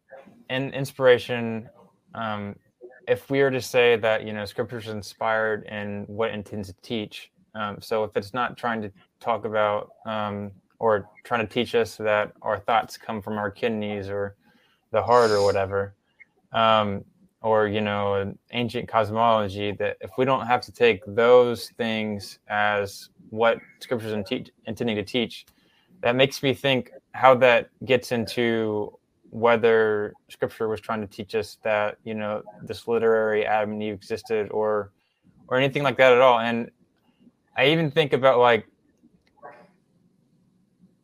in 0.50 0.74
inspiration, 0.74 1.70
um, 2.16 2.56
if 3.08 3.30
we 3.30 3.42
were 3.42 3.52
to 3.52 3.62
say 3.62 3.98
that 3.98 4.26
you 4.26 4.32
know 4.32 4.46
scripture 4.46 4.78
is 4.78 4.88
inspired 4.88 5.66
in 5.66 6.06
what 6.08 6.30
it 6.30 6.36
intends 6.36 6.70
to 6.70 6.76
teach, 6.82 7.32
um, 7.54 7.78
so 7.82 8.06
if 8.06 8.16
it's 8.16 8.34
not 8.34 8.58
trying 8.58 8.82
to 8.82 8.92
talk 9.20 9.44
about 9.44 9.92
um, 10.06 10.52
or 10.80 11.10
trying 11.26 11.46
to 11.46 11.54
teach 11.54 11.76
us 11.76 11.98
that 11.98 12.32
our 12.42 12.60
thoughts 12.60 12.96
come 12.98 13.22
from 13.22 13.38
our 13.38 13.52
kidneys 13.52 14.08
or 14.08 14.38
the 14.92 15.04
heart 15.04 15.32
or 15.32 15.44
whatever, 15.44 15.96
um, 16.54 17.04
or 17.44 17.68
you 17.68 17.82
know, 17.82 18.34
ancient 18.52 18.88
cosmology, 18.88 19.72
that 19.74 19.98
if 20.02 20.12
we 20.18 20.26
don't 20.26 20.48
have 20.48 20.62
to 20.62 20.72
take 20.72 21.02
those 21.06 21.70
things 21.78 22.40
as 22.48 23.10
what 23.30 23.58
scriptures 23.80 24.14
are 24.14 24.24
intending 24.66 24.96
to 24.96 25.04
teach, 25.04 25.46
that 26.02 26.16
makes 26.16 26.42
me 26.42 26.54
think 26.54 26.92
how 27.12 27.36
that 27.36 27.70
gets 27.86 28.12
into 28.12 28.98
whether 29.30 30.14
scripture 30.30 30.68
was 30.68 30.80
trying 30.80 31.02
to 31.02 31.08
teach 31.08 31.34
us 31.34 31.58
that 31.64 31.98
you 32.04 32.14
know 32.14 32.44
this 32.64 32.88
literary 32.88 33.46
Adam 33.46 33.72
and 33.74 33.84
Eve 33.84 33.94
existed 33.94 34.50
or 34.52 34.92
or 35.48 35.58
anything 35.58 35.84
like 35.84 35.98
that 35.98 36.14
at 36.14 36.22
all. 36.22 36.40
And 36.40 36.72
I 37.58 37.68
even 37.68 37.92
think 37.92 38.14
about 38.14 38.40
like 38.40 38.66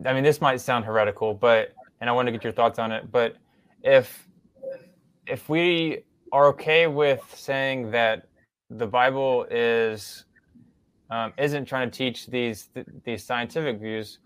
I 0.06 0.14
mean, 0.14 0.24
this 0.24 0.40
might 0.40 0.62
sound 0.62 0.86
heretical, 0.86 1.34
but 1.34 1.74
and 2.00 2.10
I 2.10 2.14
want 2.14 2.28
to 2.28 2.32
get 2.32 2.44
your 2.44 2.54
thoughts 2.54 2.80
on 2.80 2.92
it. 2.94 3.12
But 3.12 3.36
if 3.84 4.28
if 5.28 5.50
we 5.50 6.04
are 6.32 6.48
okay 6.48 6.88
with 6.88 7.22
saying 7.36 7.92
that 7.92 8.28
the 8.70 8.88
Bible 8.88 9.46
is 9.50 10.26
um, 11.10 11.34
isn't 11.38 11.66
trying 11.66 11.90
to 11.90 11.98
teach 11.98 12.28
these 12.28 12.70
th- 12.74 12.86
these 13.04 13.24
scientific 13.24 13.80
views, 13.80 14.20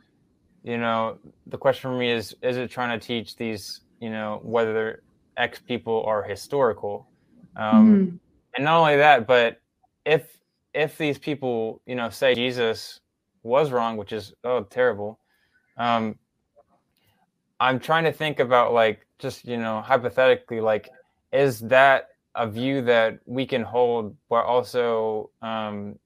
you 0.63 0.77
know, 0.77 1.17
the 1.47 1.57
question 1.57 1.91
for 1.91 1.97
me 1.97 2.11
is: 2.11 2.35
Is 2.41 2.57
it 2.57 2.69
trying 2.69 2.97
to 2.97 3.05
teach 3.05 3.35
these, 3.35 3.81
you 3.99 4.09
know, 4.09 4.41
whether 4.43 5.03
X 5.37 5.59
people 5.59 6.03
are 6.05 6.23
historical? 6.23 7.07
Um, 7.55 7.73
mm-hmm. 7.73 8.15
And 8.55 8.65
not 8.65 8.79
only 8.79 8.97
that, 8.97 9.27
but 9.27 9.61
if 10.05 10.37
if 10.73 10.97
these 10.97 11.17
people, 11.17 11.81
you 11.85 11.95
know, 11.95 12.09
say 12.09 12.35
Jesus 12.35 12.99
was 13.43 13.71
wrong, 13.71 13.95
which 13.95 14.11
is 14.11 14.33
oh 14.43 14.63
terrible, 14.63 15.19
um, 15.77 16.15
I'm 17.59 17.79
trying 17.79 18.03
to 18.03 18.11
think 18.11 18.39
about 18.39 18.73
like 18.73 19.05
just 19.19 19.45
you 19.45 19.57
know 19.57 19.81
hypothetically 19.81 20.59
like 20.59 20.89
is 21.33 21.59
that 21.61 22.09
a 22.35 22.47
view 22.47 22.81
that 22.81 23.19
we 23.25 23.45
can 23.45 23.61
hold 23.61 24.15
while 24.27 24.43
also 24.43 25.29
um, 25.41 25.97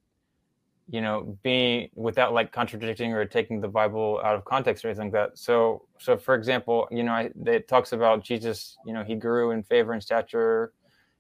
you 0.90 1.02
know 1.02 1.38
being 1.44 1.90
without 1.96 2.34
like 2.34 2.52
contradicting 2.52 3.14
or 3.14 3.26
taking 3.26 3.62
the 3.62 3.68
Bible 3.68 4.22
out 4.24 4.36
of 4.36 4.46
context 4.46 4.84
or 4.84 4.90
anything 4.90 5.12
like 5.12 5.14
that. 5.14 5.38
So 5.38 5.84
so 6.00 6.18
for 6.18 6.36
example, 6.36 6.88
you 6.92 7.04
know 7.04 7.12
I, 7.12 7.30
it 7.46 7.68
talks 7.68 7.92
about 7.92 8.24
Jesus. 8.24 8.78
You 8.86 8.94
know 8.94 9.04
he 9.04 9.16
grew 9.16 9.52
in 9.52 9.64
favor 9.64 9.94
and 9.94 10.02
stature. 10.02 10.74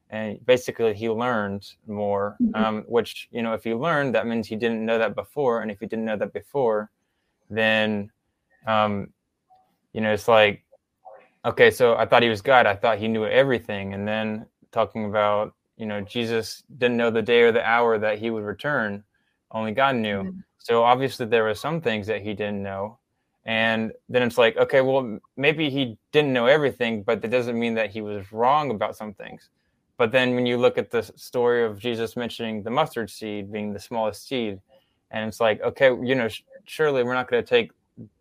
And 0.09 0.39
basically, 0.45 0.93
he 0.93 1.09
learned 1.09 1.69
more. 1.86 2.38
Mm-hmm. 2.41 2.63
Um, 2.63 2.86
which 2.88 3.27
you 3.29 3.41
know, 3.41 3.53
if 3.53 3.65
he 3.65 3.73
learned, 3.73 4.15
that 4.15 4.25
means 4.25 4.47
he 4.47 4.55
didn't 4.55 4.86
know 4.86 4.97
that 4.97 5.15
before. 5.15 5.61
And 5.61 5.69
if 5.69 5.81
he 5.81 5.86
didn't 5.86 6.05
know 6.05 6.15
that 6.15 6.31
before, 6.31 6.89
then 7.49 8.09
um, 8.65 9.09
you 9.93 10.01
know, 10.01 10.13
it's 10.13 10.27
like, 10.27 10.63
okay, 11.47 11.71
so 11.71 11.95
I 11.95 12.05
thought 12.05 12.23
he 12.23 12.29
was 12.29 12.41
God. 12.41 12.65
I 12.65 12.75
thought 12.75 12.99
he 12.99 13.07
knew 13.07 13.25
everything. 13.25 13.93
And 13.93 14.07
then 14.07 14.45
talking 14.71 15.05
about, 15.05 15.55
you 15.77 15.85
know, 15.85 16.01
Jesus 16.01 16.63
didn't 16.77 16.97
know 16.97 17.09
the 17.09 17.21
day 17.21 17.41
or 17.41 17.51
the 17.51 17.67
hour 17.67 17.97
that 17.97 18.19
he 18.19 18.29
would 18.29 18.43
return. 18.43 19.03
Only 19.51 19.71
God 19.71 19.95
knew. 19.95 20.23
Mm-hmm. 20.23 20.39
So 20.59 20.83
obviously 20.83 21.25
there 21.25 21.43
were 21.43 21.55
some 21.55 21.79
things 21.79 22.05
that 22.07 22.21
he 22.21 22.33
didn't 22.33 22.61
know. 22.61 22.99
And 23.45 23.93
then 24.09 24.23
it's 24.23 24.37
like, 24.37 24.57
okay, 24.57 24.81
well, 24.81 25.19
maybe 25.37 25.69
he 25.69 25.97
didn't 26.11 26.33
know 26.33 26.47
everything, 26.47 27.03
but 27.03 27.21
that 27.21 27.31
doesn't 27.31 27.57
mean 27.57 27.75
that 27.75 27.91
he 27.91 28.01
was 28.01 28.33
wrong 28.33 28.71
about 28.71 28.97
some 28.97 29.13
things. 29.13 29.49
But 29.95 30.11
then 30.11 30.35
when 30.35 30.45
you 30.45 30.57
look 30.57 30.77
at 30.77 30.91
the 30.91 31.01
story 31.01 31.63
of 31.63 31.79
Jesus 31.79 32.17
mentioning 32.17 32.61
the 32.61 32.69
mustard 32.69 33.09
seed 33.09 33.49
being 33.49 33.71
the 33.71 33.79
smallest 33.79 34.27
seed, 34.27 34.59
and 35.11 35.29
it's 35.29 35.39
like, 35.39 35.61
okay, 35.61 35.87
you 35.87 36.13
know, 36.13 36.27
sh- 36.27 36.43
surely 36.65 37.03
we're 37.03 37.13
not 37.13 37.29
going 37.29 37.41
to 37.41 37.49
take 37.49 37.71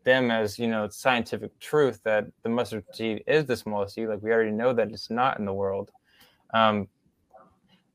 them 0.04 0.30
as 0.30 0.58
you 0.58 0.66
know 0.66 0.88
scientific 0.88 1.58
truth 1.58 2.00
that 2.04 2.26
the 2.42 2.48
mustard 2.48 2.84
seed 2.92 3.22
is 3.26 3.44
the 3.44 3.56
smallest 3.56 3.94
seed. 3.94 4.08
Like 4.08 4.22
we 4.22 4.32
already 4.32 4.50
know 4.50 4.72
that 4.72 4.90
it's 4.90 5.10
not 5.10 5.38
in 5.38 5.44
the 5.44 5.52
world. 5.52 5.90
Um, 6.54 6.88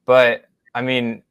but 0.06 0.46
I 0.76 0.82
mean, 0.82 1.24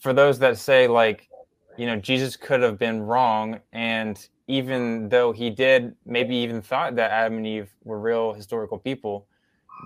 for 0.00 0.12
those 0.12 0.38
that 0.40 0.58
say 0.58 0.86
like, 0.86 1.28
you 1.76 1.86
know, 1.86 1.96
Jesus 1.96 2.36
could 2.36 2.60
have 2.60 2.78
been 2.78 3.02
wrong, 3.02 3.58
and 3.72 4.28
even 4.46 5.08
though 5.08 5.32
he 5.32 5.50
did, 5.50 5.94
maybe 6.04 6.36
even 6.36 6.60
thought 6.60 6.96
that 6.96 7.10
Adam 7.10 7.38
and 7.38 7.46
Eve 7.46 7.72
were 7.84 8.00
real 8.00 8.32
historical 8.32 8.78
people, 8.78 9.26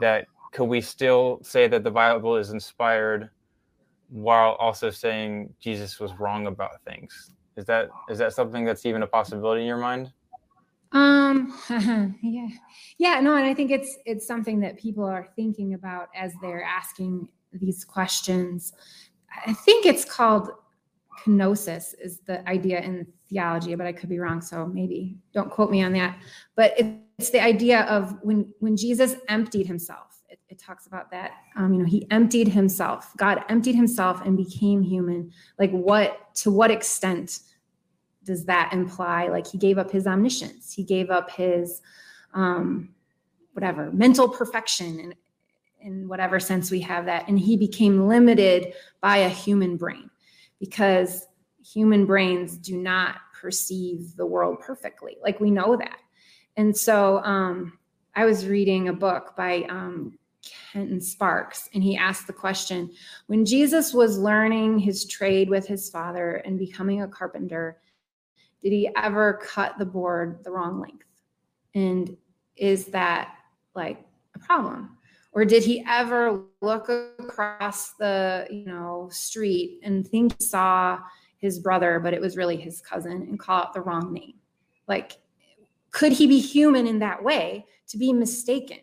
that 0.00 0.26
could 0.52 0.64
we 0.64 0.80
still 0.80 1.38
say 1.42 1.68
that 1.68 1.84
the 1.84 1.90
Bible 1.90 2.36
is 2.36 2.50
inspired 2.50 3.30
while 4.08 4.52
also 4.54 4.90
saying 4.90 5.52
Jesus 5.60 6.00
was 6.00 6.12
wrong 6.18 6.46
about 6.46 6.82
things? 6.84 7.30
Is 7.56 7.64
that 7.66 7.88
is 8.08 8.18
that 8.18 8.32
something 8.32 8.64
that's 8.64 8.84
even 8.84 9.02
a 9.02 9.06
possibility 9.06 9.62
in 9.62 9.66
your 9.66 9.78
mind? 9.78 10.12
Um 10.92 11.58
yeah. 12.22 12.48
Yeah, 12.98 13.20
no, 13.20 13.36
and 13.36 13.44
I 13.44 13.54
think 13.54 13.70
it's 13.70 13.98
it's 14.04 14.26
something 14.26 14.60
that 14.60 14.78
people 14.78 15.04
are 15.04 15.26
thinking 15.36 15.74
about 15.74 16.08
as 16.14 16.32
they're 16.42 16.62
asking 16.62 17.28
these 17.52 17.84
questions. 17.84 18.72
I 19.46 19.52
think 19.52 19.86
it's 19.86 20.04
called 20.04 20.50
kenosis 21.24 21.94
is 22.00 22.20
the 22.26 22.46
idea 22.48 22.80
in 22.80 23.06
theology, 23.28 23.74
but 23.74 23.86
I 23.86 23.92
could 23.92 24.08
be 24.08 24.18
wrong, 24.18 24.40
so 24.40 24.66
maybe 24.66 25.16
don't 25.32 25.50
quote 25.50 25.70
me 25.70 25.82
on 25.82 25.92
that. 25.94 26.18
But 26.54 26.74
it's 27.18 27.30
the 27.30 27.42
idea 27.42 27.82
of 27.82 28.16
when 28.22 28.52
when 28.60 28.76
Jesus 28.76 29.16
emptied 29.28 29.66
himself. 29.66 30.05
It, 30.48 30.58
talks 30.58 30.86
about 30.86 31.10
that. 31.10 31.32
Um, 31.56 31.74
you 31.74 31.80
know, 31.80 31.86
he 31.86 32.06
emptied 32.10 32.48
himself. 32.48 33.12
God 33.16 33.44
emptied 33.48 33.74
himself 33.74 34.22
and 34.24 34.36
became 34.36 34.80
human. 34.82 35.32
Like 35.58 35.70
what? 35.72 36.34
To 36.36 36.50
what 36.50 36.70
extent 36.70 37.40
does 38.24 38.44
that 38.46 38.72
imply? 38.72 39.28
Like 39.28 39.46
he 39.46 39.58
gave 39.58 39.78
up 39.78 39.90
his 39.90 40.06
omniscience. 40.06 40.72
He 40.72 40.84
gave 40.84 41.10
up 41.10 41.30
his 41.30 41.82
um, 42.34 42.94
whatever 43.54 43.90
mental 43.92 44.28
perfection 44.28 45.00
and 45.00 45.14
in 45.80 46.08
whatever 46.08 46.40
sense 46.40 46.70
we 46.70 46.80
have 46.80 47.06
that. 47.06 47.28
And 47.28 47.38
he 47.38 47.56
became 47.56 48.06
limited 48.06 48.74
by 49.00 49.18
a 49.18 49.28
human 49.28 49.76
brain 49.76 50.10
because 50.58 51.26
human 51.64 52.06
brains 52.06 52.56
do 52.56 52.76
not 52.76 53.16
perceive 53.40 54.16
the 54.16 54.26
world 54.26 54.60
perfectly. 54.60 55.16
Like 55.22 55.40
we 55.40 55.50
know 55.50 55.76
that. 55.76 55.98
And 56.56 56.76
so 56.76 57.18
um, 57.18 57.78
I 58.14 58.24
was 58.24 58.46
reading 58.46 58.88
a 58.88 58.92
book 58.92 59.34
by 59.36 59.64
um, 59.68 60.18
Kenton 60.72 61.00
Sparks, 61.00 61.68
and 61.74 61.82
he 61.82 61.96
asked 61.96 62.26
the 62.26 62.32
question 62.32 62.90
when 63.26 63.44
Jesus 63.44 63.92
was 63.92 64.18
learning 64.18 64.78
his 64.78 65.04
trade 65.06 65.48
with 65.48 65.66
his 65.66 65.90
father 65.90 66.36
and 66.44 66.58
becoming 66.58 67.02
a 67.02 67.08
carpenter, 67.08 67.78
did 68.62 68.72
he 68.72 68.90
ever 68.96 69.40
cut 69.42 69.78
the 69.78 69.86
board 69.86 70.40
the 70.44 70.50
wrong 70.50 70.80
length? 70.80 71.06
And 71.74 72.16
is 72.56 72.86
that 72.86 73.34
like 73.74 74.04
a 74.34 74.38
problem? 74.38 74.96
or 75.36 75.44
did 75.44 75.62
he 75.62 75.84
ever 75.86 76.42
look 76.62 76.88
across 76.88 77.92
the 77.92 78.46
you 78.50 78.64
know 78.64 79.08
street 79.12 79.78
and 79.84 80.08
think 80.08 80.34
he 80.38 80.44
saw 80.44 80.98
his 81.36 81.60
brother 81.60 82.00
but 82.00 82.14
it 82.14 82.20
was 82.20 82.36
really 82.36 82.56
his 82.56 82.80
cousin 82.80 83.12
and 83.12 83.38
call 83.38 83.62
it 83.62 83.68
the 83.74 83.80
wrong 83.80 84.12
name 84.12 84.34
like 84.88 85.18
could 85.92 86.10
he 86.10 86.26
be 86.26 86.40
human 86.40 86.86
in 86.86 86.98
that 86.98 87.22
way 87.22 87.64
to 87.86 87.98
be 87.98 88.12
mistaken 88.12 88.78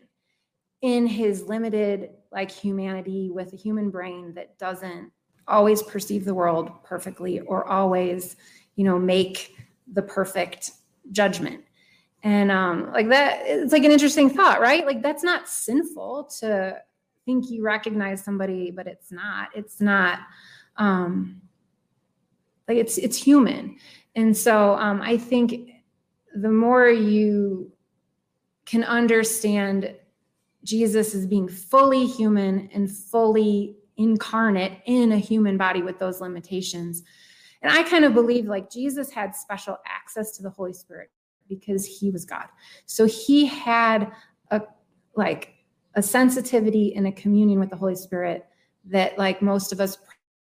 in 0.84 1.06
his 1.06 1.44
limited 1.44 2.10
like 2.30 2.50
humanity 2.50 3.30
with 3.30 3.54
a 3.54 3.56
human 3.56 3.88
brain 3.88 4.34
that 4.34 4.58
doesn't 4.58 5.10
always 5.48 5.82
perceive 5.82 6.26
the 6.26 6.34
world 6.34 6.70
perfectly 6.84 7.40
or 7.40 7.66
always 7.66 8.36
you 8.76 8.84
know 8.84 8.98
make 8.98 9.56
the 9.94 10.02
perfect 10.02 10.72
judgment. 11.10 11.64
And 12.22 12.50
um, 12.50 12.92
like 12.92 13.08
that 13.08 13.40
it's 13.46 13.72
like 13.72 13.84
an 13.84 13.92
interesting 13.92 14.28
thought 14.28 14.60
right? 14.60 14.84
Like 14.84 15.00
that's 15.00 15.22
not 15.24 15.48
sinful 15.48 16.24
to 16.40 16.76
think 17.24 17.48
you 17.48 17.62
recognize 17.62 18.22
somebody 18.22 18.70
but 18.70 18.86
it's 18.86 19.10
not. 19.10 19.48
It's 19.56 19.80
not 19.80 20.18
um 20.76 21.40
like 22.68 22.76
it's 22.76 22.98
it's 22.98 23.16
human. 23.16 23.78
And 24.16 24.36
so 24.36 24.74
um 24.74 25.00
i 25.00 25.16
think 25.16 25.70
the 26.36 26.50
more 26.50 26.88
you 26.88 27.72
can 28.66 28.84
understand 28.84 29.94
jesus 30.64 31.14
is 31.14 31.26
being 31.26 31.48
fully 31.48 32.06
human 32.06 32.68
and 32.74 32.90
fully 32.90 33.76
incarnate 33.96 34.80
in 34.86 35.12
a 35.12 35.18
human 35.18 35.56
body 35.56 35.82
with 35.82 35.98
those 35.98 36.20
limitations 36.20 37.02
and 37.62 37.72
i 37.72 37.82
kind 37.82 38.04
of 38.04 38.12
believe 38.12 38.46
like 38.46 38.70
jesus 38.70 39.10
had 39.10 39.34
special 39.36 39.78
access 39.86 40.36
to 40.36 40.42
the 40.42 40.50
holy 40.50 40.72
spirit 40.72 41.10
because 41.48 41.86
he 41.86 42.10
was 42.10 42.24
God. 42.24 42.46
So 42.86 43.06
he 43.06 43.46
had 43.46 44.12
a 44.50 44.62
like 45.16 45.54
a 45.94 46.02
sensitivity 46.02 46.94
and 46.96 47.06
a 47.06 47.12
communion 47.12 47.60
with 47.60 47.70
the 47.70 47.76
Holy 47.76 47.94
Spirit 47.94 48.46
that 48.86 49.16
like 49.16 49.40
most 49.40 49.72
of 49.72 49.80
us 49.80 49.96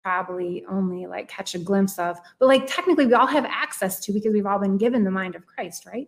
probably 0.03 0.63
only 0.69 1.05
like 1.05 1.27
catch 1.27 1.53
a 1.53 1.59
glimpse 1.59 1.99
of, 1.99 2.17
but 2.39 2.47
like 2.47 2.65
technically 2.67 3.05
we 3.05 3.13
all 3.13 3.27
have 3.27 3.45
access 3.45 3.99
to 3.99 4.13
because 4.13 4.33
we've 4.33 4.45
all 4.45 4.59
been 4.59 4.77
given 4.77 5.03
the 5.03 5.11
mind 5.11 5.35
of 5.35 5.45
Christ, 5.45 5.85
right? 5.85 6.07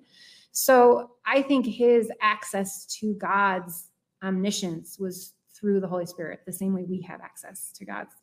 So 0.51 1.11
I 1.25 1.41
think 1.41 1.65
his 1.65 2.09
access 2.21 2.85
to 2.99 3.13
God's 3.15 3.89
omniscience 4.23 4.97
was 4.97 5.33
through 5.53 5.79
the 5.79 5.87
Holy 5.87 6.05
Spirit, 6.05 6.41
the 6.45 6.53
same 6.53 6.73
way 6.73 6.83
we 6.83 7.01
have 7.01 7.21
access 7.21 7.71
to 7.73 7.85
God's 7.85 8.15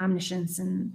omniscience 0.00 0.58
and 0.58 0.94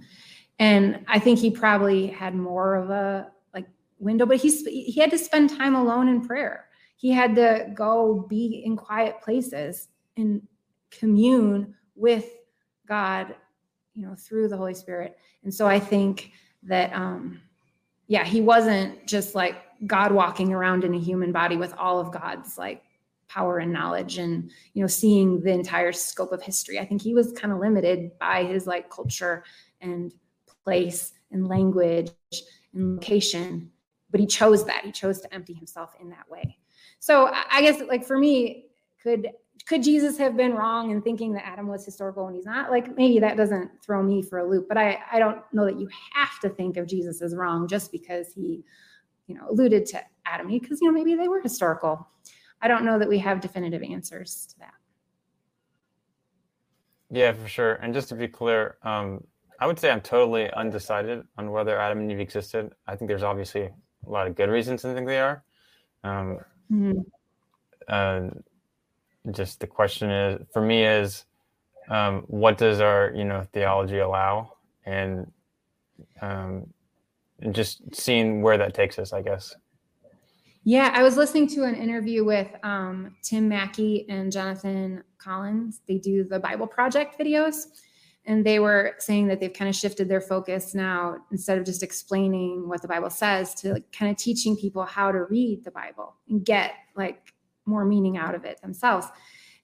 and 0.58 1.04
I 1.08 1.18
think 1.18 1.38
he 1.38 1.50
probably 1.50 2.06
had 2.06 2.34
more 2.34 2.76
of 2.76 2.90
a 2.90 3.32
like 3.52 3.66
window, 3.98 4.26
but 4.26 4.36
he's 4.36 4.64
he 4.66 5.00
had 5.00 5.10
to 5.10 5.18
spend 5.18 5.50
time 5.50 5.74
alone 5.74 6.08
in 6.08 6.24
prayer. 6.24 6.66
He 6.96 7.10
had 7.10 7.34
to 7.34 7.70
go 7.74 8.26
be 8.28 8.62
in 8.64 8.76
quiet 8.76 9.20
places 9.20 9.88
and 10.16 10.46
commune 10.90 11.74
with 11.96 12.30
God, 12.86 13.34
you 13.94 14.06
know, 14.06 14.14
through 14.14 14.48
the 14.48 14.56
Holy 14.56 14.74
Spirit. 14.74 15.16
And 15.42 15.52
so 15.52 15.66
I 15.66 15.80
think 15.80 16.30
that 16.62 16.92
um 16.92 17.40
yeah, 18.06 18.24
he 18.24 18.40
wasn't 18.40 19.06
just 19.06 19.34
like 19.34 19.56
God 19.86 20.12
walking 20.12 20.52
around 20.52 20.84
in 20.84 20.94
a 20.94 20.98
human 20.98 21.32
body 21.32 21.56
with 21.56 21.74
all 21.74 21.98
of 21.98 22.12
God's 22.12 22.58
like 22.58 22.82
power 23.32 23.58
and 23.58 23.72
knowledge 23.72 24.18
and 24.18 24.50
you 24.74 24.82
know 24.82 24.86
seeing 24.86 25.40
the 25.42 25.52
entire 25.52 25.92
scope 25.92 26.32
of 26.32 26.42
history. 26.42 26.78
I 26.78 26.84
think 26.84 27.02
he 27.02 27.14
was 27.14 27.32
kind 27.32 27.52
of 27.52 27.60
limited 27.60 28.18
by 28.18 28.44
his 28.44 28.66
like 28.66 28.90
culture 28.90 29.44
and 29.80 30.12
place 30.64 31.12
and 31.30 31.48
language 31.48 32.12
and 32.74 32.94
location 32.96 33.70
but 34.12 34.20
he 34.20 34.26
chose 34.26 34.64
that. 34.66 34.84
He 34.84 34.92
chose 34.92 35.20
to 35.22 35.34
empty 35.34 35.54
himself 35.54 35.94
in 35.98 36.10
that 36.10 36.30
way. 36.30 36.58
So 37.00 37.32
I 37.50 37.62
guess 37.62 37.82
like 37.88 38.04
for 38.04 38.16
me, 38.16 38.66
could 39.02 39.30
could 39.66 39.82
Jesus 39.82 40.18
have 40.18 40.36
been 40.36 40.54
wrong 40.54 40.90
in 40.90 41.02
thinking 41.02 41.32
that 41.32 41.46
Adam 41.46 41.66
was 41.66 41.84
historical 41.84 42.26
and 42.26 42.36
he's 42.36 42.44
not? 42.44 42.70
Like 42.70 42.96
maybe 42.96 43.18
that 43.20 43.36
doesn't 43.36 43.70
throw 43.82 44.02
me 44.02 44.22
for 44.22 44.38
a 44.38 44.48
loop, 44.48 44.68
but 44.68 44.76
I 44.76 45.00
I 45.10 45.18
don't 45.18 45.40
know 45.52 45.64
that 45.64 45.80
you 45.80 45.88
have 46.14 46.38
to 46.40 46.50
think 46.50 46.76
of 46.76 46.86
Jesus 46.86 47.22
as 47.22 47.34
wrong 47.34 47.66
just 47.66 47.90
because 47.90 48.32
he, 48.32 48.62
you 49.26 49.34
know, 49.34 49.48
alluded 49.48 49.86
to 49.86 50.02
Adam 50.26 50.48
because 50.48 50.80
you 50.80 50.88
know 50.88 50.92
maybe 50.92 51.14
they 51.14 51.28
were 51.28 51.40
historical. 51.40 52.06
I 52.62 52.68
don't 52.68 52.84
know 52.84 52.98
that 52.98 53.08
we 53.08 53.18
have 53.18 53.40
definitive 53.40 53.82
answers 53.82 54.46
to 54.52 54.58
that. 54.60 54.74
Yeah, 57.10 57.32
for 57.32 57.48
sure. 57.48 57.74
And 57.74 57.92
just 57.92 58.08
to 58.08 58.14
be 58.14 58.28
clear, 58.28 58.78
um, 58.82 59.24
I 59.60 59.66
would 59.66 59.78
say 59.78 59.90
I'm 59.90 60.00
totally 60.00 60.50
undecided 60.52 61.24
on 61.36 61.50
whether 61.50 61.78
Adam 61.78 61.98
and 61.98 62.10
Eve 62.10 62.20
existed. 62.20 62.72
I 62.86 62.96
think 62.96 63.08
there's 63.08 63.22
obviously 63.22 63.62
a 64.06 64.10
lot 64.10 64.26
of 64.26 64.34
good 64.34 64.48
reasons 64.48 64.82
to 64.82 64.94
think 64.94 65.06
they 65.06 65.20
are. 65.20 65.42
Um, 66.04 66.38
mm-hmm. 66.72 67.00
uh, 67.86 68.28
just 69.30 69.60
the 69.60 69.66
question 69.66 70.10
is 70.10 70.46
for 70.52 70.62
me 70.62 70.84
is 70.84 71.26
um, 71.88 72.22
what 72.26 72.58
does 72.58 72.80
our 72.80 73.12
you 73.14 73.24
know 73.24 73.46
theology 73.52 73.98
allow 73.98 74.54
and 74.84 75.30
um, 76.20 76.66
and 77.40 77.54
just 77.54 77.82
seeing 77.94 78.42
where 78.42 78.58
that 78.58 78.74
takes 78.74 78.98
us, 78.98 79.12
I 79.12 79.22
guess. 79.22 79.54
Yeah, 80.64 80.92
I 80.94 81.02
was 81.02 81.16
listening 81.16 81.48
to 81.48 81.64
an 81.64 81.74
interview 81.74 82.24
with 82.24 82.48
um, 82.62 83.16
Tim 83.22 83.48
Mackie 83.48 84.06
and 84.08 84.30
Jonathan 84.30 85.02
Collins. 85.18 85.80
They 85.88 85.98
do 85.98 86.22
the 86.22 86.38
Bible 86.38 86.68
Project 86.68 87.18
videos 87.18 87.66
and 88.24 88.46
they 88.46 88.60
were 88.60 88.94
saying 88.98 89.26
that 89.26 89.40
they've 89.40 89.52
kind 89.52 89.68
of 89.68 89.74
shifted 89.74 90.08
their 90.08 90.20
focus 90.20 90.74
now 90.74 91.16
instead 91.30 91.58
of 91.58 91.64
just 91.64 91.82
explaining 91.82 92.68
what 92.68 92.82
the 92.82 92.88
bible 92.88 93.10
says 93.10 93.54
to 93.54 93.74
like 93.74 93.92
kind 93.92 94.10
of 94.10 94.16
teaching 94.16 94.56
people 94.56 94.84
how 94.84 95.10
to 95.10 95.24
read 95.24 95.64
the 95.64 95.70
bible 95.70 96.14
and 96.28 96.44
get 96.44 96.72
like 96.96 97.32
more 97.66 97.84
meaning 97.84 98.16
out 98.16 98.34
of 98.34 98.44
it 98.44 98.60
themselves 98.60 99.06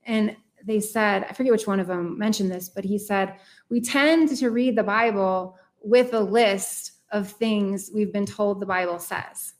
and 0.04 0.36
they 0.64 0.80
said 0.80 1.24
i 1.28 1.32
forget 1.32 1.52
which 1.52 1.66
one 1.66 1.80
of 1.80 1.86
them 1.86 2.18
mentioned 2.18 2.50
this 2.50 2.68
but 2.68 2.84
he 2.84 2.98
said 2.98 3.34
we 3.68 3.80
tend 3.80 4.28
to 4.36 4.50
read 4.50 4.76
the 4.76 4.82
bible 4.82 5.56
with 5.82 6.12
a 6.14 6.20
list 6.20 6.92
of 7.12 7.30
things 7.30 7.90
we've 7.94 8.12
been 8.12 8.26
told 8.26 8.60
the 8.60 8.66
bible 8.66 8.98
says 8.98 9.54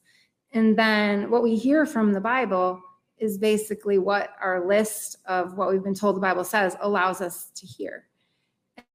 And 0.53 0.77
then 0.77 1.31
what 1.31 1.43
we 1.43 1.57
hear 1.57 1.85
from 1.87 2.13
the 2.13 2.21
Bible 2.21 2.81
is 3.19 3.37
basically 3.37 3.99
what 3.99 4.31
our 4.41 4.67
list 4.67 5.17
of 5.27 5.57
what 5.57 5.71
we've 5.71 5.83
been 5.83 5.95
told 5.95 6.17
the 6.17 6.21
Bible 6.21 6.45
says 6.45 6.77
allows 6.81 7.21
us 7.21 7.51
to 7.57 7.67
hear. 7.67 8.07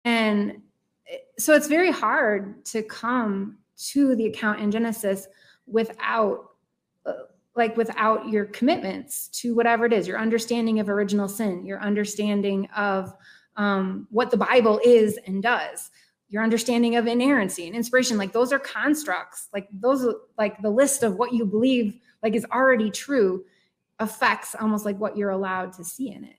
And 0.05 0.61
so 1.37 1.53
it's 1.53 1.67
very 1.67 1.91
hard 1.91 2.65
to 2.65 2.83
come 2.83 3.57
to 3.91 4.15
the 4.15 4.27
account 4.27 4.61
in 4.61 4.71
Genesis 4.71 5.27
without 5.65 6.51
uh, 7.05 7.13
like 7.55 7.77
without 7.77 8.27
your 8.29 8.45
commitments 8.45 9.27
to 9.27 9.53
whatever 9.53 9.85
it 9.85 9.93
is 9.93 10.07
your 10.07 10.19
understanding 10.19 10.79
of 10.79 10.89
original 10.89 11.27
sin 11.27 11.65
your 11.65 11.79
understanding 11.81 12.67
of 12.75 13.13
um, 13.55 14.07
what 14.09 14.31
the 14.31 14.37
bible 14.37 14.79
is 14.83 15.17
and 15.27 15.43
does 15.43 15.91
your 16.33 16.41
understanding 16.41 16.95
of 16.95 17.05
inerrancy 17.05 17.67
and 17.67 17.75
inspiration. 17.75 18.17
Like 18.17 18.33
those 18.33 18.51
are 18.51 18.57
constructs. 18.57 19.49
Like 19.53 19.67
those 19.71 20.15
like 20.35 20.59
the 20.63 20.69
list 20.69 21.03
of 21.03 21.15
what 21.15 21.31
you 21.31 21.45
believe 21.45 21.93
like 22.23 22.33
is 22.33 22.43
already 22.51 22.89
true 22.89 23.45
affects 23.99 24.55
almost 24.59 24.83
like 24.83 24.99
what 24.99 25.15
you're 25.15 25.29
allowed 25.29 25.73
to 25.73 25.83
see 25.83 26.09
in 26.11 26.23
it. 26.23 26.37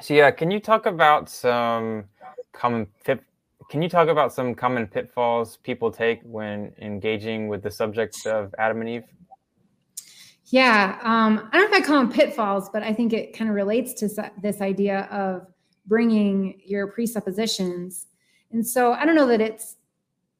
So 0.00 0.14
yeah 0.14 0.30
can 0.30 0.50
you 0.50 0.58
talk 0.58 0.86
about 0.86 1.28
some 1.28 2.04
common 2.52 2.86
pit 3.04 3.22
can 3.68 3.82
you 3.82 3.90
talk 3.90 4.08
about 4.08 4.32
some 4.32 4.54
common 4.54 4.86
pitfalls 4.86 5.58
people 5.58 5.90
take 5.90 6.22
when 6.22 6.72
engaging 6.80 7.48
with 7.48 7.62
the 7.62 7.70
subject 7.70 8.26
of 8.26 8.54
adam 8.58 8.80
and 8.80 8.88
eve? 8.88 9.04
Yeah 10.46 10.98
um, 11.02 11.50
i 11.52 11.58
don't 11.58 11.70
know 11.70 11.76
if 11.76 11.82
i 11.82 11.86
call 11.86 11.98
them 11.98 12.10
pitfalls 12.10 12.70
but 12.70 12.82
i 12.82 12.92
think 12.94 13.12
it 13.12 13.36
kind 13.36 13.50
of 13.50 13.56
relates 13.56 13.92
to 14.00 14.30
this 14.40 14.62
idea 14.62 15.08
of 15.10 15.46
bringing 15.86 16.58
your 16.64 16.86
presuppositions 16.86 18.06
and 18.52 18.66
so 18.66 18.92
I 18.92 19.04
don't 19.04 19.14
know 19.14 19.26
that 19.28 19.40
it's 19.40 19.76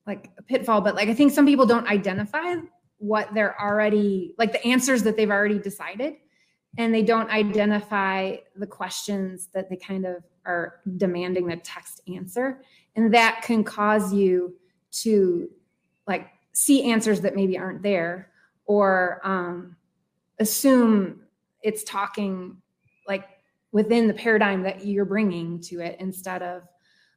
like 0.07 0.30
a 0.38 0.42
pitfall, 0.42 0.80
but 0.80 0.94
like 0.94 1.09
I 1.09 1.14
think 1.14 1.32
some 1.32 1.46
people 1.46 1.66
don't 1.66 1.86
identify 1.88 2.57
what 2.98 3.32
they're 3.34 3.61
already 3.61 4.34
like 4.38 4.52
the 4.52 4.64
answers 4.66 5.02
that 5.02 5.16
they've 5.16 5.30
already 5.30 5.59
decided 5.59 6.14
and 6.78 6.94
they 6.94 7.02
don't 7.02 7.30
identify 7.30 8.36
the 8.57 8.66
questions 8.66 9.48
that 9.54 9.68
they 9.70 9.76
kind 9.76 10.04
of 10.04 10.22
are 10.44 10.80
demanding 10.96 11.46
the 11.46 11.57
text 11.57 12.00
answer. 12.14 12.62
And 12.94 13.12
that 13.14 13.42
can 13.42 13.64
cause 13.64 14.12
you 14.12 14.54
to 15.02 15.48
like 16.07 16.28
see 16.52 16.90
answers 16.90 17.20
that 17.22 17.34
maybe 17.34 17.59
aren't 17.59 17.82
there 17.82 18.30
or 18.66 19.20
um, 19.24 19.76
assume 20.38 21.20
it's 21.62 21.82
talking 21.84 22.57
like 23.09 23.24
within 23.72 24.07
the 24.07 24.14
paradigm 24.14 24.62
that 24.62 24.84
you're 24.84 25.04
bringing 25.04 25.61
to 25.61 25.80
it 25.80 25.96
instead 25.98 26.42
of 26.42 26.62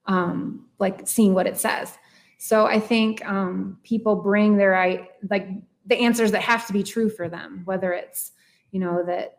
um, 0.09 0.65
like 0.79 1.07
seeing 1.07 1.33
what 1.33 1.47
it 1.47 1.57
says. 1.57 1.97
So 2.39 2.65
I 2.65 2.79
think 2.79 3.25
um, 3.25 3.77
people 3.83 4.15
bring 4.15 4.57
their 4.57 5.07
like 5.29 5.47
the 5.85 5.97
answers 5.97 6.31
that 6.31 6.41
have 6.41 6.67
to 6.67 6.73
be 6.73 6.83
true 6.83 7.09
for 7.09 7.29
them, 7.29 7.61
whether 7.63 7.93
it's 7.93 8.33
you 8.71 8.79
know 8.79 9.03
that 9.05 9.37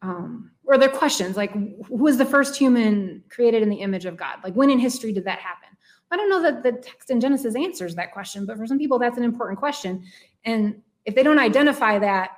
um, 0.00 0.52
or 0.64 0.78
their 0.78 0.88
questions 0.88 1.36
like 1.36 1.52
who 1.52 1.96
was 1.96 2.16
the 2.16 2.24
first 2.24 2.56
human 2.56 3.22
created 3.28 3.62
in 3.62 3.68
the 3.68 3.76
image 3.76 4.06
of 4.06 4.16
God? 4.16 4.38
Like 4.44 4.54
when 4.54 4.70
in 4.70 4.78
history 4.78 5.12
did 5.12 5.24
that 5.24 5.40
happen? 5.40 5.68
I 6.12 6.16
don't 6.16 6.30
know 6.30 6.42
that 6.42 6.62
the 6.62 6.72
text 6.72 7.10
in 7.10 7.20
Genesis 7.20 7.54
answers 7.54 7.94
that 7.96 8.12
question, 8.12 8.46
but 8.46 8.56
for 8.56 8.66
some 8.66 8.78
people 8.78 8.98
that's 8.98 9.18
an 9.18 9.24
important 9.24 9.58
question. 9.58 10.04
And 10.44 10.82
if 11.04 11.14
they 11.14 11.22
don't 11.22 11.38
identify 11.38 11.98
that, 11.98 12.30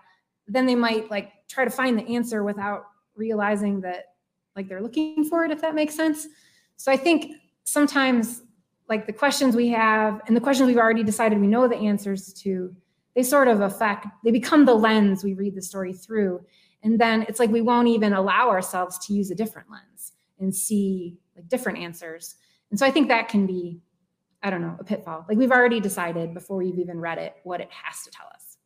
then 0.49 0.67
they 0.67 0.75
might 0.75 1.11
like 1.11 1.33
try 1.49 1.65
to 1.65 1.71
find 1.71 1.99
the 1.99 2.15
answer 2.15 2.45
without 2.45 2.87
realizing 3.15 3.81
that 3.83 4.15
like 4.57 4.69
they're 4.69 4.83
looking 4.83 5.25
for 5.25 5.45
it, 5.45 5.51
if 5.51 5.61
that 5.61 5.75
makes 5.75 5.95
sense. 5.95 6.29
So 6.77 6.91
I 6.91 6.97
think 6.97 7.37
sometimes 7.65 8.43
like 8.89 9.07
the 9.07 9.13
questions 9.13 9.57
we 9.57 9.69
have 9.69 10.21
and 10.27 10.37
the 10.37 10.41
questions 10.41 10.67
we've 10.67 10.79
already 10.79 11.03
decided 11.03 11.41
we 11.41 11.47
know 11.47 11.69
the 11.69 11.77
answers 11.77 12.33
to, 12.35 12.75
they 13.15 13.23
sort 13.23 13.49
of 13.49 13.61
affect, 13.61 14.07
they 14.25 14.31
become 14.31 14.65
the 14.65 14.75
lens 14.75 15.25
we 15.25 15.35
read 15.35 15.55
the 15.55 15.63
story 15.63 15.93
through. 15.93 16.41
And 16.83 17.01
then 17.01 17.25
it's 17.29 17.39
like 17.39 17.51
we 17.51 17.61
won't 17.61 17.89
even 17.89 18.13
allow 18.13 18.49
ourselves 18.49 18.99
to 19.07 19.15
use 19.15 19.31
a 19.31 19.35
different 19.35 19.71
lens 19.71 20.13
and 20.39 20.55
see 20.55 21.19
like 21.37 21.49
different 21.49 21.79
answers. 21.79 22.37
And 22.71 22.79
so 22.79 22.85
I 22.85 22.91
think 22.91 23.09
that 23.09 23.29
can 23.29 23.47
be, 23.47 23.81
I 24.43 24.51
don't 24.51 24.63
know, 24.63 24.77
a 24.81 24.85
pitfall. 24.85 25.25
Like 25.29 25.39
we've 25.39 25.53
already 25.53 25.81
decided 25.81 26.35
before 26.35 26.57
we've 26.57 26.79
even 26.79 27.01
read 27.01 27.19
it 27.19 27.37
what 27.45 27.61
it 27.61 27.71
has 27.71 28.03
to 28.05 28.11
tell 28.11 28.27
us. 28.35 28.59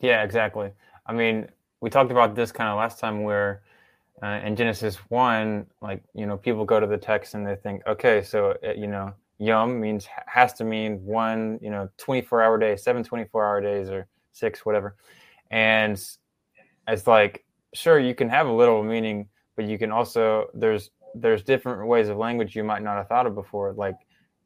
Yeah, 0.00 0.24
exactly. 0.24 0.72
I 1.06 1.12
mean, 1.12 1.46
we 1.80 1.90
talked 1.90 2.10
about 2.10 2.34
this 2.34 2.50
kind 2.50 2.68
of 2.68 2.76
last 2.76 2.98
time 2.98 3.22
where 3.22 3.62
uh, 4.22 4.40
in 4.44 4.54
Genesis 4.54 4.96
1, 5.08 5.66
like, 5.80 6.02
you 6.14 6.26
know, 6.26 6.36
people 6.36 6.64
go 6.64 6.78
to 6.78 6.86
the 6.86 6.96
text 6.96 7.34
and 7.34 7.46
they 7.46 7.56
think, 7.56 7.82
okay, 7.86 8.22
so, 8.22 8.56
uh, 8.64 8.72
you 8.72 8.86
know, 8.86 9.12
yom 9.38 9.80
means 9.80 10.06
has 10.26 10.52
to 10.54 10.64
mean 10.64 11.04
one, 11.04 11.58
you 11.60 11.70
know, 11.70 11.88
24 11.98 12.40
hour 12.40 12.56
day, 12.56 12.76
seven 12.76 13.02
24 13.02 13.44
hour 13.44 13.60
days 13.60 13.90
or 13.90 14.06
six, 14.30 14.64
whatever. 14.64 14.94
And 15.50 16.00
it's 16.86 17.06
like, 17.08 17.44
sure, 17.74 17.98
you 17.98 18.14
can 18.14 18.28
have 18.28 18.46
a 18.46 18.52
literal 18.52 18.84
meaning, 18.84 19.28
but 19.56 19.66
you 19.66 19.76
can 19.76 19.90
also, 19.90 20.46
there's, 20.54 20.90
there's 21.16 21.42
different 21.42 21.88
ways 21.88 22.08
of 22.08 22.16
language 22.16 22.54
you 22.54 22.62
might 22.62 22.82
not 22.82 22.96
have 22.96 23.08
thought 23.08 23.26
of 23.26 23.34
before. 23.34 23.72
Like 23.72 23.96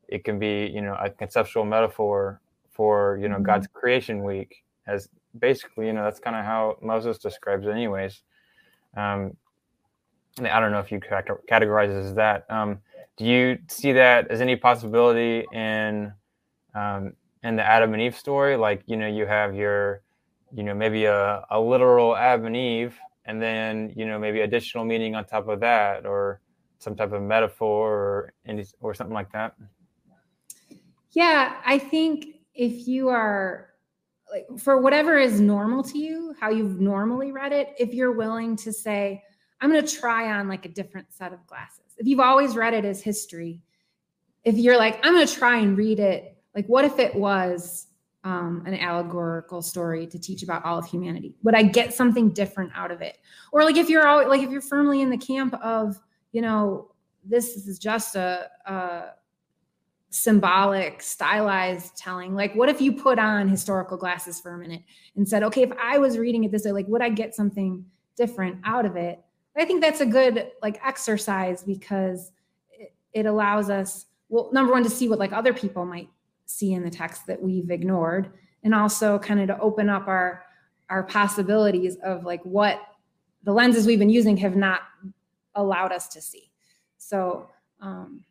it 0.09 0.25
can 0.25 0.39
be, 0.39 0.71
you 0.73 0.81
know, 0.81 0.97
a 0.99 1.11
conceptual 1.11 1.67
metaphor 1.67 2.41
for, 2.71 3.19
you 3.21 3.29
know, 3.29 3.37
mm-hmm. 3.37 3.45
God's 3.45 3.67
creation 3.67 4.25
week 4.25 4.65
as 4.87 5.11
basically, 5.39 5.87
you 5.87 5.93
know, 5.93 6.05
that's 6.05 6.21
kind 6.21 6.35
of 6.35 6.47
how 6.47 6.79
Moses 6.81 7.19
describes 7.19 7.67
it 7.67 7.71
anyways. 7.71 8.23
Um, 8.97 9.37
I 10.39 10.61
don't 10.61 10.71
know 10.71 10.81
if 10.81 10.93
you 10.93 11.01
categorize 11.01 11.89
as 11.89 12.15
that. 12.15 12.45
Um, 12.51 12.79
do 13.17 13.25
you 13.25 13.59
see 13.69 13.93
that 13.93 14.29
as 14.29 14.41
any 14.41 14.57
possibility 14.57 15.47
in 15.53 16.13
um, 16.75 17.15
in 17.43 17.57
the 17.57 17.63
Adam 17.63 17.95
and 17.95 18.03
Eve 18.03 18.17
story? 18.17 18.57
Like, 18.57 18.83
you 18.87 18.97
know, 18.97 19.07
you 19.07 19.25
have 19.25 19.55
your, 19.55 20.03
you 20.53 20.63
know, 20.63 20.75
maybe 20.75 21.07
a, 21.07 21.43
a 21.51 21.59
literal 21.59 22.15
Adam 22.15 22.47
and 22.47 22.57
Eve, 22.57 22.99
and 23.25 23.41
then 23.41 23.93
you 23.97 24.05
know 24.05 24.19
maybe 24.19 24.41
additional 24.43 24.85
meaning 24.85 25.15
on 25.15 25.25
top 25.25 25.49
of 25.49 25.61
that, 25.61 26.05
or 26.05 26.41
some 26.79 26.95
type 26.95 27.13
of 27.13 27.23
metaphor, 27.23 27.91
or 27.91 28.33
any, 28.45 28.67
or 28.81 28.95
something 28.95 29.15
like 29.15 29.33
that. 29.33 29.55
Yeah, 31.13 31.57
I 31.65 31.79
think 31.79 32.27
if 32.55 32.87
you 32.87 33.09
are 33.09 33.71
like 34.31 34.47
for 34.59 34.83
whatever 34.83 35.19
is 35.19 35.41
normal 35.41 35.83
to 35.85 35.99
you, 35.99 36.35
how 36.39 36.51
you've 36.51 36.79
normally 36.79 37.33
read 37.33 37.53
it, 37.53 37.75
if 37.79 37.95
you're 37.95 38.13
willing 38.13 38.55
to 38.57 38.73
say 38.73 39.23
I'm 39.61 39.71
going 39.71 39.85
to 39.85 39.97
try 39.97 40.39
on 40.39 40.49
like 40.49 40.67
a 40.67 40.69
different 40.69 41.13
set 41.13 41.33
of 41.33 41.47
glasses. 41.47 41.95
If 41.99 42.07
you've 42.07 42.21
always 42.21 42.57
read 42.57 42.75
it 42.75 42.85
as 42.85 43.03
history, 43.03 43.63
if 44.45 44.57
you're 44.57 44.77
like, 44.77 45.05
I'm 45.05 45.15
going 45.15 45.27
to 45.27 45.35
try 45.35 45.59
and 45.59 45.77
read 45.77 45.99
it, 45.99 46.37
like, 46.55 46.67
what 46.67 46.85
if 46.85 46.99
it 46.99 47.15
was 47.15 47.87
um, 48.25 48.63
an 48.67 48.75
allegorical 48.75 49.63
story 49.63 50.07
to 50.07 50.19
teach 50.19 50.43
about 50.43 50.65
all 50.65 50.79
of 50.79 50.87
humanity? 50.87 51.35
Would 51.43 51.55
I 51.55 51.63
get 51.63 51.95
something 51.95 52.31
different 52.31 52.73
out 52.75 52.91
of 52.91 53.01
it? 53.01 53.19
Or 53.53 53.65
like, 53.65 53.77
if 53.77 53.89
you're 53.89 54.07
all 54.07 54.29
like, 54.29 54.43
if 54.43 54.51
you're 54.51 54.61
firmly 54.61 55.01
in 55.01 55.11
the 55.11 55.19
camp 55.19 55.55
of, 55.63 55.97
you 56.33 56.43
know, 56.43 56.93
this 57.25 57.57
is 57.57 57.79
just 57.79 58.15
a, 58.15 58.49
a 58.67 59.05
symbolic, 60.11 61.03
stylized 61.03 61.97
telling. 61.97 62.35
Like, 62.35 62.55
what 62.55 62.69
if 62.69 62.81
you 62.81 62.93
put 62.93 63.19
on 63.19 63.49
historical 63.49 63.97
glasses 63.97 64.41
for 64.41 64.55
a 64.55 64.59
minute 64.59 64.83
and 65.17 65.29
said, 65.29 65.43
okay, 65.43 65.63
if 65.63 65.73
I 65.83 65.99
was 65.99 66.19
reading 66.19 66.45
it 66.45 66.53
this 66.53 66.65
way, 66.65 66.73
like, 66.73 66.89
would 66.89 67.03
I 67.03 67.11
get 67.11 67.35
something 67.35 67.85
different 68.17 68.61
out 68.65 68.87
of 68.87 68.97
it? 68.97 69.21
I 69.57 69.65
think 69.65 69.81
that's 69.81 70.01
a 70.01 70.07
good 70.07 70.51
like 70.63 70.81
exercise 70.85 71.63
because 71.63 72.33
it, 72.71 72.95
it 73.13 73.27
allows 73.27 73.71
us, 73.71 74.07
well, 74.29 74.51
number 74.53 74.73
one, 74.73 74.83
to 74.85 74.91
see 74.91 75.09
what 75.09 75.19
like 75.19 75.33
other 75.33 75.55
people 75.55 75.85
might 75.87 76.09
see 76.45 76.73
in 76.73 76.83
the 76.83 76.91
text 76.91 77.27
that 77.27 77.43
we've 77.43 77.71
ignored, 77.71 78.31
and 78.63 78.75
also 78.75 79.19
kind 79.19 79.41
of 79.41 79.49
to 79.49 79.59
open 79.61 79.89
up 79.89 80.09
our 80.09 80.45
our 80.89 81.03
possibilities 81.03 81.97
of 82.05 82.25
like 82.25 82.43
what 82.45 82.81
the 83.43 83.53
lenses 83.53 83.87
we've 83.87 83.99
been 83.99 84.11
using 84.11 84.37
have 84.37 84.57
not 84.57 84.83
allowed 85.55 85.93
us 85.93 86.09
to 86.09 86.21
see. 86.21 86.51
So 86.99 87.49
um, 87.81 88.25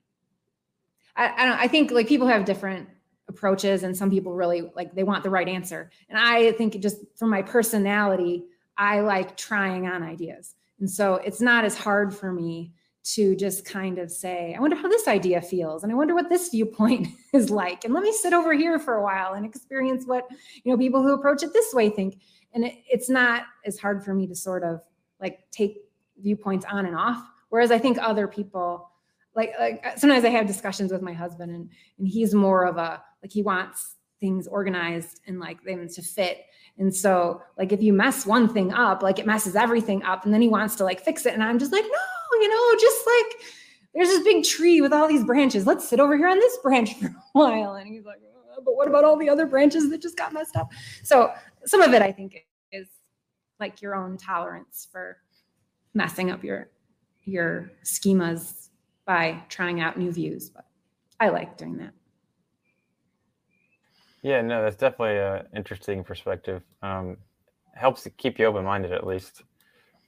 I, 1.15 1.43
I 1.43 1.45
don't. 1.45 1.59
I 1.59 1.67
think 1.67 1.91
like 1.91 2.07
people 2.07 2.27
have 2.27 2.45
different 2.45 2.89
approaches, 3.27 3.83
and 3.83 3.95
some 3.95 4.09
people 4.09 4.33
really 4.33 4.69
like 4.75 4.93
they 4.93 5.03
want 5.03 5.23
the 5.23 5.29
right 5.29 5.47
answer. 5.47 5.89
And 6.09 6.19
I 6.19 6.51
think 6.53 6.79
just 6.79 6.97
from 7.15 7.29
my 7.29 7.41
personality, 7.41 8.45
I 8.77 8.99
like 8.99 9.37
trying 9.37 9.87
on 9.87 10.03
ideas. 10.03 10.55
And 10.79 10.89
so 10.89 11.15
it's 11.15 11.41
not 11.41 11.65
as 11.65 11.75
hard 11.75 12.13
for 12.13 12.31
me 12.31 12.73
to 13.13 13.35
just 13.35 13.65
kind 13.65 13.99
of 13.99 14.09
say, 14.09 14.55
I 14.57 14.59
wonder 14.59 14.75
how 14.75 14.87
this 14.87 15.07
idea 15.07 15.39
feels. 15.39 15.83
And 15.83 15.91
I 15.91 15.95
wonder 15.95 16.15
what 16.15 16.29
this 16.29 16.49
viewpoint 16.51 17.07
is 17.33 17.49
like. 17.49 17.85
And 17.85 17.93
let 17.93 18.03
me 18.03 18.11
sit 18.11 18.33
over 18.33 18.53
here 18.53 18.79
for 18.79 18.95
a 18.95 19.03
while 19.03 19.33
and 19.33 19.45
experience 19.45 20.05
what, 20.05 20.27
you 20.63 20.71
know, 20.71 20.77
people 20.77 21.01
who 21.01 21.13
approach 21.13 21.43
it 21.43 21.53
this 21.53 21.73
way 21.73 21.89
think. 21.89 22.19
And 22.53 22.65
it, 22.65 22.75
it's 22.89 23.09
not 23.09 23.43
as 23.65 23.77
hard 23.77 24.03
for 24.03 24.13
me 24.13 24.27
to 24.27 24.35
sort 24.35 24.63
of 24.63 24.81
like 25.21 25.39
take 25.51 25.77
viewpoints 26.17 26.65
on 26.69 26.85
and 26.85 26.95
off. 26.95 27.23
Whereas 27.49 27.71
I 27.71 27.77
think 27.77 27.97
other 28.01 28.27
people, 28.27 28.89
like, 29.35 29.51
like 29.59 29.97
sometimes 29.97 30.25
I 30.25 30.29
have 30.29 30.47
discussions 30.47 30.91
with 30.91 31.01
my 31.01 31.13
husband 31.13 31.51
and, 31.51 31.69
and 31.99 32.07
he's 32.07 32.33
more 32.33 32.65
of 32.65 32.77
a, 32.77 33.03
like 33.21 33.31
he 33.31 33.43
wants 33.43 33.95
things 34.25 34.47
organized 34.47 35.21
and 35.27 35.39
like 35.39 35.63
them 35.63 35.87
to 35.87 36.01
fit 36.01 36.45
and 36.77 36.93
so, 36.93 37.41
like, 37.57 37.71
if 37.71 37.81
you 37.81 37.93
mess 37.93 38.25
one 38.25 38.49
thing 38.53 38.73
up, 38.73 39.01
like 39.01 39.19
it 39.19 39.25
messes 39.25 39.55
everything 39.55 40.03
up. 40.03 40.25
And 40.25 40.33
then 40.33 40.41
he 40.41 40.49
wants 40.49 40.75
to 40.75 40.83
like 40.83 41.01
fix 41.01 41.25
it. 41.25 41.33
And 41.33 41.43
I'm 41.43 41.57
just 41.57 41.71
like, 41.71 41.83
no, 41.83 42.39
you 42.41 42.49
know, 42.49 42.79
just 42.79 43.07
like 43.07 43.41
there's 43.93 44.09
this 44.09 44.23
big 44.23 44.43
tree 44.43 44.81
with 44.81 44.91
all 44.91 45.07
these 45.07 45.23
branches. 45.23 45.65
Let's 45.65 45.87
sit 45.87 45.99
over 45.99 46.17
here 46.17 46.27
on 46.27 46.37
this 46.37 46.57
branch 46.57 46.93
for 46.99 47.07
a 47.07 47.13
while. 47.31 47.75
And 47.75 47.87
he's 47.87 48.05
like, 48.05 48.19
oh, 48.57 48.61
but 48.63 48.75
what 48.75 48.87
about 48.87 49.05
all 49.05 49.17
the 49.17 49.29
other 49.29 49.45
branches 49.45 49.89
that 49.89 50.01
just 50.01 50.17
got 50.17 50.33
messed 50.33 50.57
up? 50.57 50.69
So 51.03 51.31
some 51.65 51.81
of 51.81 51.93
it, 51.93 52.01
I 52.01 52.11
think, 52.11 52.45
is 52.73 52.87
like 53.59 53.81
your 53.81 53.95
own 53.95 54.17
tolerance 54.17 54.87
for 54.91 55.17
messing 55.93 56.29
up 56.29 56.43
your 56.43 56.69
your 57.23 57.71
schemas 57.83 58.69
by 59.05 59.41
trying 59.47 59.79
out 59.79 59.97
new 59.97 60.11
views. 60.11 60.49
But 60.49 60.65
I 61.21 61.29
like 61.29 61.57
doing 61.57 61.77
that. 61.77 61.93
Yeah, 64.25 64.41
no, 64.41 64.63
that's 64.63 64.75
definitely 64.75 65.19
an 65.19 65.45
interesting 65.55 66.03
perspective. 66.03 66.63
Um, 66.81 67.17
helps 67.75 68.01
to 68.01 68.09
keep 68.09 68.39
you 68.39 68.45
open 68.45 68.65
minded, 68.65 68.91
at 68.91 69.05
least. 69.05 69.43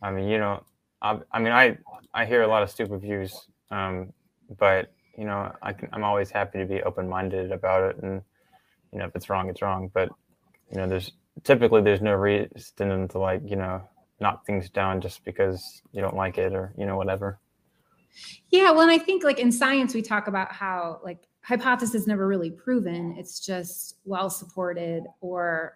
I 0.02 0.10
mean, 0.10 0.28
you 0.28 0.40
know, 0.40 0.64
I, 1.04 1.20
I, 1.32 1.38
mean, 1.38 1.54
I 1.54 1.78
I 2.16 2.26
hear 2.26 2.42
a 2.42 2.48
lot 2.48 2.64
of 2.64 2.72
stupid 2.72 3.00
views, 3.00 3.46
um, 3.70 4.12
but 4.58 4.92
you 5.20 5.26
know, 5.26 5.54
I 5.62 5.72
can, 5.72 5.90
I'm 5.94 6.04
always 6.04 6.32
happy 6.32 6.58
to 6.58 6.66
be 6.66 6.82
open 6.82 7.08
minded 7.08 7.52
about 7.52 7.92
it, 7.92 8.02
and 8.02 8.24
you 8.92 8.98
know, 8.98 9.06
if 9.06 9.16
it's 9.16 9.30
wrong, 9.30 9.50
it's 9.50 9.62
wrong. 9.62 9.92
But 9.94 10.10
you 10.72 10.78
know, 10.78 10.88
there's 10.88 11.12
typically 11.44 11.84
there's 11.84 12.02
no 12.02 12.16
reason 12.16 13.08
to 13.10 13.20
like 13.20 13.44
you 13.46 13.56
know 13.56 13.84
knock 14.20 14.48
things 14.48 14.68
down 14.72 15.00
just 15.00 15.24
because 15.26 15.84
you 15.92 16.02
don't 16.02 16.16
like 16.16 16.40
it 16.40 16.54
or 16.54 16.74
you 16.76 16.88
know 16.88 16.98
whatever. 16.98 17.38
Yeah, 18.50 18.72
well, 18.72 18.82
and 18.82 18.90
I 18.90 18.98
think 18.98 19.24
like 19.24 19.38
in 19.38 19.52
science 19.52 19.94
we 19.94 20.02
talk 20.02 20.28
about 20.28 20.52
how 20.52 21.02
like 21.04 21.20
hypothesis 21.48 22.08
never 22.08 22.28
really 22.28 22.52
proven; 22.52 23.16
it's 23.18 23.40
just 23.40 23.96
well 24.06 24.30
supported 24.30 25.06
or 25.22 25.74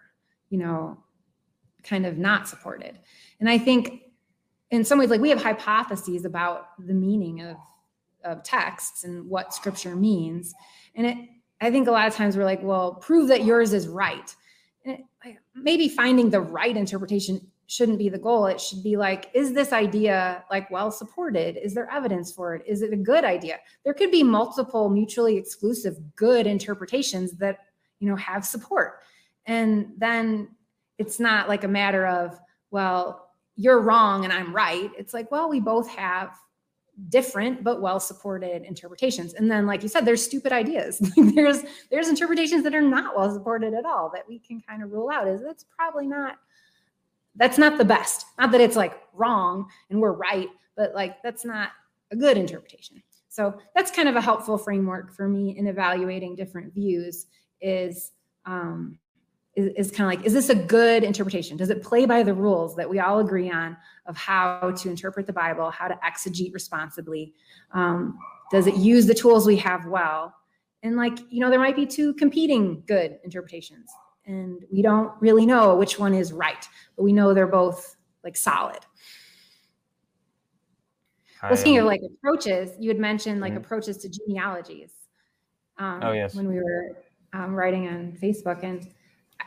you 0.50 0.58
know 0.58 1.02
kind 1.82 2.04
of 2.06 2.18
not 2.18 2.48
supported. 2.48 2.98
And 3.40 3.48
I 3.48 3.58
think 3.58 4.02
in 4.70 4.84
some 4.84 4.98
ways 4.98 5.10
like 5.10 5.20
we 5.20 5.30
have 5.30 5.42
hypotheses 5.42 6.24
about 6.24 6.66
the 6.78 6.94
meaning 6.94 7.42
of 7.42 7.56
of 8.24 8.42
texts 8.42 9.04
and 9.04 9.28
what 9.28 9.54
scripture 9.54 9.96
means. 9.96 10.54
And 10.94 11.06
it 11.06 11.16
I 11.60 11.70
think 11.70 11.86
a 11.86 11.92
lot 11.92 12.08
of 12.08 12.14
times 12.14 12.36
we're 12.36 12.44
like, 12.44 12.62
well, 12.62 12.94
prove 12.94 13.28
that 13.28 13.44
yours 13.44 13.72
is 13.72 13.86
right. 13.86 14.34
It, 14.84 15.00
maybe 15.54 15.88
finding 15.88 16.30
the 16.30 16.40
right 16.40 16.76
interpretation 16.76 17.51
shouldn't 17.66 17.98
be 17.98 18.08
the 18.08 18.18
goal. 18.18 18.46
It 18.46 18.60
should 18.60 18.82
be 18.82 18.96
like, 18.96 19.30
is 19.34 19.52
this 19.52 19.72
idea 19.72 20.44
like 20.50 20.70
well 20.70 20.90
supported? 20.90 21.56
Is 21.56 21.74
there 21.74 21.90
evidence 21.90 22.32
for 22.32 22.54
it? 22.54 22.62
Is 22.66 22.82
it 22.82 22.92
a 22.92 22.96
good 22.96 23.24
idea? 23.24 23.58
There 23.84 23.94
could 23.94 24.10
be 24.10 24.22
multiple 24.22 24.90
mutually 24.90 25.36
exclusive 25.36 25.96
good 26.16 26.46
interpretations 26.46 27.32
that 27.38 27.58
you 27.98 28.08
know 28.08 28.16
have 28.16 28.44
support. 28.44 29.00
And 29.46 29.92
then 29.96 30.48
it's 30.98 31.18
not 31.18 31.48
like 31.48 31.64
a 31.64 31.68
matter 31.68 32.06
of, 32.06 32.38
well, 32.70 33.30
you're 33.56 33.80
wrong 33.80 34.24
and 34.24 34.32
I'm 34.32 34.54
right. 34.54 34.90
It's 34.98 35.14
like, 35.14 35.30
well, 35.30 35.48
we 35.48 35.60
both 35.60 35.88
have 35.88 36.32
different 37.08 37.64
but 37.64 37.80
well 37.80 37.98
supported 37.98 38.64
interpretations 38.64 39.32
and 39.32 39.50
then 39.50 39.66
like 39.66 39.82
you 39.82 39.88
said 39.88 40.04
there's 40.04 40.22
stupid 40.22 40.52
ideas 40.52 40.98
there's 41.16 41.62
there's 41.90 42.06
interpretations 42.06 42.62
that 42.62 42.74
are 42.74 42.82
not 42.82 43.16
well 43.16 43.32
supported 43.32 43.72
at 43.72 43.86
all 43.86 44.10
that 44.12 44.28
we 44.28 44.38
can 44.38 44.60
kind 44.60 44.82
of 44.82 44.92
rule 44.92 45.08
out 45.10 45.26
is 45.26 45.40
that's 45.42 45.64
probably 45.74 46.06
not 46.06 46.36
that's 47.36 47.58
not 47.58 47.78
the 47.78 47.84
best 47.84 48.26
not 48.38 48.52
that 48.52 48.60
it's 48.60 48.76
like 48.76 49.00
wrong 49.12 49.68
and 49.90 50.00
we're 50.00 50.12
right 50.12 50.48
but 50.76 50.94
like 50.94 51.22
that's 51.22 51.44
not 51.44 51.70
a 52.10 52.16
good 52.16 52.36
interpretation 52.36 53.02
so 53.28 53.58
that's 53.74 53.90
kind 53.90 54.08
of 54.08 54.16
a 54.16 54.20
helpful 54.20 54.58
framework 54.58 55.14
for 55.14 55.28
me 55.28 55.56
in 55.56 55.66
evaluating 55.66 56.34
different 56.34 56.74
views 56.74 57.26
is 57.60 58.12
um, 58.44 58.98
is, 59.54 59.70
is 59.76 59.90
kind 59.90 60.12
of 60.12 60.18
like, 60.18 60.26
is 60.26 60.32
this 60.32 60.48
a 60.48 60.54
good 60.54 61.04
interpretation? 61.04 61.56
Does 61.56 61.70
it 61.70 61.82
play 61.82 62.06
by 62.06 62.22
the 62.22 62.32
rules 62.32 62.74
that 62.76 62.88
we 62.88 63.00
all 63.00 63.18
agree 63.18 63.50
on 63.50 63.76
of 64.06 64.16
how 64.16 64.72
to 64.78 64.88
interpret 64.88 65.26
the 65.26 65.32
Bible, 65.32 65.70
how 65.70 65.88
to 65.88 65.98
exegete 66.04 66.54
responsibly? 66.54 67.34
Um, 67.72 68.18
does 68.50 68.66
it 68.66 68.76
use 68.76 69.06
the 69.06 69.14
tools 69.14 69.46
we 69.46 69.56
have 69.56 69.86
well? 69.86 70.34
And 70.82 70.96
like, 70.96 71.18
you 71.30 71.40
know, 71.40 71.50
there 71.50 71.58
might 71.58 71.76
be 71.76 71.86
two 71.86 72.14
competing 72.14 72.82
good 72.86 73.18
interpretations, 73.24 73.90
and 74.26 74.64
we 74.72 74.82
don't 74.82 75.12
really 75.20 75.46
know 75.46 75.76
which 75.76 75.98
one 75.98 76.14
is 76.14 76.32
right, 76.32 76.68
but 76.96 77.02
we 77.02 77.12
know 77.12 77.34
they're 77.34 77.46
both 77.46 77.96
like 78.24 78.36
solid. 78.36 78.78
Well, 81.42 81.56
speaking 81.56 81.78
of 81.78 81.86
like 81.86 82.00
approaches, 82.06 82.70
you 82.78 82.88
had 82.88 82.98
mentioned 82.98 83.40
like 83.40 83.52
mm-hmm. 83.52 83.62
approaches 83.62 83.96
to 83.98 84.08
genealogies. 84.08 84.92
Um, 85.78 86.00
oh 86.02 86.12
yes. 86.12 86.34
When 86.34 86.48
we 86.48 86.56
were 86.56 86.98
um, 87.32 87.54
writing 87.54 87.88
on 87.88 88.12
Facebook, 88.12 88.62
and 88.62 88.88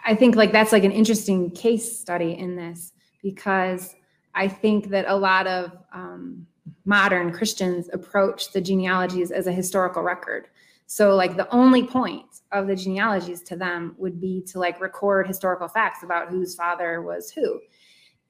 I 0.05 0.13
think 0.13 0.35
like 0.35 0.51
that's 0.51 0.73
like 0.73 0.83
an 0.83 0.91
interesting 0.91 1.51
case 1.51 1.97
study 1.97 2.37
in 2.37 2.55
this 2.55 2.91
because 3.23 3.95
I 4.33 4.49
think 4.49 4.89
that 4.89 5.05
a 5.07 5.15
lot 5.15 5.47
of 5.47 5.71
um, 5.93 6.45
modern 6.83 7.31
Christians 7.31 7.89
approach 7.93 8.51
the 8.51 8.59
genealogies 8.59 9.31
as 9.31 9.47
a 9.47 9.51
historical 9.51 10.03
record. 10.03 10.49
So 10.87 11.15
like 11.15 11.35
the 11.35 11.49
only 11.49 11.85
point 11.85 12.25
of 12.51 12.67
the 12.67 12.75
genealogies 12.75 13.41
to 13.43 13.55
them 13.55 13.95
would 13.97 14.21
be 14.21 14.43
to 14.47 14.59
like 14.59 14.79
record 14.79 15.27
historical 15.27 15.67
facts 15.67 16.03
about 16.03 16.29
whose 16.29 16.55
father 16.55 17.01
was 17.01 17.31
who. 17.31 17.59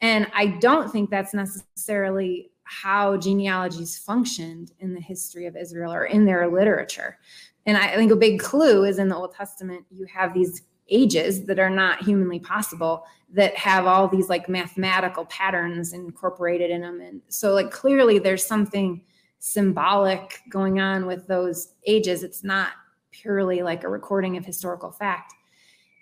And 0.01 0.27
I 0.33 0.47
don't 0.47 0.91
think 0.91 1.09
that's 1.09 1.33
necessarily 1.33 2.51
how 2.63 3.17
genealogies 3.17 3.97
functioned 3.97 4.71
in 4.79 4.93
the 4.93 5.01
history 5.01 5.45
of 5.45 5.55
Israel 5.55 5.93
or 5.93 6.05
in 6.05 6.25
their 6.25 6.47
literature. 6.47 7.17
And 7.65 7.77
I 7.77 7.95
think 7.95 8.11
a 8.11 8.15
big 8.15 8.39
clue 8.39 8.83
is 8.83 8.99
in 8.99 9.09
the 9.09 9.15
Old 9.15 9.33
Testament, 9.33 9.85
you 9.91 10.05
have 10.05 10.33
these 10.33 10.63
ages 10.89 11.45
that 11.45 11.59
are 11.59 11.69
not 11.69 12.03
humanly 12.03 12.39
possible 12.39 13.05
that 13.33 13.55
have 13.55 13.87
all 13.87 14.07
these 14.07 14.29
like 14.29 14.47
mathematical 14.47 15.25
patterns 15.25 15.93
incorporated 15.93 16.69
in 16.69 16.81
them 16.81 17.01
and 17.01 17.21
so 17.27 17.53
like 17.53 17.71
clearly 17.71 18.19
there's 18.19 18.45
something 18.45 19.01
symbolic 19.45 20.41
going 20.49 20.79
on 20.79 21.05
with 21.05 21.27
those 21.27 21.75
ages. 21.85 22.23
It's 22.23 22.43
not 22.43 22.69
purely 23.11 23.61
like 23.61 23.83
a 23.83 23.87
recording 23.87 24.37
of 24.37 24.43
historical 24.43 24.91
fact. 24.91 25.35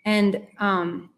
And 0.06 0.48
um 0.60 1.10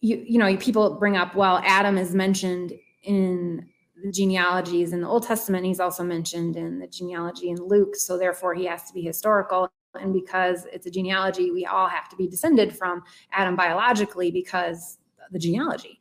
you 0.00 0.24
you 0.24 0.38
know 0.38 0.56
people 0.58 0.94
bring 0.94 1.16
up 1.16 1.34
well 1.34 1.60
adam 1.64 1.98
is 1.98 2.14
mentioned 2.14 2.72
in 3.02 3.66
the 4.04 4.12
genealogies 4.12 4.92
in 4.92 5.00
the 5.00 5.08
old 5.08 5.24
testament. 5.24 5.66
He's 5.66 5.80
also 5.80 6.04
mentioned 6.04 6.54
in 6.56 6.78
the 6.78 6.86
genealogy 6.86 7.50
in 7.50 7.56
luke. 7.56 7.96
So 7.96 8.16
therefore 8.16 8.54
he 8.54 8.64
has 8.66 8.84
to 8.84 8.94
be 8.94 9.02
historical. 9.02 9.68
And 10.00 10.12
because 10.12 10.64
it's 10.72 10.86
a 10.86 10.90
genealogy, 10.92 11.50
we 11.50 11.66
all 11.66 11.88
have 11.88 12.08
to 12.10 12.16
be 12.16 12.28
descended 12.28 12.78
from 12.78 13.02
Adam 13.32 13.56
biologically 13.56 14.30
because 14.30 14.98
the 15.32 15.40
genealogy. 15.40 16.00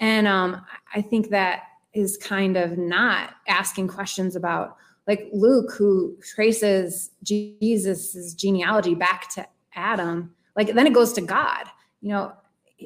And 0.00 0.26
um, 0.26 0.66
I 0.94 1.00
think 1.00 1.30
that 1.30 1.62
is 1.94 2.16
kind 2.16 2.56
of 2.56 2.76
not 2.76 3.34
asking 3.48 3.88
questions 3.88 4.36
about 4.36 4.76
like 5.06 5.28
Luke, 5.32 5.72
who 5.72 6.16
traces 6.34 7.10
Jesus's 7.22 8.34
genealogy 8.34 8.94
back 8.94 9.28
to 9.34 9.46
Adam. 9.74 10.34
Like 10.56 10.74
then 10.74 10.86
it 10.86 10.94
goes 10.94 11.12
to 11.14 11.20
God, 11.20 11.66
you 12.00 12.10
know, 12.10 12.32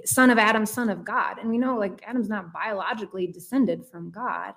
son 0.04 0.30
of 0.30 0.38
Adam, 0.38 0.66
son 0.66 0.90
of 0.90 1.04
God. 1.04 1.38
And 1.38 1.48
we 1.48 1.58
know 1.58 1.78
like 1.78 2.02
Adam's 2.06 2.28
not 2.28 2.52
biologically 2.52 3.26
descended 3.26 3.86
from 3.86 4.10
God. 4.10 4.54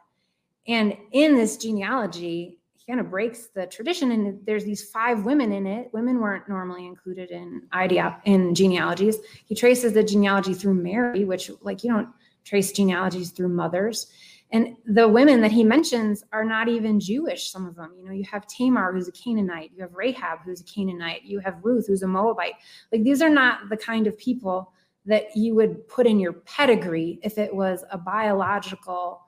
And 0.68 0.96
in 1.12 1.36
this 1.36 1.58
genealogy, 1.58 2.60
he 2.82 2.92
kind 2.92 3.00
of 3.00 3.12
breaks 3.12 3.48
the 3.48 3.68
tradition 3.68 4.12
and 4.12 4.46
there's 4.46 4.66
these 4.66 4.90
five 4.90 5.24
women 5.24 5.52
in 5.52 5.68
it 5.68 5.94
women 5.94 6.20
weren't 6.20 6.50
normally 6.50 6.88
included 6.88 7.30
in 7.30 7.62
idea 7.74 8.20
in 8.26 8.56
genealogies 8.56 9.18
he 9.46 9.54
traces 9.54 9.94
the 9.94 10.04
genealogy 10.04 10.56
through 10.56 10.74
mary 10.74 11.24
which 11.24 11.52
like 11.62 11.84
you 11.84 11.92
don't 11.92 12.10
trace 12.44 12.72
genealogies 12.72 13.30
through 13.30 13.50
mothers 13.50 14.12
and 14.52 14.76
the 14.86 15.08
women 15.08 15.42
that 15.42 15.52
he 15.52 15.64
mentions 15.64 16.24
are 16.34 16.44
not 16.44 16.68
even 16.68 17.00
jewish 17.00 17.52
some 17.52 17.66
of 17.66 17.76
them. 17.76 17.94
You 17.98 18.06
know 18.06 18.12
you 18.12 18.26
have 18.26 18.48
tamar 18.48 18.92
who's 18.92 19.08
a 19.08 19.12
canaanite. 19.12 19.72
You 19.76 19.82
have 19.82 19.94
rahab 19.94 20.40
who's 20.44 20.62
a 20.62 20.66
canaanite. 20.66 21.24
You 21.24 21.40
have 21.40 21.60
ruth 21.64 21.88
who's 21.88 22.04
a 22.04 22.08
moabite. 22.08 22.56
Like 22.92 23.04
these 23.04 23.22
are 23.22 23.30
not 23.30 23.70
the 23.70 23.78
kind 23.78 24.08
of 24.08 24.18
people 24.18 24.74
that 25.06 25.36
you 25.36 25.56
would 25.56 25.88
put 25.88 26.06
in 26.06 26.20
your 26.20 26.34
pedigree 26.34 27.20
if 27.24 27.38
it 27.38 27.54
was 27.54 27.84
a 27.92 27.98
biological 27.98 29.22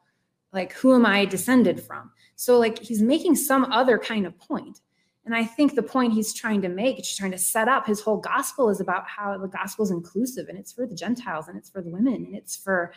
like 0.51 0.71
who 0.74 0.93
am 0.93 1.05
i 1.05 1.26
descended 1.26 1.82
from? 1.82 2.11
So 2.36 2.59
like 2.59 2.80
he's 2.80 3.01
making 3.01 3.36
some 3.36 3.65
other 3.71 3.97
kind 3.97 4.26
of 4.26 4.38
point. 4.38 4.82
And 5.26 5.34
I 5.34 5.45
think 5.45 5.74
the 5.74 5.84
point 5.84 6.13
he's 6.13 6.34
trying 6.34 6.61
to 6.63 6.69
make, 6.69 6.97
he's 6.97 7.15
trying 7.15 7.32
to 7.32 7.38
set 7.38 7.69
up 7.69 7.86
his 7.86 8.01
whole 8.01 8.17
gospel 8.17 8.69
is 8.69 8.82
about 8.82 9.07
how 9.07 9.38
the 9.38 9.47
gospel 9.47 9.86
is 9.86 9.91
inclusive 9.91 10.49
and 10.49 10.57
it's 10.57 10.74
for 10.74 10.86
the 10.86 10.95
Gentiles 10.95 11.47
and 11.47 11.57
it's 11.57 11.69
for 11.69 11.82
the 11.82 11.89
women 11.89 12.15
and 12.15 12.36
it's 12.36 12.57
for 12.57 12.93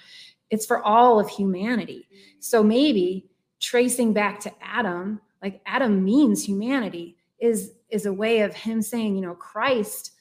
it's 0.51 0.67
for 0.67 0.83
all 0.83 1.21
of 1.21 1.29
humanity. 1.29 2.09
So 2.41 2.63
maybe 2.63 3.27
tracing 3.61 4.13
back 4.13 4.41
to 4.41 4.53
Adam, 4.61 5.21
like 5.43 5.61
Adam 5.67 6.05
means 6.05 6.45
humanity, 6.45 7.17
is 7.39 7.73
is 7.91 8.07
a 8.07 8.13
way 8.13 8.41
of 8.41 8.55
him 8.55 8.83
saying, 8.83 9.15
you 9.15 9.23
know, 9.23 9.35
Christ 9.35 10.13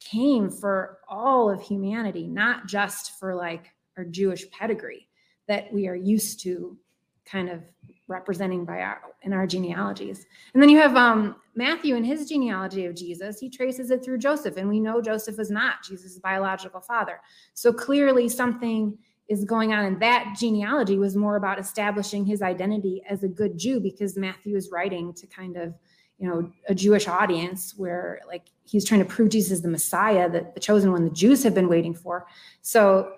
came 0.00 0.50
for 0.50 0.98
all 1.08 1.50
of 1.50 1.62
humanity, 1.62 2.26
not 2.26 2.66
just 2.66 3.18
for 3.18 3.34
like 3.34 3.70
our 3.96 4.04
Jewish 4.04 4.48
pedigree 4.50 5.08
that 5.48 5.72
we 5.72 5.88
are 5.88 5.94
used 5.94 6.40
to 6.40 6.76
kind 7.24 7.48
of 7.48 7.62
representing 8.08 8.64
by 8.64 8.80
our 8.80 9.00
in 9.22 9.32
our 9.32 9.46
genealogies. 9.46 10.26
And 10.54 10.62
then 10.62 10.68
you 10.68 10.78
have 10.78 10.96
um, 10.96 11.36
Matthew 11.54 11.96
in 11.96 12.04
his 12.04 12.28
genealogy 12.28 12.86
of 12.86 12.94
Jesus. 12.94 13.38
He 13.40 13.50
traces 13.50 13.90
it 13.90 14.04
through 14.04 14.18
Joseph, 14.18 14.56
and 14.56 14.68
we 14.68 14.80
know 14.80 15.00
Joseph 15.00 15.38
was 15.38 15.50
not 15.50 15.82
Jesus' 15.82 16.18
biological 16.18 16.80
father. 16.80 17.20
So 17.54 17.72
clearly, 17.72 18.28
something 18.28 18.96
is 19.28 19.44
going 19.44 19.72
on 19.72 19.84
in 19.84 19.98
that 19.98 20.36
genealogy 20.38 20.98
was 20.98 21.16
more 21.16 21.36
about 21.36 21.58
establishing 21.58 22.24
his 22.24 22.42
identity 22.42 23.02
as 23.08 23.24
a 23.24 23.28
good 23.28 23.58
Jew 23.58 23.80
because 23.80 24.16
Matthew 24.16 24.56
is 24.56 24.70
writing 24.70 25.12
to 25.14 25.26
kind 25.26 25.56
of 25.56 25.74
you 26.18 26.28
know 26.28 26.50
a 26.68 26.74
Jewish 26.74 27.08
audience 27.08 27.74
where 27.76 28.20
like 28.26 28.46
he's 28.64 28.84
trying 28.84 29.00
to 29.00 29.06
prove 29.06 29.30
Jesus 29.30 29.52
is 29.52 29.62
the 29.62 29.68
Messiah, 29.68 30.30
that 30.30 30.54
the 30.54 30.60
chosen 30.60 30.92
one 30.92 31.04
the 31.04 31.10
Jews 31.10 31.42
have 31.42 31.54
been 31.54 31.68
waiting 31.68 31.94
for. 31.94 32.26
So 32.62 33.14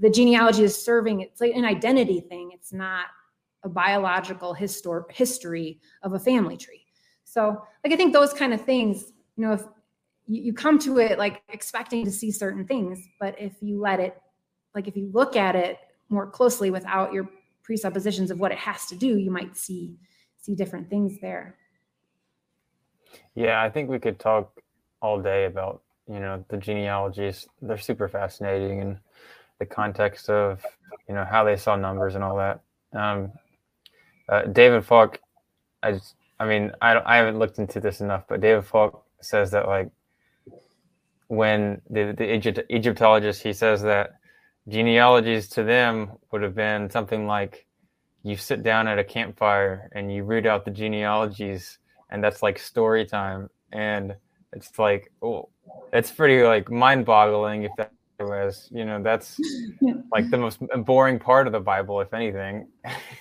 the 0.00 0.10
genealogy 0.10 0.62
is 0.62 0.80
serving 0.80 1.20
it's 1.20 1.40
like 1.40 1.54
an 1.54 1.64
identity 1.64 2.20
thing. 2.20 2.50
It's 2.52 2.72
not 2.72 3.06
biological 3.68 4.54
histor- 4.54 5.10
history 5.10 5.80
of 6.02 6.14
a 6.14 6.18
family 6.18 6.56
tree. 6.56 6.84
So 7.24 7.62
like 7.84 7.92
I 7.92 7.96
think 7.96 8.12
those 8.12 8.32
kind 8.32 8.54
of 8.54 8.62
things, 8.62 9.12
you 9.36 9.46
know, 9.46 9.52
if 9.52 9.62
you, 10.26 10.42
you 10.42 10.52
come 10.52 10.78
to 10.80 10.98
it 10.98 11.18
like 11.18 11.42
expecting 11.48 12.04
to 12.04 12.10
see 12.10 12.30
certain 12.30 12.66
things, 12.66 13.00
but 13.20 13.38
if 13.38 13.54
you 13.60 13.80
let 13.80 14.00
it, 14.00 14.16
like 14.74 14.88
if 14.88 14.96
you 14.96 15.10
look 15.12 15.36
at 15.36 15.56
it 15.56 15.78
more 16.08 16.26
closely 16.26 16.70
without 16.70 17.12
your 17.12 17.28
presuppositions 17.62 18.30
of 18.30 18.38
what 18.38 18.52
it 18.52 18.58
has 18.58 18.86
to 18.86 18.96
do, 18.96 19.18
you 19.18 19.30
might 19.30 19.56
see 19.56 19.96
see 20.40 20.54
different 20.54 20.88
things 20.88 21.18
there. 21.20 21.56
Yeah, 23.34 23.62
I 23.62 23.70
think 23.70 23.90
we 23.90 23.98
could 23.98 24.18
talk 24.18 24.60
all 25.02 25.20
day 25.20 25.44
about 25.44 25.82
you 26.08 26.20
know 26.20 26.44
the 26.48 26.56
genealogies. 26.56 27.46
They're 27.60 27.78
super 27.78 28.08
fascinating 28.08 28.80
and 28.80 28.98
the 29.58 29.66
context 29.66 30.30
of 30.30 30.64
you 31.08 31.14
know 31.14 31.24
how 31.24 31.44
they 31.44 31.56
saw 31.56 31.76
numbers 31.76 32.14
and 32.14 32.24
all 32.24 32.36
that. 32.36 32.60
Um, 32.92 33.32
uh, 34.28 34.42
David 34.42 34.84
Falk, 34.84 35.20
I 35.82 35.92
just, 35.92 36.14
I 36.38 36.46
mean, 36.46 36.72
I 36.80 36.94
don't, 36.94 37.06
I 37.06 37.16
haven't 37.16 37.38
looked 37.38 37.58
into 37.58 37.80
this 37.80 38.00
enough, 38.00 38.24
but 38.28 38.40
David 38.40 38.64
Falk 38.64 39.04
says 39.20 39.50
that 39.50 39.66
like 39.66 39.90
when 41.28 41.80
the 41.90 42.14
the 42.16 42.34
Egypt, 42.34 42.60
Egyptologist 42.70 43.42
he 43.42 43.52
says 43.52 43.82
that 43.82 44.12
genealogies 44.68 45.48
to 45.48 45.62
them 45.62 46.12
would 46.30 46.42
have 46.42 46.54
been 46.54 46.88
something 46.90 47.26
like 47.26 47.66
you 48.22 48.36
sit 48.36 48.62
down 48.62 48.86
at 48.88 48.98
a 48.98 49.04
campfire 49.04 49.90
and 49.92 50.12
you 50.12 50.24
read 50.24 50.46
out 50.46 50.64
the 50.64 50.70
genealogies 50.70 51.78
and 52.10 52.22
that's 52.22 52.42
like 52.42 52.58
story 52.58 53.04
time. 53.04 53.50
And 53.72 54.14
it's 54.52 54.78
like 54.78 55.12
oh 55.22 55.48
it's 55.92 56.10
pretty 56.10 56.42
like 56.42 56.70
mind-boggling 56.70 57.64
if 57.64 57.72
that 57.76 57.92
was 58.18 58.68
you 58.72 58.84
know 58.84 59.02
that's 59.02 59.38
like 60.12 60.28
the 60.30 60.38
most 60.38 60.58
boring 60.84 61.18
part 61.18 61.46
of 61.46 61.52
the 61.52 61.60
bible 61.60 62.00
if 62.00 62.12
anything 62.12 62.66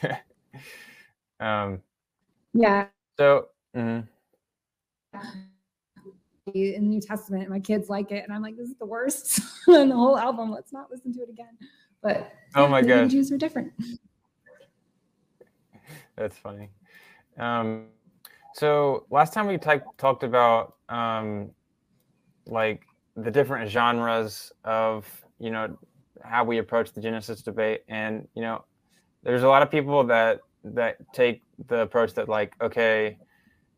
um 1.40 1.82
yeah 2.54 2.88
so 3.18 3.48
mm-hmm. 3.76 4.02
New 6.54 7.02
Testament. 7.02 7.50
My 7.50 7.60
kids 7.60 7.90
like 7.90 8.12
it, 8.12 8.24
and 8.24 8.34
I'm 8.34 8.42
like, 8.42 8.58
this 8.58 8.70
is 8.70 8.78
the 8.78 8.86
worst 8.86 9.40
on 9.68 9.90
the 9.90 9.96
whole 9.96 10.18
album. 10.18 10.52
Let's 10.52 10.72
not 10.72 10.90
listen 10.90 11.14
to 11.14 11.22
it 11.22 11.30
again. 11.30 11.58
But 12.02 12.32
oh 12.56 12.68
my 12.68 12.82
god, 12.82 13.10
Jews 13.10 13.32
are 13.32 13.38
different. 13.38 13.74
That's 16.16 16.38
funny. 16.38 16.70
Um, 17.38 17.88
so 18.54 19.06
last 19.10 19.34
time 19.34 19.48
we 19.48 19.58
t- 19.58 19.82
talked 19.98 20.24
about 20.24 20.76
um, 20.90 21.52
like 22.46 22.84
the 23.16 23.32
different 23.32 23.70
genres 23.70 24.52
of 24.64 25.08
you 25.40 25.52
know 25.52 25.78
how 26.24 26.44
we 26.44 26.58
approach 26.60 26.94
the 26.94 27.02
Genesis 27.02 27.42
debate, 27.42 27.82
and 27.88 28.28
you 28.36 28.42
know, 28.42 28.64
there's 29.24 29.44
a 29.44 29.48
lot 29.48 29.62
of 29.62 29.72
people 29.72 30.04
that 30.06 30.40
that 30.76 30.98
take 31.14 31.44
the 31.68 31.82
approach 31.82 32.14
that 32.16 32.30
like 32.30 32.54
okay, 32.62 33.18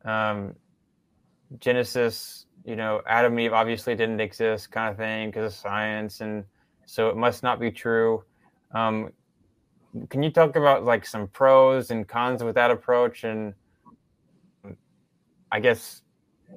um, 0.05 0.55
Genesis 1.59 2.45
you 2.65 2.75
know, 2.75 3.01
Adam 3.07 3.33
and 3.33 3.41
Eve 3.41 3.53
obviously 3.53 3.95
didn't 3.95 4.19
exist, 4.19 4.71
kind 4.71 4.89
of 4.91 4.97
thing, 4.97 5.29
because 5.29 5.53
of 5.53 5.59
science, 5.59 6.21
and 6.21 6.43
so 6.85 7.09
it 7.09 7.17
must 7.17 7.43
not 7.43 7.59
be 7.59 7.71
true. 7.71 8.23
Um, 8.73 9.11
can 10.09 10.21
you 10.21 10.29
talk 10.29 10.55
about 10.55 10.83
like 10.83 11.05
some 11.05 11.27
pros 11.27 11.89
and 11.89 12.07
cons 12.07 12.43
with 12.43 12.55
that 12.55 12.69
approach, 12.71 13.23
and 13.23 13.53
I 15.51 15.59
guess 15.59 16.03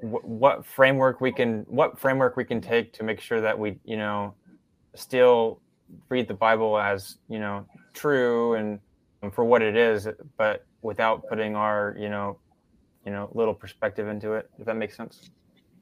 what 0.00 0.66
framework 0.66 1.20
we 1.20 1.32
can 1.32 1.64
what 1.68 1.98
framework 1.98 2.36
we 2.36 2.44
can 2.44 2.60
take 2.60 2.92
to 2.94 3.04
make 3.04 3.20
sure 3.20 3.40
that 3.40 3.58
we, 3.58 3.78
you 3.84 3.96
know, 3.96 4.34
still 4.94 5.60
read 6.08 6.28
the 6.28 6.34
Bible 6.34 6.78
as 6.78 7.18
you 7.28 7.38
know 7.38 7.66
true 7.94 8.54
and 8.54 8.80
for 9.30 9.44
what 9.44 9.62
it 9.62 9.76
is, 9.76 10.08
but 10.36 10.64
without 10.82 11.28
putting 11.28 11.54
our, 11.54 11.96
you 11.98 12.08
know, 12.08 12.38
you 13.04 13.12
know, 13.12 13.30
little 13.34 13.54
perspective 13.54 14.08
into 14.08 14.32
it. 14.32 14.50
If 14.58 14.66
that 14.66 14.76
makes 14.76 14.96
sense. 14.96 15.30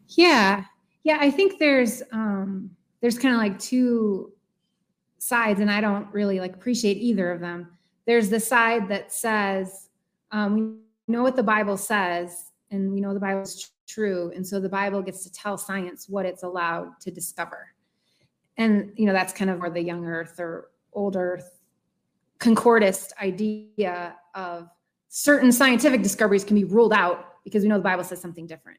Yeah. 0.09 0.64
Yeah, 1.03 1.18
I 1.20 1.30
think 1.30 1.59
there's 1.59 2.03
um 2.12 2.70
there's 3.01 3.18
kind 3.18 3.34
of 3.34 3.41
like 3.41 3.59
two 3.59 4.32
sides 5.18 5.61
and 5.61 5.70
I 5.70 5.80
don't 5.80 6.12
really 6.12 6.41
like 6.41 6.55
appreciate 6.55 6.99
either 6.99 7.30
of 7.30 7.41
them. 7.41 7.68
There's 8.07 8.28
the 8.28 8.41
side 8.41 8.88
that 8.88 9.12
says 9.12 9.88
um, 10.32 10.55
we 10.55 11.12
know 11.12 11.22
what 11.22 11.36
the 11.36 11.43
Bible 11.43 11.76
says 11.76 12.53
and 12.70 12.93
we 12.93 13.01
know 13.01 13.14
the 13.14 13.20
Bible 13.20 13.43
is 13.43 13.70
true 13.86 14.32
and 14.34 14.47
so 14.47 14.61
the 14.61 14.68
Bible 14.68 15.03
gets 15.03 15.24
to 15.24 15.32
tell 15.32 15.57
science 15.57 16.09
what 16.09 16.26
it's 16.26 16.43
allowed 16.43 17.01
to 17.01 17.11
discover. 17.11 17.68
And 18.57 18.93
you 18.97 19.07
know 19.07 19.12
that's 19.12 19.32
kind 19.32 19.51
of 19.51 19.61
where 19.61 19.70
the 19.70 19.82
young 19.82 20.05
earth 20.05 20.38
or 20.38 20.70
old 20.93 21.16
earth 21.16 21.59
concordist 22.41 23.12
idea 23.20 24.16
of 24.34 24.68
certain 25.09 25.53
scientific 25.53 26.03
discoveries 26.03 26.45
can 26.45 26.57
be 26.57 26.64
ruled 26.64 26.93
out 26.93 27.43
because 27.45 27.62
we 27.62 27.68
know 27.68 27.76
the 27.76 27.82
Bible 27.82 28.05
says 28.05 28.20
something 28.20 28.47
different. 28.47 28.78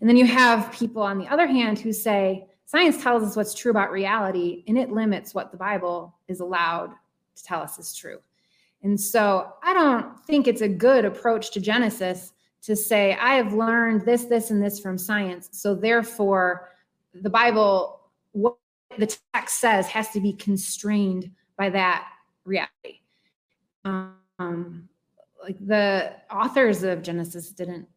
And 0.00 0.08
then 0.08 0.16
you 0.16 0.26
have 0.26 0.72
people 0.72 1.02
on 1.02 1.18
the 1.18 1.28
other 1.28 1.46
hand 1.46 1.78
who 1.78 1.92
say 1.92 2.46
science 2.64 3.02
tells 3.02 3.22
us 3.22 3.36
what's 3.36 3.54
true 3.54 3.70
about 3.70 3.90
reality 3.90 4.64
and 4.66 4.78
it 4.78 4.90
limits 4.90 5.34
what 5.34 5.50
the 5.50 5.56
Bible 5.56 6.16
is 6.28 6.40
allowed 6.40 6.92
to 7.36 7.44
tell 7.44 7.60
us 7.60 7.78
is 7.78 7.94
true. 7.94 8.18
And 8.82 9.00
so 9.00 9.52
I 9.62 9.74
don't 9.74 10.18
think 10.24 10.48
it's 10.48 10.62
a 10.62 10.68
good 10.68 11.04
approach 11.04 11.52
to 11.52 11.60
Genesis 11.60 12.32
to 12.62 12.74
say, 12.74 13.14
I 13.14 13.34
have 13.34 13.52
learned 13.52 14.04
this, 14.04 14.24
this, 14.24 14.50
and 14.50 14.62
this 14.62 14.80
from 14.80 14.96
science. 14.96 15.48
So 15.52 15.74
therefore, 15.74 16.70
the 17.14 17.30
Bible, 17.30 18.00
what 18.32 18.56
the 18.98 19.14
text 19.34 19.60
says, 19.60 19.86
has 19.88 20.10
to 20.10 20.20
be 20.20 20.32
constrained 20.32 21.30
by 21.56 21.70
that 21.70 22.08
reality. 22.44 23.01
Um, 23.84 24.88
like 25.42 25.58
the 25.64 26.12
authors 26.30 26.82
of 26.82 27.02
Genesis 27.02 27.50
didn't 27.50 27.88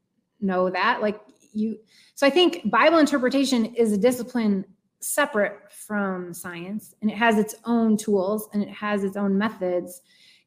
know 0.42 0.70
that. 0.70 1.02
Like 1.02 1.20
you 1.56 1.80
so 2.14 2.28
i 2.28 2.30
think 2.30 2.70
bible 2.70 3.00
interpretation 3.00 3.66
is 3.76 3.94
a 3.94 3.98
discipline 3.98 4.66
separate 5.00 5.72
from 5.72 6.34
science 6.34 6.96
and 7.02 7.10
it 7.10 7.18
has 7.18 7.38
its 7.38 7.56
own 7.66 7.96
tools 7.96 8.50
and 8.54 8.62
it 8.62 8.70
has 8.70 9.04
its 9.04 9.16
own 9.16 9.38
methods 9.38 10.02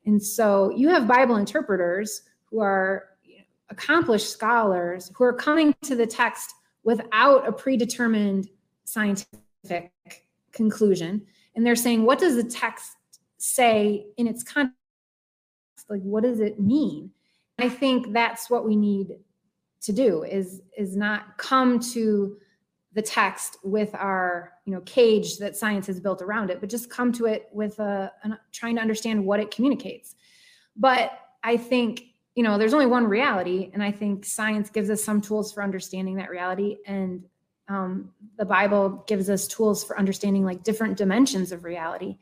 and 0.06 0.22
so 0.22 0.70
you 0.76 0.88
have 0.88 1.08
bible 1.08 1.36
interpreters 1.36 2.22
who 2.44 2.60
are 2.60 3.08
accomplished 3.70 4.30
scholars 4.30 5.10
who 5.14 5.24
are 5.24 5.32
coming 5.32 5.74
to 5.82 5.94
the 5.94 6.06
text 6.06 6.54
without 6.84 7.46
a 7.46 7.52
predetermined 7.52 8.48
scientific 8.84 9.92
conclusion 10.52 11.24
and 11.54 11.64
they're 11.64 11.76
saying 11.76 12.04
what 12.04 12.18
does 12.18 12.36
the 12.36 12.44
text 12.44 12.96
say 13.38 14.06
in 14.16 14.26
its 14.26 14.42
context 14.42 14.77
like 15.88 16.02
what 16.02 16.22
does 16.22 16.40
it 16.40 16.60
mean? 16.60 17.10
I 17.58 17.68
think 17.68 18.12
that's 18.12 18.48
what 18.48 18.64
we 18.64 18.76
need 18.76 19.16
to 19.80 19.92
do 19.92 20.24
is 20.24 20.60
is 20.76 20.96
not 20.96 21.38
come 21.38 21.78
to 21.78 22.36
the 22.94 23.02
text 23.02 23.58
with 23.62 23.94
our 23.94 24.52
you 24.64 24.72
know 24.72 24.80
cage 24.82 25.38
that 25.38 25.56
science 25.56 25.86
has 25.86 26.00
built 26.00 26.20
around 26.20 26.50
it 26.50 26.60
but 26.60 26.68
just 26.68 26.90
come 26.90 27.12
to 27.12 27.26
it 27.26 27.48
with 27.52 27.78
a, 27.78 28.12
a 28.24 28.38
trying 28.52 28.74
to 28.74 28.80
understand 28.80 29.24
what 29.24 29.40
it 29.40 29.50
communicates. 29.50 30.14
But 30.76 31.12
i 31.44 31.56
think 31.56 32.02
you 32.34 32.42
know 32.42 32.58
there's 32.58 32.74
only 32.74 32.86
one 32.86 33.06
reality 33.06 33.70
and 33.72 33.82
i 33.82 33.92
think 33.92 34.24
science 34.24 34.68
gives 34.70 34.90
us 34.90 35.04
some 35.04 35.20
tools 35.20 35.52
for 35.52 35.62
understanding 35.62 36.16
that 36.16 36.28
reality 36.28 36.78
and 36.86 37.22
um, 37.68 38.10
the 38.36 38.44
bible 38.44 39.04
gives 39.06 39.28
us 39.28 39.46
tools 39.46 39.84
for 39.84 39.98
understanding 39.98 40.44
like 40.44 40.62
different 40.62 40.96
dimensions 40.96 41.52
of 41.52 41.64
reality. 41.64 42.18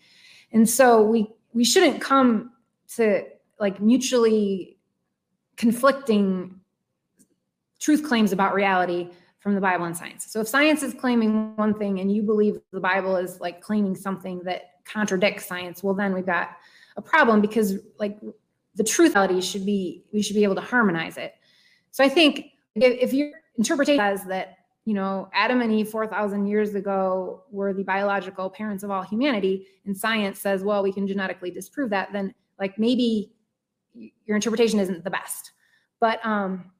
And 0.52 0.68
so 0.68 1.02
we 1.02 1.28
we 1.52 1.64
shouldn't 1.64 2.00
come 2.00 2.52
to 2.96 3.24
like 3.58 3.80
mutually 3.80 4.78
conflicting 5.56 6.60
truth 7.78 8.04
claims 8.04 8.32
about 8.32 8.54
reality 8.54 9.10
from 9.38 9.54
the 9.54 9.60
Bible 9.60 9.84
and 9.84 9.96
science. 9.96 10.26
So 10.28 10.40
if 10.40 10.48
science 10.48 10.82
is 10.82 10.92
claiming 10.94 11.54
one 11.56 11.74
thing 11.74 12.00
and 12.00 12.12
you 12.12 12.22
believe 12.22 12.58
the 12.72 12.80
Bible 12.80 13.16
is 13.16 13.40
like 13.40 13.60
claiming 13.60 13.94
something 13.94 14.40
that 14.40 14.72
contradicts 14.84 15.46
science, 15.46 15.82
well 15.82 15.94
then 15.94 16.14
we've 16.14 16.26
got 16.26 16.56
a 16.96 17.02
problem 17.02 17.40
because 17.40 17.78
like 17.98 18.18
the 18.74 18.84
truth 18.84 19.14
reality 19.14 19.40
should 19.40 19.64
be 19.64 20.04
we 20.12 20.22
should 20.22 20.36
be 20.36 20.44
able 20.44 20.54
to 20.54 20.60
harmonize 20.60 21.16
it. 21.16 21.34
So 21.90 22.04
I 22.04 22.08
think 22.08 22.46
if, 22.74 22.98
if 23.00 23.12
your 23.12 23.30
interpretation 23.56 23.98
says 23.98 24.24
that 24.26 24.58
you 24.84 24.94
know 24.94 25.28
Adam 25.32 25.60
and 25.60 25.72
Eve 25.72 25.88
4000 25.88 26.46
years 26.46 26.74
ago 26.74 27.44
were 27.50 27.72
the 27.72 27.84
biological 27.84 28.50
parents 28.50 28.82
of 28.82 28.90
all 28.90 29.02
humanity 29.02 29.66
and 29.84 29.96
science 29.96 30.40
says 30.40 30.62
well 30.62 30.82
we 30.82 30.92
can 30.92 31.06
genetically 31.06 31.50
disprove 31.50 31.90
that 31.90 32.12
then 32.12 32.34
like 32.58 32.78
maybe 32.78 33.32
your 34.24 34.36
interpretation 34.36 34.80
isn't 34.80 35.04
the 35.04 35.10
best. 35.10 35.52
But 36.00 36.24
um 36.24 36.70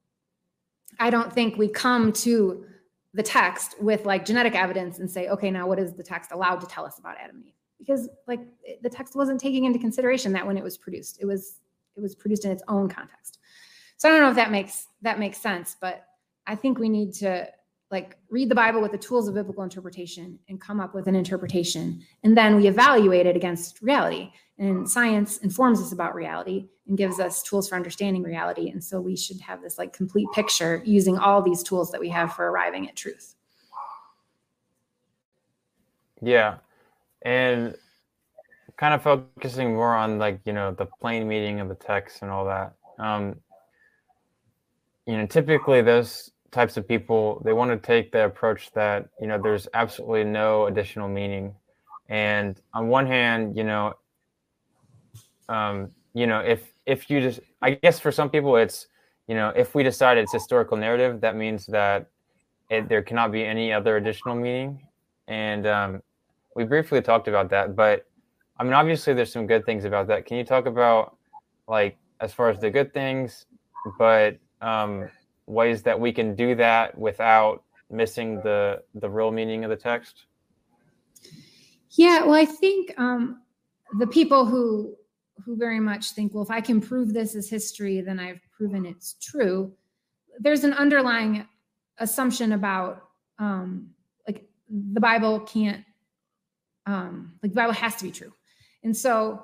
I 0.99 1.11
don't 1.11 1.33
think 1.33 1.57
we 1.57 1.69
come 1.69 2.12
to 2.12 2.64
the 3.12 3.23
text 3.23 3.81
with 3.81 4.05
like 4.05 4.25
genetic 4.25 4.55
evidence 4.55 4.99
and 4.99 5.11
say, 5.11 5.29
okay, 5.29 5.51
now 5.51 5.67
what 5.67 5.79
is 5.79 5.95
the 5.95 6.03
text 6.03 6.33
allowed 6.33 6.61
to 6.61 6.67
tell 6.67 6.85
us 6.85 6.99
about 6.99 7.17
Adam 7.19 7.37
and 7.37 7.47
Eve? 7.47 7.53
Because 7.79 8.09
like 8.27 8.41
the 8.83 8.91
text 8.91 9.17
wasn't 9.17 9.41
taking 9.41 9.64
into 9.64 9.79
consideration 9.79 10.33
that 10.33 10.47
when 10.47 10.57
it 10.57 10.64
was 10.64 10.77
produced, 10.77 11.19
it 11.21 11.27
was 11.27 11.61
it 11.97 12.01
was 12.01 12.14
produced 12.14 12.45
in 12.45 12.51
its 12.51 12.62
own 12.69 12.89
context. 12.89 13.39
so 13.97 14.09
I 14.09 14.12
don't 14.12 14.21
know 14.21 14.31
if 14.31 14.37
that 14.37 14.51
makes 14.51 14.87
that 15.03 15.19
makes 15.19 15.39
sense, 15.39 15.77
but 15.81 16.07
I 16.47 16.55
think 16.55 16.79
we 16.79 16.89
need 16.89 17.12
to 17.14 17.49
like 17.91 18.17
read 18.31 18.49
the 18.49 18.55
Bible 18.55 18.81
with 18.81 18.93
the 18.93 18.99
tools 18.99 19.29
of 19.29 19.35
biblical 19.35 19.62
interpretation 19.62 20.39
and 20.49 20.61
come 20.61 20.81
up 20.81 20.95
with 20.95 21.07
an 21.07 21.14
interpretation. 21.14 22.03
And 22.25 22.37
then 22.37 22.57
we 22.57 22.67
evaluate 22.67 23.27
it 23.27 23.37
against 23.37 23.81
reality. 23.81 24.33
And 24.59 24.89
science 24.91 25.39
informs 25.39 25.81
us 25.81 25.93
about 25.93 26.14
reality 26.14 26.69
and 26.89 26.97
gives 26.97 27.18
us 27.18 27.43
tools 27.43 27.68
for 27.68 27.76
understanding 27.76 28.22
reality. 28.22 28.70
And 28.70 28.82
so 28.82 29.01
we 29.01 29.16
should 29.16 29.41
have 29.41 29.62
this 29.62 29.78
like 29.78 29.93
complete 29.93 30.28
picture 30.34 30.82
using 30.84 31.18
all 31.18 31.43
these 31.43 31.62
tools 31.62 31.91
that 31.93 32.01
we 32.01 32.09
have 32.11 32.34
for 32.34 32.51
arriving 32.51 32.89
at 32.89 32.97
truth. 32.97 33.34
Yeah. 36.22 36.57
And 37.22 37.76
kind 38.76 38.95
of 38.95 39.03
focusing 39.03 39.74
more 39.74 39.95
on 39.95 40.18
like, 40.18 40.41
you 40.45 40.53
know, 40.53 40.72
the 40.72 40.87
plain 40.87 41.26
meaning 41.26 41.61
of 41.61 41.68
the 41.68 41.74
text 41.74 42.22
and 42.22 42.30
all 42.30 42.45
that. 42.47 42.74
Um, 42.99 43.37
you 45.07 45.16
know, 45.16 45.26
typically 45.26 45.82
those 45.82 46.30
types 46.57 46.76
of 46.78 46.89
people 46.89 47.43
they 47.45 47.53
want 47.53 47.70
to 47.70 47.76
take 47.76 48.12
the 48.12 48.24
approach 48.24 48.72
that 48.72 49.09
you 49.20 49.26
know 49.26 49.39
there's 49.41 49.68
absolutely 49.74 50.24
no 50.24 50.66
additional 50.66 51.07
meaning 51.07 51.55
and 52.09 52.62
on 52.72 52.89
one 52.89 53.07
hand 53.07 53.55
you 53.57 53.64
know 53.64 53.93
um 55.51 55.91
you 56.14 56.26
know 56.26 56.39
if 56.41 56.62
if 56.87 57.11
you 57.11 57.20
just 57.20 57.41
i 57.62 57.70
guess 57.70 57.99
for 58.01 58.11
some 58.11 58.30
people 58.30 58.57
it's 58.57 58.87
you 59.28 59.34
know 59.34 59.49
if 59.57 59.74
we 59.74 59.82
decide 59.82 60.18
it's 60.18 60.32
historical 60.32 60.76
narrative 60.76 61.20
that 61.20 61.37
means 61.37 61.66
that 61.66 62.09
it, 62.70 62.89
there 62.89 63.03
cannot 63.03 63.30
be 63.30 63.45
any 63.45 63.72
other 63.72 63.97
additional 63.97 64.34
meaning 64.34 64.80
and 65.28 65.66
um 65.66 66.03
we 66.55 66.64
briefly 66.64 67.03
talked 67.03 67.28
about 67.28 67.51
that 67.51 67.76
but 67.76 68.07
i 68.59 68.64
mean 68.64 68.72
obviously 68.72 69.12
there's 69.14 69.32
some 69.32 69.47
good 69.47 69.64
things 69.66 69.84
about 69.84 70.07
that 70.07 70.26
can 70.26 70.37
you 70.37 70.45
talk 70.45 70.66
about 70.66 71.16
like 71.68 71.97
as 72.20 72.32
far 72.32 72.49
as 72.49 72.59
the 72.59 72.70
good 72.70 72.93
things 72.95 73.47
but 73.99 74.39
um 74.62 75.09
ways 75.47 75.82
that 75.82 75.99
we 75.99 76.12
can 76.12 76.34
do 76.34 76.55
that 76.55 76.97
without 76.99 77.62
missing 77.91 78.37
the 78.43 78.82
the 78.95 79.09
real 79.09 79.30
meaning 79.30 79.64
of 79.64 79.70
the 79.70 79.76
text? 79.76 80.26
Yeah, 81.91 82.24
well, 82.24 82.34
I 82.34 82.45
think 82.45 82.93
um, 82.99 83.43
the 83.99 84.07
people 84.07 84.45
who 84.45 84.95
who 85.45 85.57
very 85.57 85.80
much 85.80 86.12
think, 86.12 86.34
well, 86.34 86.43
if 86.43 86.51
I 86.51 86.61
can 86.61 86.80
prove 86.80 87.12
this 87.12 87.34
is 87.34 87.49
history, 87.49 88.01
then 88.01 88.18
I've 88.18 88.41
proven 88.57 88.87
it's 88.87 89.14
true. 89.20 89.72
There's 90.39 90.64
an 90.64 90.72
underlying 90.72 91.47
assumption 91.99 92.53
about 92.53 93.03
um, 93.39 93.91
like 94.26 94.49
the 94.68 95.01
Bible 95.01 95.41
can't 95.41 95.84
um, 96.87 97.32
like 97.43 97.53
the 97.53 97.57
Bible 97.57 97.72
has 97.72 97.97
to 97.97 98.05
be 98.05 98.12
true, 98.12 98.32
and 98.84 98.97
so 98.97 99.43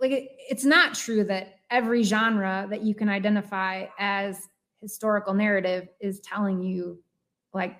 like 0.00 0.10
it, 0.10 0.30
it's 0.50 0.64
not 0.64 0.94
true 0.94 1.24
that 1.24 1.60
every 1.70 2.02
genre 2.02 2.66
that 2.68 2.82
you 2.82 2.94
can 2.94 3.08
identify 3.08 3.86
as 3.98 4.48
historical 4.80 5.32
narrative 5.32 5.88
is 6.00 6.20
telling 6.20 6.60
you 6.60 6.98
like 7.54 7.76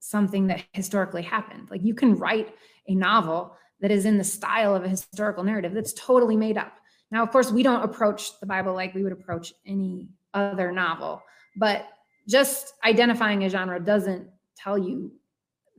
something 0.00 0.46
that 0.46 0.62
historically 0.72 1.22
happened. 1.22 1.68
Like 1.70 1.82
you 1.82 1.94
can 1.94 2.16
write 2.16 2.54
a 2.88 2.94
novel 2.94 3.56
that 3.80 3.90
is 3.90 4.04
in 4.04 4.18
the 4.18 4.24
style 4.24 4.74
of 4.74 4.84
a 4.84 4.88
historical 4.88 5.44
narrative 5.44 5.74
that's 5.74 5.92
totally 5.94 6.36
made 6.36 6.56
up. 6.56 6.78
Now, 7.14 7.22
of 7.22 7.30
course, 7.30 7.52
we 7.52 7.62
don't 7.62 7.84
approach 7.84 8.40
the 8.40 8.46
Bible 8.46 8.74
like 8.74 8.92
we 8.92 9.04
would 9.04 9.12
approach 9.12 9.54
any 9.64 10.08
other 10.34 10.72
novel, 10.72 11.22
but 11.54 11.86
just 12.28 12.74
identifying 12.84 13.44
a 13.44 13.48
genre 13.48 13.78
doesn't 13.78 14.26
tell 14.56 14.76
you 14.76 15.12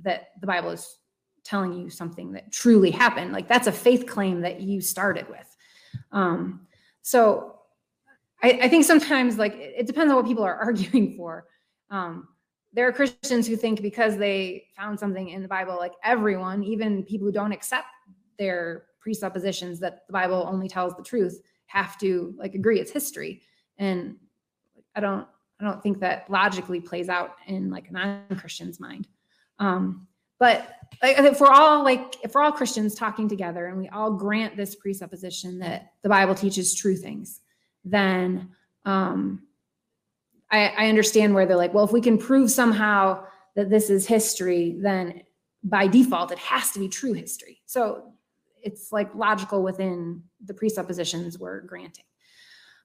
that 0.01 0.29
the 0.39 0.47
Bible 0.47 0.69
is 0.69 0.97
telling 1.43 1.73
you 1.73 1.89
something 1.89 2.31
that 2.31 2.53
truly 2.53 2.89
happened. 2.89 3.33
Like 3.33 3.49
that's 3.49 3.67
a 3.67 3.71
faith 3.73 4.05
claim 4.07 4.39
that 4.41 4.61
you 4.61 4.79
started 4.79 5.27
with. 5.27 5.57
Um, 6.13 6.67
so 7.01 7.59
I, 8.41 8.59
I, 8.63 8.69
think 8.69 8.86
sometimes 8.86 9.38
like 9.38 9.55
it 9.55 9.88
depends 9.88 10.11
on 10.11 10.15
what 10.15 10.25
people 10.25 10.45
are 10.45 10.55
arguing 10.65 11.17
for. 11.17 11.47
Um, 11.89 12.29
there 12.71 12.88
are 12.88 12.93
Christians 12.93 13.45
who 13.45 13.57
think 13.57 13.81
because 13.81 14.15
they 14.15 14.67
found 14.77 14.97
something 14.97 15.27
in 15.27 15.41
the 15.41 15.49
Bible, 15.49 15.75
like 15.75 15.95
everyone, 16.01 16.63
even 16.63 17.03
people 17.03 17.27
who 17.27 17.33
don't 17.33 17.51
accept 17.51 17.88
their 18.39 18.86
presuppositions 19.06 19.80
that 19.80 20.08
the 20.08 20.14
Bible 20.14 20.47
only 20.51 20.68
tells 20.68 20.95
the 20.95 21.03
truth, 21.03 21.39
have 21.68 21.95
to 21.99 22.34
like 22.39 22.56
agree 22.56 22.80
it's 22.80 22.91
history. 22.91 23.43
And 23.78 24.16
I 24.95 24.99
don't 24.99 25.28
I 25.60 25.64
don't 25.64 25.82
think 25.82 25.99
that 25.99 26.28
logically 26.28 26.82
plays 26.82 27.08
out 27.08 27.36
in 27.45 27.70
like 27.70 27.88
a 27.89 27.93
non-Christian's 27.93 28.80
mind. 28.80 29.08
Um, 29.60 30.08
but 30.39 30.70
like, 31.03 31.20
if 31.20 31.39
we're 31.39 31.47
all 31.51 31.84
like 31.84 32.16
if 32.24 32.34
we're 32.34 32.41
all 32.41 32.51
Christians 32.51 32.95
talking 32.95 33.30
together 33.30 33.68
and 33.68 33.78
we 33.78 33.88
all 33.89 34.12
grant 34.12 34.58
this 34.58 34.74
presupposition 34.74 35.60
that 35.60 35.93
the 36.01 36.10
Bible 36.10 36.34
teaches 36.34 36.74
true 36.74 36.97
things, 36.97 37.41
then 37.86 38.49
um, 38.86 39.43
I, 40.49 40.70
I 40.70 40.89
understand 40.89 41.36
where 41.36 41.45
they're 41.45 41.56
like, 41.56 41.76
well, 41.76 41.86
if 41.86 41.91
we 41.91 42.01
can 42.01 42.18
prove 42.18 42.49
somehow 42.49 43.24
that 43.56 43.70
this 43.70 43.91
is 43.91 44.08
history, 44.08 44.76
then 44.80 45.22
by 45.64 45.86
default 45.86 46.32
it 46.32 46.39
has 46.39 46.72
to 46.72 46.80
be 46.80 46.89
true 46.89 47.14
history. 47.14 47.62
So 47.68 48.14
it's 48.66 48.91
like 48.91 49.13
logical 49.16 49.63
within 49.63 50.24
the 50.43 50.53
presuppositions 50.53 51.39
we're 51.39 51.61
granting. 51.61 52.03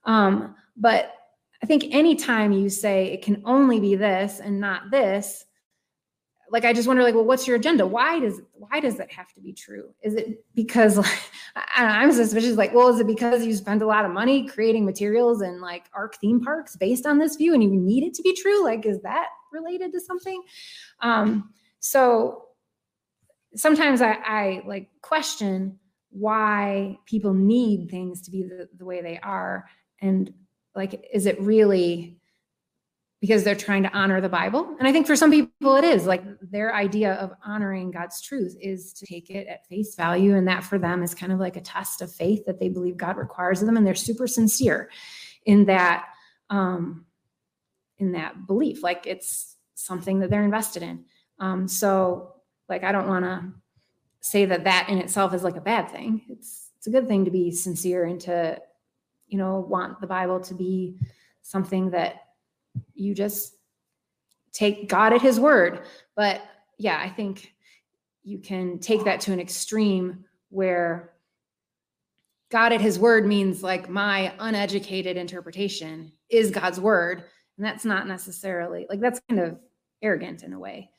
Um, 0.05 0.55
but 0.77 1.13
I 1.61 1.65
think 1.65 1.85
anytime 1.91 2.51
you 2.51 2.69
say 2.69 3.07
it 3.07 3.23
can 3.23 3.41
only 3.45 3.79
be 3.79 3.95
this 3.95 4.39
and 4.39 4.59
not 4.59 4.91
this, 4.91 5.45
like 6.49 6.65
I 6.65 6.73
just 6.73 6.87
wonder, 6.87 7.01
like, 7.01 7.15
well, 7.15 7.23
what's 7.23 7.47
your 7.47 7.55
agenda? 7.55 7.87
Why 7.87 8.19
does 8.19 8.41
why 8.51 8.81
does 8.81 8.97
that 8.97 9.11
have 9.11 9.31
to 9.33 9.41
be 9.41 9.53
true? 9.53 9.93
Is 10.03 10.15
it 10.15 10.43
because 10.53 10.97
like, 10.97 11.19
I 11.55 12.03
am 12.03 12.11
suspicious? 12.11 12.57
Like, 12.57 12.73
well, 12.73 12.89
is 12.89 12.99
it 12.99 13.07
because 13.07 13.45
you 13.45 13.55
spend 13.55 13.81
a 13.81 13.85
lot 13.85 14.05
of 14.05 14.11
money 14.11 14.47
creating 14.47 14.85
materials 14.85 15.41
and 15.41 15.61
like 15.61 15.85
arc 15.93 16.15
theme 16.17 16.41
parks 16.41 16.75
based 16.75 17.05
on 17.05 17.19
this 17.19 17.37
view, 17.37 17.53
and 17.53 17.63
you 17.63 17.71
need 17.71 18.03
it 18.03 18.13
to 18.15 18.21
be 18.21 18.35
true? 18.35 18.63
Like, 18.63 18.85
is 18.85 19.01
that 19.01 19.29
related 19.53 19.93
to 19.93 20.01
something? 20.01 20.41
Um, 20.99 21.53
so 21.79 22.47
sometimes 23.55 24.01
I, 24.01 24.13
I 24.13 24.63
like 24.65 24.89
question 25.01 25.79
why 26.09 26.99
people 27.05 27.33
need 27.33 27.89
things 27.89 28.21
to 28.23 28.31
be 28.31 28.43
the, 28.43 28.69
the 28.77 28.85
way 28.85 29.01
they 29.01 29.19
are, 29.19 29.65
and 30.01 30.33
like, 30.75 31.05
is 31.13 31.25
it 31.25 31.39
really 31.41 32.21
because 33.21 33.43
they're 33.43 33.55
trying 33.55 33.83
to 33.83 33.93
honor 33.93 34.19
the 34.19 34.27
Bible. 34.27 34.75
And 34.79 34.87
I 34.87 34.91
think 34.91 35.05
for 35.05 35.15
some 35.15 35.29
people 35.29 35.75
it 35.75 35.83
is 35.83 36.07
like 36.07 36.23
their 36.41 36.73
idea 36.73 37.13
of 37.13 37.31
honoring 37.45 37.91
God's 37.91 38.19
truth 38.19 38.57
is 38.59 38.93
to 38.93 39.05
take 39.05 39.29
it 39.29 39.47
at 39.47 39.67
face 39.67 39.93
value. 39.93 40.35
And 40.35 40.47
that 40.47 40.63
for 40.63 40.79
them 40.79 41.03
is 41.03 41.13
kind 41.13 41.31
of 41.31 41.39
like 41.39 41.55
a 41.55 41.61
test 41.61 42.01
of 42.01 42.11
faith 42.11 42.43
that 42.47 42.59
they 42.59 42.67
believe 42.67 42.97
God 42.97 43.17
requires 43.17 43.61
of 43.61 43.67
them. 43.67 43.77
And 43.77 43.85
they're 43.85 43.93
super 43.93 44.25
sincere 44.25 44.89
in 45.45 45.65
that, 45.65 46.07
um, 46.49 47.05
in 47.99 48.13
that 48.13 48.47
belief. 48.47 48.81
Like 48.81 49.05
it's 49.05 49.55
something 49.75 50.19
that 50.19 50.31
they're 50.31 50.43
invested 50.43 50.81
in. 50.81 51.05
Um, 51.37 51.67
so 51.67 52.33
like, 52.71 52.83
I 52.83 52.91
don't 52.91 53.07
want 53.07 53.25
to 53.25 53.53
say 54.21 54.45
that 54.45 54.63
that 54.63 54.89
in 54.89 54.97
itself 54.97 55.33
is 55.35 55.43
like 55.43 55.57
a 55.57 55.61
bad 55.61 55.91
thing. 55.91 56.21
It's, 56.29 56.69
it's 56.77 56.87
a 56.87 56.91
good 56.91 57.07
thing 57.07 57.25
to 57.25 57.31
be 57.31 57.51
sincere 57.51 58.05
and 58.05 58.19
to, 58.21 58.59
you 59.27 59.37
know, 59.37 59.59
want 59.59 60.01
the 60.01 60.07
Bible 60.07 60.39
to 60.39 60.55
be 60.55 60.97
something 61.43 61.91
that 61.91 62.15
you 62.95 63.13
just 63.13 63.53
take 64.51 64.89
God 64.89 65.13
at 65.13 65.21
his 65.21 65.39
word. 65.39 65.81
But 66.15 66.41
yeah, 66.77 66.99
I 66.99 67.09
think 67.09 67.53
you 68.23 68.39
can 68.39 68.79
take 68.79 69.03
that 69.03 69.21
to 69.21 69.33
an 69.33 69.39
extreme 69.39 70.25
where 70.49 71.11
God 72.49 72.73
at 72.73 72.81
his 72.81 72.99
word 72.99 73.25
means 73.25 73.63
like 73.63 73.89
my 73.89 74.33
uneducated 74.39 75.17
interpretation 75.17 76.11
is 76.29 76.51
God's 76.51 76.79
word. 76.79 77.23
And 77.57 77.65
that's 77.65 77.85
not 77.85 78.07
necessarily 78.07 78.85
like 78.89 78.99
that's 78.99 79.21
kind 79.29 79.41
of 79.41 79.59
arrogant 80.01 80.43
in 80.43 80.53
a 80.53 80.59
way. 80.59 80.89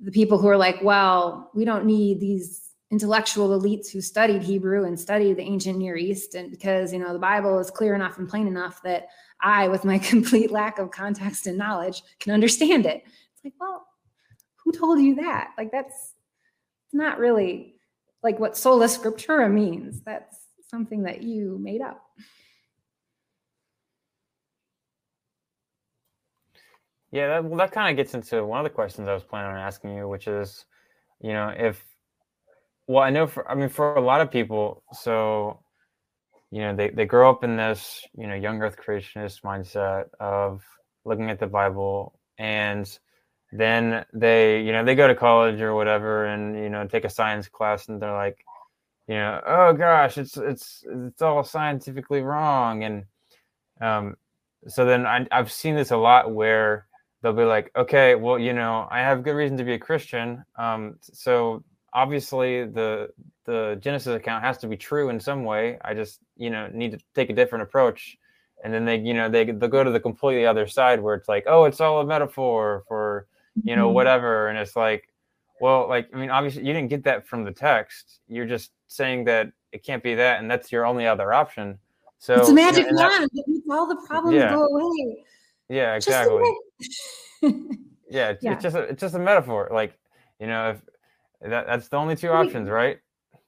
The 0.00 0.10
people 0.10 0.38
who 0.38 0.48
are 0.48 0.56
like, 0.56 0.82
well, 0.82 1.50
we 1.54 1.64
don't 1.64 1.86
need 1.86 2.20
these 2.20 2.66
intellectual 2.90 3.58
elites 3.58 3.90
who 3.90 4.00
studied 4.00 4.42
Hebrew 4.42 4.84
and 4.84 4.98
studied 4.98 5.36
the 5.36 5.42
ancient 5.42 5.78
Near 5.78 5.96
East, 5.96 6.34
and 6.34 6.50
because 6.50 6.92
you 6.92 6.98
know 6.98 7.12
the 7.12 7.18
Bible 7.18 7.58
is 7.58 7.70
clear 7.70 7.94
enough 7.94 8.18
and 8.18 8.28
plain 8.28 8.46
enough 8.46 8.82
that 8.82 9.08
I, 9.40 9.68
with 9.68 9.84
my 9.84 9.98
complete 10.12 10.50
lack 10.50 10.78
of 10.78 10.90
context 10.90 11.46
and 11.46 11.58
knowledge, 11.58 12.02
can 12.20 12.32
understand 12.32 12.86
it. 12.86 13.02
It's 13.04 13.44
like, 13.44 13.54
well, 13.60 13.86
who 14.56 14.72
told 14.72 15.00
you 15.00 15.14
that? 15.16 15.52
Like 15.56 15.70
that's 15.72 16.14
not 16.92 17.18
really 17.18 17.76
like 18.22 18.38
what 18.38 18.56
sola 18.56 18.86
scriptura 18.86 19.50
means. 19.50 20.00
That's 20.00 20.36
something 20.68 21.02
that 21.02 21.22
you 21.22 21.58
made 21.60 21.80
up. 21.80 22.02
Yeah, 27.16 27.28
that, 27.28 27.44
well, 27.44 27.56
that 27.58 27.72
kind 27.72 27.88
of 27.90 27.96
gets 27.96 28.12
into 28.12 28.44
one 28.44 28.60
of 28.60 28.64
the 28.64 28.74
questions 28.74 29.08
I 29.08 29.14
was 29.14 29.22
planning 29.24 29.52
on 29.52 29.56
asking 29.58 29.94
you, 29.94 30.06
which 30.06 30.28
is, 30.28 30.66
you 31.22 31.32
know, 31.32 31.48
if 31.56 31.82
well, 32.86 33.02
I 33.02 33.10
know 33.10 33.26
for 33.26 33.50
I 33.50 33.54
mean 33.54 33.70
for 33.70 33.94
a 33.94 34.00
lot 34.00 34.20
of 34.20 34.30
people, 34.30 34.82
so 34.92 35.60
you 36.52 36.60
know, 36.62 36.76
they, 36.76 36.90
they 36.90 37.06
grow 37.06 37.30
up 37.30 37.44
in 37.44 37.56
this, 37.56 38.02
you 38.16 38.26
know, 38.26 38.34
young 38.34 38.62
earth 38.62 38.76
creationist 38.76 39.42
mindset 39.42 40.06
of 40.20 40.62
looking 41.04 41.30
at 41.30 41.40
the 41.40 41.46
Bible 41.46 42.18
and 42.38 42.98
then 43.52 44.04
they, 44.14 44.62
you 44.62 44.72
know, 44.72 44.84
they 44.84 44.94
go 44.94 45.08
to 45.08 45.14
college 45.14 45.60
or 45.60 45.74
whatever 45.74 46.26
and, 46.26 46.56
you 46.56 46.70
know, 46.70 46.86
take 46.86 47.04
a 47.04 47.10
science 47.10 47.48
class 47.48 47.88
and 47.88 48.00
they're 48.02 48.12
like, 48.14 48.44
you 49.08 49.16
know, 49.16 49.40
oh 49.46 49.72
gosh, 49.74 50.18
it's 50.18 50.36
it's 50.36 50.84
it's 50.88 51.22
all 51.22 51.44
scientifically 51.44 52.22
wrong. 52.22 52.84
And 52.84 53.04
um 53.80 54.16
so 54.68 54.84
then 54.84 55.06
I, 55.06 55.26
I've 55.32 55.52
seen 55.52 55.76
this 55.76 55.92
a 55.92 55.96
lot 55.98 56.34
where 56.34 56.86
they'll 57.22 57.32
be 57.32 57.44
like, 57.44 57.70
okay, 57.76 58.14
well, 58.14 58.38
you 58.38 58.52
know, 58.52 58.86
I 58.90 59.00
have 59.00 59.22
good 59.22 59.34
reason 59.34 59.56
to 59.58 59.64
be 59.64 59.74
a 59.74 59.78
Christian. 59.78 60.44
Um, 60.56 60.96
so 61.00 61.62
obviously 61.92 62.66
the 62.66 63.08
the 63.44 63.78
Genesis 63.80 64.14
account 64.14 64.42
has 64.44 64.58
to 64.58 64.66
be 64.66 64.76
true 64.76 65.08
in 65.08 65.20
some 65.20 65.44
way. 65.44 65.78
I 65.82 65.94
just, 65.94 66.20
you 66.36 66.50
know, 66.50 66.68
need 66.72 66.92
to 66.92 66.98
take 67.14 67.30
a 67.30 67.32
different 67.32 67.62
approach. 67.62 68.18
And 68.64 68.72
then 68.74 68.84
they, 68.84 68.96
you 68.96 69.14
know, 69.14 69.28
they 69.28 69.44
they 69.44 69.68
go 69.68 69.84
to 69.84 69.90
the 69.90 70.00
completely 70.00 70.46
other 70.46 70.66
side 70.66 71.00
where 71.00 71.14
it's 71.14 71.28
like, 71.28 71.44
oh, 71.46 71.64
it's 71.64 71.80
all 71.80 72.00
a 72.00 72.06
metaphor 72.06 72.84
for, 72.88 73.26
you 73.62 73.76
know, 73.76 73.88
Mhm. 73.88 73.94
whatever. 73.94 74.48
And 74.48 74.58
it's 74.58 74.76
like, 74.76 75.08
well, 75.60 75.88
like 75.88 76.08
I 76.12 76.16
mean, 76.18 76.30
obviously 76.30 76.66
you 76.66 76.72
didn't 76.72 76.88
get 76.90 77.04
that 77.04 77.26
from 77.26 77.44
the 77.44 77.52
text. 77.52 78.20
You're 78.28 78.46
just 78.46 78.72
saying 78.88 79.24
that 79.24 79.52
it 79.72 79.82
can't 79.84 80.02
be 80.02 80.14
that, 80.14 80.40
and 80.40 80.50
that's 80.50 80.70
your 80.72 80.84
only 80.84 81.06
other 81.06 81.32
option. 81.32 81.78
So 82.18 82.34
it's 82.40 82.48
a 82.48 82.54
magic 82.54 82.86
wand 82.90 83.28
that 83.32 83.44
makes 83.46 83.66
all 83.70 83.86
the 83.86 83.96
problems 84.06 84.36
Yeah. 84.36 84.50
go 84.50 84.64
away. 84.66 85.24
Yeah, 85.68 85.94
exactly. 85.94 86.42
yeah, 87.42 88.30
it's, 88.30 88.42
Yeah. 88.42 88.52
it's 88.52 88.62
just 88.62 88.76
a, 88.76 88.80
it's 88.82 89.00
just 89.00 89.14
a 89.14 89.18
metaphor. 89.18 89.68
Like, 89.72 89.98
you 90.40 90.46
know, 90.46 90.70
if 90.70 91.50
that, 91.50 91.66
that's 91.66 91.88
the 91.88 91.96
only 91.96 92.16
two 92.16 92.30
options, 92.30 92.68
right? 92.68 92.98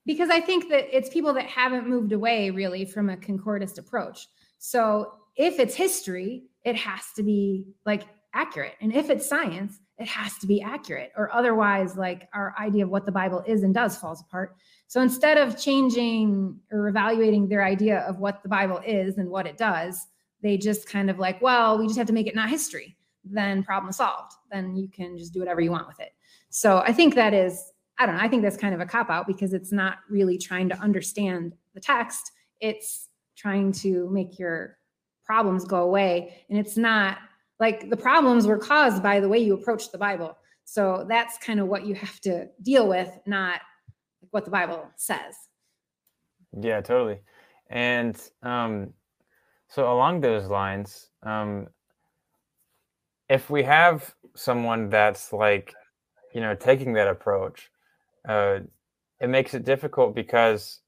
because 0.08 0.30
I 0.30 0.40
think 0.40 0.70
that 0.70 0.88
it's 0.96 1.10
people 1.10 1.34
that 1.34 1.44
haven't 1.44 1.86
moved 1.86 2.12
away 2.12 2.48
really 2.48 2.86
from 2.86 3.10
a 3.10 3.16
concordist 3.18 3.76
approach. 3.76 4.26
So 4.58 5.12
if 5.36 5.60
it's 5.60 5.74
history, 5.74 6.44
it 6.64 6.76
has 6.76 7.02
to 7.16 7.22
be 7.22 7.66
like 7.84 8.04
accurate. 8.32 8.72
And 8.80 8.90
if 8.90 9.10
it's 9.10 9.28
science, 9.28 9.80
it 9.98 10.08
has 10.08 10.38
to 10.38 10.46
be 10.46 10.62
accurate, 10.62 11.12
or 11.14 11.30
otherwise, 11.34 11.96
like 11.96 12.26
our 12.32 12.54
idea 12.58 12.84
of 12.84 12.90
what 12.90 13.04
the 13.04 13.12
Bible 13.12 13.44
is 13.46 13.64
and 13.64 13.74
does 13.74 13.98
falls 13.98 14.22
apart. 14.22 14.56
So 14.86 15.02
instead 15.02 15.36
of 15.36 15.60
changing 15.60 16.58
or 16.72 16.88
evaluating 16.88 17.46
their 17.46 17.62
idea 17.62 17.98
of 18.00 18.18
what 18.18 18.42
the 18.42 18.48
Bible 18.48 18.80
is 18.86 19.18
and 19.18 19.28
what 19.28 19.46
it 19.46 19.58
does, 19.58 20.06
they 20.42 20.56
just 20.56 20.88
kind 20.88 21.10
of 21.10 21.18
like, 21.18 21.40
well, 21.42 21.78
we 21.78 21.86
just 21.86 21.98
have 21.98 22.06
to 22.06 22.12
make 22.12 22.26
it 22.26 22.34
not 22.34 22.48
history. 22.48 22.96
Then 23.24 23.62
problem 23.62 23.92
solved. 23.92 24.32
Then 24.50 24.76
you 24.76 24.88
can 24.88 25.18
just 25.18 25.32
do 25.32 25.40
whatever 25.40 25.60
you 25.60 25.70
want 25.70 25.88
with 25.88 26.00
it. 26.00 26.12
So 26.50 26.78
I 26.78 26.92
think 26.92 27.14
that 27.14 27.34
is 27.34 27.72
I 27.98 28.06
don't 28.06 28.16
know. 28.16 28.22
I 28.22 28.28
think 28.28 28.42
that's 28.42 28.56
kind 28.56 28.74
of 28.74 28.80
a 28.80 28.86
cop 28.86 29.10
out 29.10 29.26
because 29.26 29.52
it's 29.52 29.72
not 29.72 29.98
really 30.08 30.38
trying 30.38 30.68
to 30.68 30.78
understand 30.78 31.54
the 31.74 31.80
text. 31.80 32.30
It's 32.60 33.08
trying 33.36 33.72
to 33.72 34.08
make 34.10 34.38
your 34.38 34.78
problems 35.24 35.64
go 35.64 35.82
away. 35.82 36.44
And 36.48 36.58
it's 36.58 36.76
not 36.76 37.18
like 37.58 37.90
the 37.90 37.96
problems 37.96 38.46
were 38.46 38.58
caused 38.58 39.02
by 39.02 39.18
the 39.18 39.28
way 39.28 39.38
you 39.38 39.54
approach 39.54 39.90
the 39.90 39.98
Bible. 39.98 40.38
So 40.64 41.06
that's 41.08 41.38
kind 41.38 41.58
of 41.58 41.66
what 41.66 41.86
you 41.86 41.94
have 41.96 42.20
to 42.20 42.48
deal 42.62 42.88
with, 42.88 43.10
not 43.26 43.60
what 44.30 44.44
the 44.44 44.50
Bible 44.50 44.88
says. 44.96 45.34
Yeah, 46.58 46.80
totally. 46.80 47.18
And 47.68 48.20
um, 48.42 48.92
so 49.68 49.92
along 49.92 50.20
those 50.20 50.46
lines, 50.48 51.10
um, 51.22 51.68
if 53.28 53.50
we 53.50 53.62
have 53.62 54.14
someone 54.34 54.88
that's 54.88 55.32
like, 55.32 55.74
you 56.34 56.40
know, 56.40 56.54
taking 56.54 56.94
that 56.94 57.08
approach, 57.08 57.70
uh, 58.28 58.60
it 59.20 59.28
makes 59.28 59.54
it 59.54 59.64
difficult 59.64 60.14
because, 60.14 60.80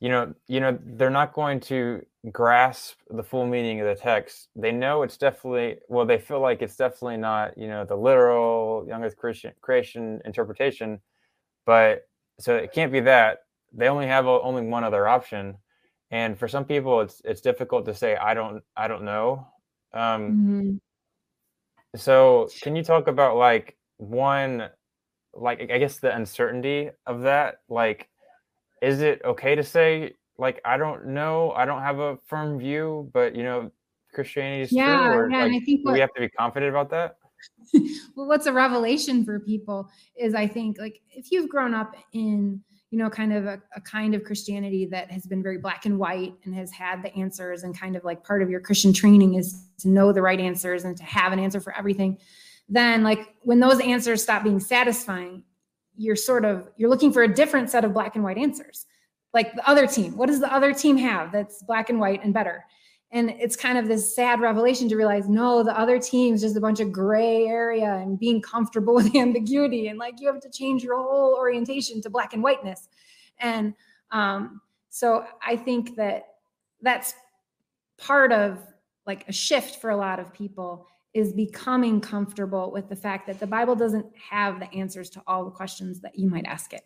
you 0.00 0.08
know, 0.08 0.34
you 0.48 0.60
know, 0.60 0.78
they're 0.84 1.10
not 1.10 1.32
going 1.34 1.60
to 1.60 2.04
grasp 2.32 2.96
the 3.10 3.22
full 3.22 3.46
meaning 3.46 3.80
of 3.80 3.86
the 3.86 3.94
text. 3.94 4.48
They 4.56 4.72
know 4.72 5.02
it's 5.02 5.18
definitely, 5.18 5.78
well, 5.88 6.06
they 6.06 6.18
feel 6.18 6.40
like 6.40 6.62
it's 6.62 6.76
definitely 6.76 7.18
not, 7.18 7.58
you 7.58 7.68
know, 7.68 7.84
the 7.84 7.96
literal 7.96 8.86
young 8.88 9.04
earth 9.04 9.16
Christian 9.16 9.52
creation 9.62 10.20
interpretation, 10.24 11.00
but 11.66 12.08
so 12.40 12.56
it 12.56 12.72
can't 12.72 12.92
be 12.92 13.00
that. 13.00 13.40
They 13.72 13.88
only 13.88 14.06
have 14.06 14.26
o- 14.26 14.42
only 14.42 14.62
one 14.66 14.84
other 14.84 15.08
option, 15.08 15.56
and 16.10 16.38
for 16.38 16.48
some 16.48 16.64
people, 16.64 17.00
it's 17.00 17.20
it's 17.24 17.40
difficult 17.40 17.84
to 17.86 17.94
say 17.94 18.16
I 18.16 18.34
don't 18.34 18.62
I 18.76 18.88
don't 18.88 19.04
know. 19.04 19.46
Um, 19.92 20.32
Mhm. 20.32 20.80
so 21.96 22.48
can 22.62 22.76
you 22.76 22.82
talk 22.82 23.06
about 23.08 23.36
like 23.36 23.76
one, 23.96 24.68
like 25.32 25.70
I 25.70 25.78
guess 25.78 25.98
the 25.98 26.14
uncertainty 26.14 26.90
of 27.06 27.22
that? 27.22 27.60
Like, 27.68 28.08
is 28.82 29.00
it 29.00 29.22
okay 29.24 29.54
to 29.54 29.62
say 29.62 30.14
like 30.38 30.60
I 30.64 30.76
don't 30.76 31.08
know, 31.08 31.52
I 31.52 31.64
don't 31.64 31.82
have 31.82 31.98
a 32.00 32.18
firm 32.26 32.58
view, 32.58 33.10
but 33.12 33.34
you 33.34 33.42
know 33.44 33.70
Christianity 34.12 34.62
is 34.62 34.72
Yeah, 34.72 34.84
true, 34.84 35.12
or 35.12 35.30
yeah, 35.30 35.44
and 35.44 35.52
like, 35.52 35.62
I 35.62 35.64
think 35.64 35.84
do 35.86 35.92
we 35.92 36.00
have 36.00 36.12
to 36.14 36.20
be 36.20 36.28
confident 36.28 36.70
about 36.70 36.90
that? 36.90 37.16
well, 38.16 38.26
what's 38.26 38.46
a 38.46 38.52
revelation 38.52 39.24
for 39.24 39.40
people 39.40 39.88
is 40.16 40.34
I 40.34 40.46
think 40.46 40.78
like 40.78 41.00
if 41.10 41.30
you've 41.30 41.48
grown 41.48 41.74
up 41.74 41.94
in, 42.12 42.62
you 42.94 43.00
know, 43.00 43.10
kind 43.10 43.32
of 43.32 43.44
a, 43.46 43.60
a 43.74 43.80
kind 43.80 44.14
of 44.14 44.22
Christianity 44.22 44.86
that 44.86 45.10
has 45.10 45.26
been 45.26 45.42
very 45.42 45.58
black 45.58 45.84
and 45.84 45.98
white 45.98 46.32
and 46.44 46.54
has 46.54 46.70
had 46.70 47.02
the 47.02 47.12
answers 47.16 47.64
and 47.64 47.76
kind 47.76 47.96
of 47.96 48.04
like 48.04 48.22
part 48.22 48.40
of 48.40 48.48
your 48.48 48.60
Christian 48.60 48.92
training 48.92 49.34
is 49.34 49.64
to 49.80 49.88
know 49.88 50.12
the 50.12 50.22
right 50.22 50.38
answers 50.38 50.84
and 50.84 50.96
to 50.96 51.02
have 51.02 51.32
an 51.32 51.40
answer 51.40 51.60
for 51.60 51.76
everything, 51.76 52.16
then 52.68 53.02
like 53.02 53.34
when 53.42 53.58
those 53.58 53.80
answers 53.80 54.22
stop 54.22 54.44
being 54.44 54.60
satisfying, 54.60 55.42
you're 55.96 56.14
sort 56.14 56.44
of 56.44 56.70
you're 56.76 56.88
looking 56.88 57.12
for 57.12 57.24
a 57.24 57.34
different 57.34 57.68
set 57.68 57.84
of 57.84 57.92
black 57.92 58.14
and 58.14 58.22
white 58.22 58.38
answers. 58.38 58.86
Like 59.32 59.56
the 59.56 59.68
other 59.68 59.88
team, 59.88 60.16
what 60.16 60.26
does 60.26 60.38
the 60.38 60.54
other 60.54 60.72
team 60.72 60.96
have 60.98 61.32
that's 61.32 61.64
black 61.64 61.90
and 61.90 61.98
white 61.98 62.22
and 62.22 62.32
better? 62.32 62.64
And 63.12 63.30
it's 63.30 63.54
kind 63.54 63.78
of 63.78 63.86
this 63.86 64.14
sad 64.14 64.40
revelation 64.40 64.88
to 64.88 64.96
realize 64.96 65.28
no 65.28 65.62
the 65.62 65.78
other 65.78 65.98
team's 65.98 66.40
just 66.40 66.56
a 66.56 66.60
bunch 66.60 66.80
of 66.80 66.90
gray 66.90 67.46
area 67.46 67.94
and 67.94 68.18
being 68.18 68.42
comfortable 68.42 68.94
with 68.96 69.14
ambiguity. 69.14 69.88
And 69.88 69.98
like 69.98 70.20
you 70.20 70.26
have 70.32 70.40
to 70.40 70.50
change 70.50 70.82
your 70.82 70.96
whole 70.96 71.34
orientation 71.34 72.00
to 72.02 72.10
black 72.10 72.32
and 72.32 72.42
whiteness. 72.42 72.88
And 73.38 73.74
um, 74.10 74.60
so 74.94 75.26
i 75.44 75.56
think 75.56 75.96
that 75.96 76.22
that's 76.80 77.14
part 77.98 78.30
of 78.30 78.60
like 79.06 79.28
a 79.28 79.32
shift 79.32 79.80
for 79.80 79.90
a 79.90 79.96
lot 79.96 80.20
of 80.20 80.32
people 80.32 80.86
is 81.14 81.32
becoming 81.32 82.00
comfortable 82.00 82.70
with 82.70 82.88
the 82.88 82.94
fact 82.96 83.26
that 83.26 83.40
the 83.40 83.46
bible 83.46 83.74
doesn't 83.74 84.06
have 84.16 84.60
the 84.60 84.72
answers 84.72 85.10
to 85.10 85.20
all 85.26 85.44
the 85.44 85.50
questions 85.50 86.00
that 86.00 86.16
you 86.16 86.28
might 86.30 86.46
ask 86.46 86.72
it. 86.72 86.82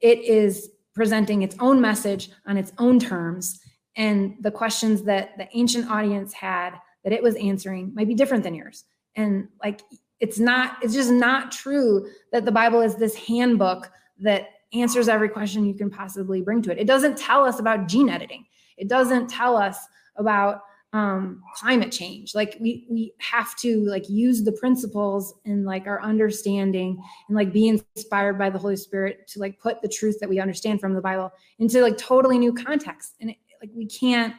It 0.00 0.20
is 0.20 0.70
presenting 0.94 1.42
its 1.42 1.54
own 1.60 1.80
message 1.80 2.30
on 2.46 2.56
its 2.56 2.72
own 2.78 2.98
terms 2.98 3.60
and 3.96 4.36
the 4.40 4.50
questions 4.50 5.02
that 5.02 5.36
the 5.38 5.48
ancient 5.52 5.90
audience 5.90 6.32
had 6.32 6.74
that 7.04 7.12
it 7.12 7.22
was 7.22 7.34
answering 7.36 7.92
might 7.94 8.08
be 8.08 8.14
different 8.14 8.44
than 8.44 8.54
yours. 8.54 8.84
And 9.16 9.48
like 9.62 9.82
it's 10.20 10.38
not 10.38 10.76
it's 10.82 10.94
just 10.94 11.10
not 11.10 11.50
true 11.50 12.06
that 12.32 12.44
the 12.44 12.52
bible 12.52 12.80
is 12.80 12.96
this 12.96 13.14
handbook 13.14 13.90
that 14.20 14.50
answers 14.72 15.08
every 15.08 15.28
question 15.28 15.64
you 15.64 15.74
can 15.74 15.90
possibly 15.90 16.42
bring 16.42 16.62
to 16.62 16.70
it. 16.70 16.78
It 16.78 16.86
doesn't 16.86 17.18
tell 17.18 17.44
us 17.44 17.58
about 17.58 17.88
gene 17.88 18.08
editing. 18.08 18.44
It 18.76 18.88
doesn't 18.88 19.28
tell 19.28 19.56
us 19.56 19.78
about 20.16 20.62
um, 20.92 21.42
climate 21.54 21.92
change. 21.92 22.34
Like 22.34 22.56
we 22.60 22.86
we 22.90 23.12
have 23.18 23.54
to 23.56 23.84
like 23.86 24.08
use 24.08 24.42
the 24.42 24.52
principles 24.52 25.34
and 25.44 25.64
like 25.64 25.86
our 25.86 26.02
understanding 26.02 27.00
and 27.28 27.36
like 27.36 27.52
be 27.52 27.68
inspired 27.68 28.38
by 28.38 28.50
the 28.50 28.58
holy 28.58 28.76
spirit 28.76 29.26
to 29.28 29.38
like 29.38 29.60
put 29.60 29.82
the 29.82 29.88
truth 29.88 30.18
that 30.20 30.28
we 30.28 30.40
understand 30.40 30.80
from 30.80 30.94
the 30.94 31.00
bible 31.00 31.32
into 31.58 31.80
like 31.80 31.96
totally 31.96 32.38
new 32.38 32.52
context. 32.52 33.14
And 33.20 33.30
it, 33.30 33.36
like 33.60 33.70
we 33.74 33.86
can't 33.86 34.34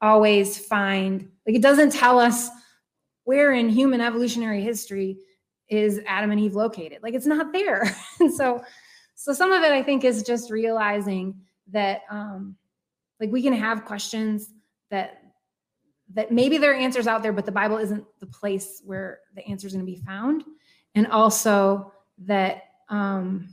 always 0.00 0.58
find 0.58 1.28
like 1.46 1.56
it 1.56 1.62
doesn't 1.62 1.92
tell 1.92 2.18
us 2.18 2.48
where 3.24 3.52
in 3.52 3.68
human 3.68 4.00
evolutionary 4.00 4.60
history 4.60 5.18
is 5.68 6.00
adam 6.06 6.30
and 6.30 6.40
eve 6.40 6.54
located. 6.54 6.98
Like 7.02 7.14
it's 7.14 7.26
not 7.26 7.52
there. 7.52 7.84
And 8.20 8.32
so 8.32 8.62
so 9.14 9.32
some 9.32 9.52
of 9.52 9.62
it 9.62 9.70
i 9.70 9.82
think 9.82 10.04
is 10.04 10.22
just 10.22 10.50
realizing 10.50 11.40
that 11.68 12.02
um 12.10 12.56
like 13.20 13.30
we 13.30 13.42
can 13.42 13.52
have 13.52 13.84
questions 13.84 14.50
that 14.90 15.22
that 16.12 16.32
maybe 16.32 16.58
there 16.58 16.72
are 16.72 16.74
answers 16.74 17.06
out 17.06 17.22
there 17.22 17.32
but 17.32 17.46
the 17.46 17.52
bible 17.52 17.78
isn't 17.78 18.04
the 18.20 18.26
place 18.26 18.82
where 18.84 19.20
the 19.34 19.46
answer 19.46 19.66
is 19.66 19.72
going 19.72 19.84
to 19.86 19.90
be 19.90 20.00
found. 20.04 20.44
And 20.94 21.06
also 21.06 21.92
that 22.18 22.64
um 22.88 23.48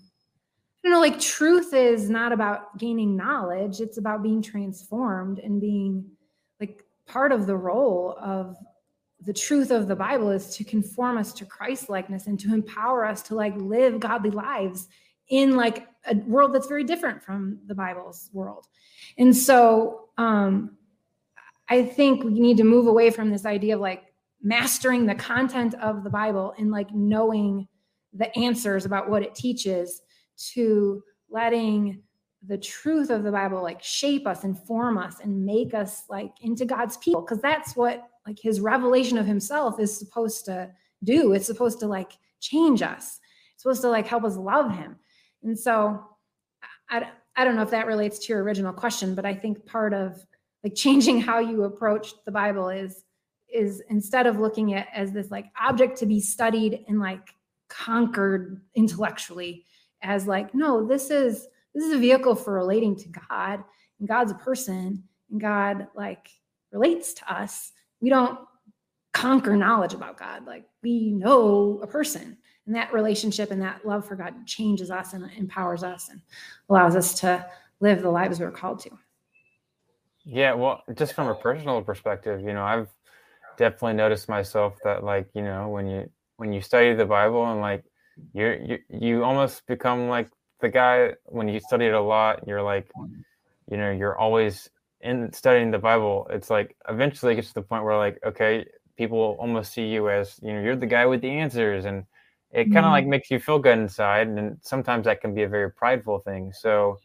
you 0.84 0.89
know 0.89 0.99
like 0.99 1.19
truth 1.19 1.73
is 1.73 2.09
not 2.09 2.32
about 2.32 2.77
gaining 2.77 3.15
knowledge. 3.15 3.80
It's 3.80 3.97
about 3.97 4.23
being 4.23 4.41
transformed 4.41 5.39
and 5.39 5.59
being 5.59 6.05
like 6.59 6.84
part 7.05 7.32
of 7.32 7.47
the 7.47 7.57
role 7.57 8.17
of 8.19 8.55
the 9.21 9.34
truth 9.34 9.69
of 9.71 9.88
the 9.88 9.95
bible 9.95 10.30
is 10.30 10.55
to 10.55 10.63
conform 10.63 11.17
us 11.17 11.34
to 11.34 11.45
christ 11.45 11.89
likeness 11.89 12.27
and 12.27 12.39
to 12.39 12.53
empower 12.53 13.05
us 13.05 13.21
to 13.21 13.36
like 13.36 13.53
live 13.57 13.99
godly 13.99 14.32
lives 14.32 14.88
in 15.30 15.55
like 15.55 15.88
a 16.07 16.15
world 16.15 16.53
that's 16.53 16.67
very 16.67 16.84
different 16.84 17.21
from 17.21 17.59
the 17.67 17.75
bible's 17.75 18.30
world. 18.34 18.67
And 19.17 19.36
so 19.36 20.09
um 20.17 20.77
i 21.69 21.84
think 21.84 22.23
we 22.23 22.39
need 22.39 22.57
to 22.57 22.63
move 22.63 22.88
away 22.88 23.09
from 23.09 23.30
this 23.30 23.45
idea 23.45 23.75
of 23.75 23.82
like 23.82 24.13
mastering 24.41 25.05
the 25.05 25.15
content 25.15 25.75
of 25.75 26.03
the 26.03 26.09
bible 26.09 26.53
and 26.57 26.71
like 26.71 26.91
knowing 26.93 27.67
the 28.13 28.36
answers 28.38 28.86
about 28.86 29.09
what 29.09 29.21
it 29.21 29.36
teaches 29.36 30.01
to 30.54 31.04
letting 31.30 32.02
the 32.48 32.58
truth 32.58 33.10
of 33.10 33.24
the 33.24 33.32
bible 33.32 33.62
like 33.62 33.84
shape 33.84 34.26
us 34.26 34.46
inform 34.46 34.98
us 34.98 35.20
and 35.22 35.46
make 35.46 35.74
us 35.74 36.04
like 36.10 36.32
into 36.42 36.64
god's 36.66 36.96
people 36.98 37.22
because 37.22 37.42
that's 37.42 37.76
what 37.76 38.08
like 38.26 38.40
his 38.40 38.62
revelation 38.62 39.18
of 39.18 39.26
himself 39.26 39.80
is 39.80 39.98
supposed 39.98 40.46
to 40.46 40.70
do. 41.04 41.34
It's 41.34 41.46
supposed 41.48 41.80
to 41.80 41.88
like 41.88 42.14
change 42.40 42.82
us. 42.82 43.20
It's 43.54 43.64
supposed 43.64 43.82
to 43.82 43.90
like 43.90 44.08
help 44.08 44.24
us 44.24 44.36
love 44.36 44.72
him. 44.72 44.98
And 45.44 45.58
so 45.58 46.06
i, 46.90 47.08
I 47.36 47.46
don't 47.46 47.56
know 47.56 47.62
if 47.62 47.72
that 47.72 47.88
relates 47.88 48.20
to 48.20 48.34
your 48.34 48.44
original 48.44 48.74
question 48.74 49.16
but 49.16 49.26
i 49.26 49.34
think 49.34 49.66
part 49.66 49.94
of 49.94 50.24
like 50.64 50.76
changing 50.76 51.22
how 51.30 51.40
you 51.40 51.64
approach 51.64 52.14
the 52.26 52.32
bible 52.32 52.70
is 52.70 53.04
is 53.54 53.82
instead 53.90 54.28
of 54.28 54.40
looking 54.40 54.74
at 54.74 54.88
as 54.94 55.12
this 55.12 55.32
like 55.32 55.46
object 55.60 55.98
to 56.00 56.06
be 56.06 56.20
studied 56.20 56.86
and 56.88 57.00
like 57.00 57.34
conquered 57.68 58.62
intellectually 58.76 59.66
as 60.02 60.28
like 60.28 60.54
no 60.54 60.86
this 60.86 61.10
is 61.10 61.47
this 61.74 61.84
is 61.84 61.93
a 61.93 61.97
vehicle 61.97 62.36
for 62.36 62.54
relating 62.54 62.95
to 62.95 63.10
god 63.10 63.64
and 64.00 64.08
god's 64.08 64.32
a 64.32 64.36
person 64.36 65.04
and 65.32 65.41
god 65.41 65.88
like 65.95 66.30
relates 66.72 67.14
to 67.14 67.34
us. 67.34 67.72
We 68.02 68.10
don't 68.10 68.39
conquer 69.14 69.56
knowledge 69.56 69.93
about 69.93 70.18
god. 70.18 70.45
Like 70.45 70.66
we 70.84 71.12
know 71.12 71.80
a 71.82 71.88
person 71.88 72.38
and 72.66 72.76
that 72.76 72.93
relationship 72.93 73.52
and 73.52 73.62
that 73.62 73.86
love 73.86 74.06
for 74.06 74.16
god 74.16 74.45
changes 74.45 74.91
us 74.91 75.14
and 75.14 75.30
empowers 75.38 75.84
us 75.84 76.10
and 76.10 76.22
allows 76.70 76.95
us 76.95 77.20
to 77.22 77.45
live 77.80 78.02
the 78.02 78.10
lives 78.10 78.39
we're 78.39 78.52
called 78.52 78.80
to. 78.82 78.91
Yeah 80.26 80.54
well 80.54 80.84
just 80.95 81.14
from 81.14 81.28
a 81.28 81.36
personal 81.36 81.82
perspective 81.82 82.41
you 82.41 82.54
know 82.54 82.64
i've 82.64 82.88
definitely 83.58 83.93
noticed 83.93 84.30
myself 84.30 84.76
that 84.84 85.04
like 85.04 85.28
you 85.34 85.41
know 85.41 85.70
when 85.70 85.88
you 85.88 86.10
when 86.38 86.54
you 86.54 86.62
study 86.62 86.93
the 86.93 87.06
bible 87.06 87.52
and 87.52 87.62
like 87.62 87.84
you, 88.34 88.78
you 88.89 89.24
almost 89.24 89.65
become 89.67 90.07
like 90.07 90.30
the 90.61 90.70
guy 90.70 91.13
when 91.26 91.47
you 91.47 91.59
study 91.59 91.86
it 91.86 91.93
a 91.93 92.01
lot 92.01 92.45
you're 92.47 92.61
like 92.61 92.89
you 93.72 93.78
know 93.78 93.91
you're 93.91 94.17
always 94.17 94.70
in 95.01 95.32
studying 95.32 95.72
the 95.72 95.78
bible 95.78 96.28
it's 96.30 96.49
like 96.49 96.76
eventually 96.89 97.34
it 97.34 97.36
gets 97.36 97.49
to 97.49 97.53
the 97.55 97.61
point 97.61 97.84
where 97.84 97.97
like 97.97 98.20
okay 98.26 98.65
people 98.97 99.38
almost 99.39 99.72
see 99.72 99.86
you 99.86 100.09
as 100.09 100.39
you 100.41 100.53
know 100.53 100.61
you're 100.61 100.76
the 100.76 100.86
guy 100.86 101.05
with 101.05 101.22
the 101.22 101.30
answers 101.30 101.86
and 101.86 102.03
it 102.51 102.65
kind 102.65 102.78
of 102.78 102.86
mm-hmm. 102.86 102.91
like 102.91 103.07
makes 103.07 103.30
you 103.30 103.39
feel 103.39 103.59
good 103.59 103.78
inside 103.78 104.28
and 104.28 104.57
sometimes 104.61 105.05
that 105.05 105.22
can 105.22 105.34
be 105.34 105.43
a 105.43 105.47
very 105.47 105.72
prideful 105.72 106.20
thing 106.20 106.51
so 106.51 106.97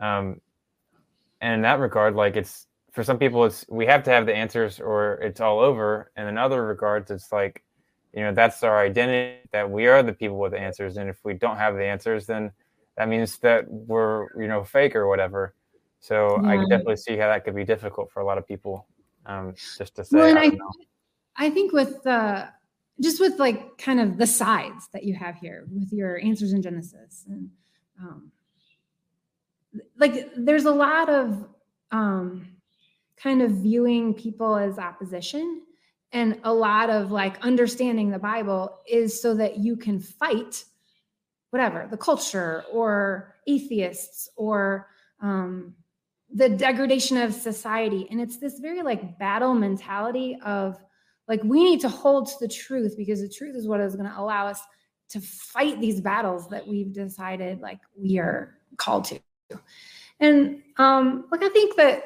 um 0.00 0.40
and 1.40 1.54
in 1.54 1.62
that 1.62 1.78
regard 1.78 2.14
like 2.14 2.36
it's 2.36 2.66
for 2.90 3.04
some 3.04 3.18
people 3.18 3.44
it's 3.44 3.64
we 3.68 3.86
have 3.86 4.02
to 4.02 4.10
have 4.10 4.26
the 4.26 4.34
answers 4.34 4.80
or 4.80 5.14
it's 5.22 5.40
all 5.40 5.60
over 5.60 6.10
and 6.16 6.28
in 6.28 6.36
other 6.36 6.66
regards 6.66 7.10
it's 7.10 7.30
like 7.30 7.62
you 8.12 8.22
know 8.22 8.32
that's 8.32 8.62
our 8.62 8.78
identity 8.78 9.38
that 9.52 9.70
we 9.70 9.86
are 9.86 10.02
the 10.02 10.12
people 10.12 10.38
with 10.38 10.52
the 10.52 10.58
answers. 10.58 10.96
And 10.96 11.08
if 11.08 11.18
we 11.24 11.34
don't 11.34 11.56
have 11.56 11.74
the 11.74 11.84
answers 11.84 12.26
then 12.26 12.52
that 12.96 13.08
means 13.08 13.38
that 13.38 13.70
we're 13.70 14.26
you 14.40 14.48
know 14.48 14.64
fake 14.64 14.96
or 14.96 15.08
whatever. 15.08 15.54
So 16.00 16.40
yeah. 16.42 16.50
i 16.50 16.56
definitely 16.56 16.96
see 16.96 17.16
how 17.16 17.28
that 17.28 17.44
could 17.44 17.56
be 17.56 17.64
difficult 17.64 18.10
for 18.12 18.20
a 18.20 18.24
lot 18.24 18.38
of 18.38 18.46
people 18.46 18.86
um 19.26 19.54
just 19.76 19.96
to 19.96 20.04
say 20.04 20.16
well, 20.16 20.38
I, 20.38 20.46
I, 20.46 21.46
I 21.46 21.50
think 21.50 21.72
with 21.72 22.02
the 22.02 22.48
just 23.00 23.20
with 23.20 23.38
like 23.38 23.78
kind 23.78 24.00
of 24.00 24.16
the 24.16 24.26
sides 24.26 24.88
that 24.92 25.04
you 25.04 25.14
have 25.14 25.36
here 25.36 25.66
with 25.72 25.92
your 25.92 26.18
answers 26.20 26.52
in 26.52 26.62
genesis 26.62 27.24
and 27.28 27.50
um 28.00 28.32
like 29.98 30.30
there's 30.36 30.64
a 30.64 30.72
lot 30.72 31.08
of 31.08 31.46
um 31.90 32.48
kind 33.16 33.42
of 33.42 33.50
viewing 33.50 34.14
people 34.14 34.56
as 34.56 34.78
opposition 34.78 35.62
and 36.12 36.40
a 36.44 36.52
lot 36.52 36.90
of 36.90 37.10
like 37.10 37.38
understanding 37.44 38.10
the 38.10 38.18
bible 38.18 38.78
is 38.88 39.20
so 39.20 39.34
that 39.34 39.58
you 39.58 39.76
can 39.76 40.00
fight 40.00 40.64
whatever 41.50 41.86
the 41.90 41.96
culture 41.96 42.64
or 42.72 43.34
atheists 43.46 44.28
or 44.36 44.88
um, 45.20 45.74
the 46.32 46.48
degradation 46.48 47.16
of 47.16 47.32
society. 47.32 48.06
And 48.10 48.20
it's 48.20 48.38
this 48.38 48.58
very 48.58 48.82
like 48.82 49.18
battle 49.18 49.54
mentality 49.54 50.38
of 50.44 50.78
like 51.26 51.42
we 51.42 51.64
need 51.64 51.80
to 51.80 51.88
hold 51.88 52.28
to 52.28 52.34
the 52.40 52.48
truth 52.48 52.94
because 52.96 53.20
the 53.20 53.28
truth 53.28 53.56
is 53.56 53.66
what 53.66 53.80
is 53.80 53.96
going 53.96 54.08
to 54.08 54.18
allow 54.18 54.46
us 54.46 54.60
to 55.10 55.20
fight 55.20 55.80
these 55.80 56.00
battles 56.00 56.48
that 56.50 56.66
we've 56.66 56.92
decided 56.92 57.60
like 57.60 57.80
we 57.96 58.18
are 58.18 58.58
called 58.76 59.04
to. 59.06 59.18
And 60.20 60.62
um 60.76 61.26
like 61.30 61.42
i 61.42 61.48
think 61.48 61.76
that 61.76 62.02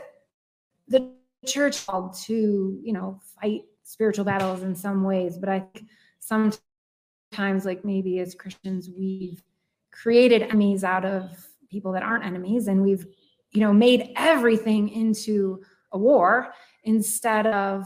the 0.86 1.10
church 1.46 1.84
called 1.86 2.14
to 2.14 2.78
you 2.84 2.92
know 2.92 3.18
fight 3.40 3.62
spiritual 3.92 4.24
battles 4.24 4.62
in 4.62 4.74
some 4.74 5.04
ways 5.04 5.38
but 5.38 5.48
i 5.48 5.60
think 5.60 5.86
sometimes 6.18 7.64
like 7.64 7.84
maybe 7.84 8.18
as 8.20 8.34
christians 8.34 8.88
we've 8.96 9.42
created 9.90 10.42
enemies 10.42 10.82
out 10.82 11.04
of 11.04 11.30
people 11.70 11.92
that 11.92 12.02
aren't 12.02 12.24
enemies 12.24 12.68
and 12.68 12.82
we've 12.82 13.06
you 13.50 13.60
know 13.60 13.72
made 13.72 14.10
everything 14.16 14.88
into 14.88 15.60
a 15.92 15.98
war 15.98 16.54
instead 16.84 17.46
of 17.46 17.84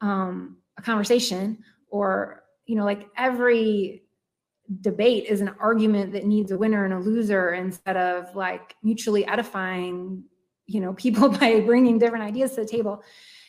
um, 0.00 0.56
a 0.78 0.82
conversation 0.82 1.58
or 1.88 2.42
you 2.66 2.74
know 2.74 2.84
like 2.84 3.08
every 3.16 4.02
debate 4.80 5.26
is 5.28 5.42
an 5.42 5.54
argument 5.60 6.12
that 6.12 6.24
needs 6.24 6.50
a 6.50 6.56
winner 6.56 6.84
and 6.84 6.94
a 6.94 6.98
loser 6.98 7.52
instead 7.52 7.96
of 7.96 8.34
like 8.34 8.74
mutually 8.82 9.26
edifying 9.26 10.24
you 10.66 10.80
know 10.80 10.92
people 11.04 11.28
by 11.28 11.60
bringing 11.60 11.98
different 11.98 12.24
ideas 12.24 12.54
to 12.54 12.62
the 12.62 12.68
table. 12.68 13.02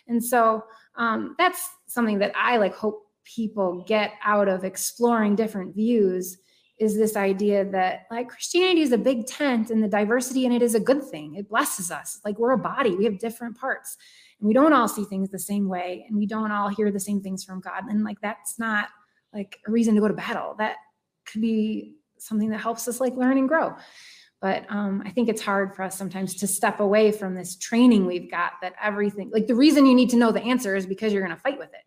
And 0.08 0.24
so 0.24 0.66
um, 0.96 1.36
that's 1.38 1.70
something 1.88 2.20
that 2.20 2.32
i 2.36 2.58
like 2.58 2.76
hope 2.76 3.08
people 3.24 3.84
get 3.88 4.14
out 4.24 4.48
of 4.48 4.64
exploring 4.64 5.36
different 5.36 5.74
views 5.74 6.38
is 6.80 6.98
this 6.98 7.16
idea 7.16 7.64
that 7.64 8.02
like 8.12 8.28
christianity 8.30 8.82
is 8.82 8.92
a 8.92 8.98
big 8.98 9.26
tent 9.26 9.70
and 9.70 9.84
the 9.84 9.88
diversity 9.88 10.46
in 10.46 10.52
it 10.52 10.62
is 10.62 10.76
a 10.76 10.80
good 10.80 11.04
thing. 11.04 11.36
It 11.36 11.50
blesses 11.50 11.92
us. 11.92 12.20
Like 12.26 12.40
we're 12.40 12.52
a 12.52 12.58
body. 12.58 12.96
We 12.96 13.06
have 13.06 13.20
different 13.20 13.58
parts. 13.58 13.98
And 14.40 14.48
we 14.48 14.54
don't 14.54 14.74
all 14.74 14.88
see 14.88 15.06
things 15.06 15.30
the 15.30 15.40
same 15.40 15.70
way 15.70 16.06
and 16.08 16.18
we 16.18 16.26
don't 16.26 16.52
all 16.52 16.68
hear 16.68 16.92
the 16.92 17.00
same 17.00 17.22
things 17.22 17.44
from 17.44 17.62
god. 17.62 17.84
And 17.90 18.04
like 18.04 18.20
that's 18.22 18.60
not 18.60 18.90
like 19.34 19.60
a 19.68 19.72
reason 19.72 19.96
to 19.96 20.02
go 20.02 20.08
to 20.08 20.14
battle. 20.14 20.56
That 20.58 20.76
could 21.26 21.42
be 21.42 21.96
something 22.18 22.50
that 22.50 22.60
helps 22.60 22.88
us 22.88 23.00
like 23.00 23.16
learn 23.16 23.38
and 23.38 23.48
grow 23.48 23.76
but 24.44 24.66
um, 24.70 25.02
i 25.06 25.10
think 25.10 25.30
it's 25.30 25.42
hard 25.42 25.74
for 25.74 25.82
us 25.82 25.98
sometimes 25.98 26.36
to 26.36 26.46
step 26.46 26.80
away 26.80 27.12
from 27.12 27.34
this 27.34 27.56
training 27.56 28.06
we've 28.06 28.30
got 28.30 28.52
that 28.62 28.74
everything 28.80 29.32
like 29.34 29.48
the 29.48 29.56
reason 29.56 29.88
you 29.88 29.96
need 29.96 30.10
to 30.10 30.18
know 30.18 30.32
the 30.32 30.44
answer 30.44 30.76
is 30.76 30.86
because 30.86 31.12
you're 31.12 31.26
going 31.26 31.36
to 31.36 31.42
fight 31.42 31.58
with 31.58 31.70
it. 31.74 31.86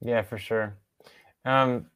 Yeah 0.00 0.22
for 0.22 0.38
sure. 0.38 0.76
Um, 1.44 1.86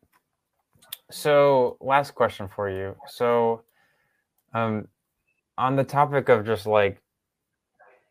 so 1.11 1.77
last 1.81 2.15
question 2.15 2.49
for 2.49 2.69
you. 2.69 2.97
So 3.07 3.63
um, 4.53 4.89
on 5.57 5.77
the 5.77 5.85
topic 5.85 6.29
of 6.29 6.45
just 6.45 6.67
like 6.67 7.01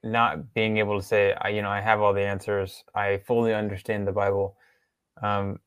not 0.04 0.54
being 0.54 0.78
able 0.78 1.00
to 1.00 1.06
say 1.06 1.36
I, 1.40 1.50
you 1.50 1.62
know 1.62 1.70
i 1.70 1.82
have 1.82 2.02
all 2.02 2.14
the 2.14 2.26
answers. 2.26 2.84
I 2.96 3.18
fully 3.28 3.54
understand 3.54 4.08
the 4.08 4.12
bible 4.12 4.56
um, 5.22 5.60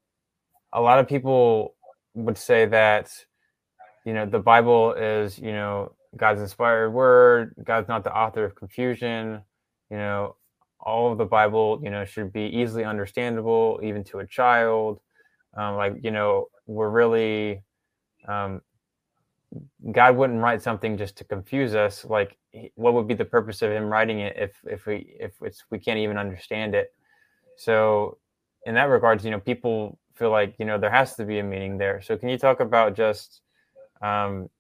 a 0.73 0.81
lot 0.81 0.99
of 0.99 1.07
people 1.07 1.75
would 2.15 2.39
say 2.39 2.67
that 2.67 3.13
you 4.05 4.13
know 4.13 4.27
the 4.27 4.39
bible 4.39 4.93
is 4.95 5.39
you 5.39 5.53
know 5.53 5.93
god's 6.17 6.41
inspired 6.41 6.91
word 6.91 7.55
god's 7.65 7.89
not 7.89 8.05
the 8.05 8.15
author 8.15 8.45
of 8.45 8.55
confusion 8.55 9.43
you 9.91 9.97
know 9.97 10.37
all 10.85 11.11
of 11.11 11.19
the 11.19 11.25
bible 11.25 11.81
you 11.83 11.91
know 11.91 12.05
should 12.05 12.33
be 12.33 12.43
easily 12.43 12.85
understandable 12.85 13.81
even 13.83 14.05
to 14.05 14.19
a 14.19 14.27
child. 14.27 15.01
Um, 15.57 15.77
like 15.77 15.95
you 16.03 16.11
know 16.11 16.49
we're 16.67 16.91
really 16.91 17.63
um, 18.29 18.61
god 19.93 20.17
wouldn't 20.17 20.41
write 20.41 20.63
something 20.63 20.97
just 20.97 21.17
to 21.19 21.25
confuse 21.25 21.75
us. 21.75 22.05
Like 22.05 22.37
what 22.75 22.95
would 22.95 23.09
be 23.09 23.15
the 23.15 23.25
purpose 23.25 23.63
of 23.63 23.73
him 23.73 23.85
writing 23.85 24.21
it 24.21 24.37
if 24.37 24.53
if 24.65 24.87
we 24.87 25.17
if 25.19 25.33
it's 25.43 25.65
we 25.71 25.79
can't 25.79 25.99
even 25.99 26.19
understand 26.19 26.75
it? 26.75 26.93
So 27.57 28.19
in 28.67 28.75
that 28.75 28.85
regards 28.85 29.25
you 29.25 29.31
know 29.31 29.41
people 29.41 29.99
feel 30.15 30.31
like 30.31 30.55
you 30.59 30.67
know 30.67 30.79
there 30.79 30.91
has 30.91 31.17
to 31.17 31.25
be 31.25 31.39
a 31.39 31.43
meaning 31.43 31.79
there. 31.79 32.03
So 32.03 32.17
can 32.17 32.29
you 32.29 32.39
talk 32.39 32.61
about 32.61 32.95
just 32.95 33.41
um, 34.05 34.51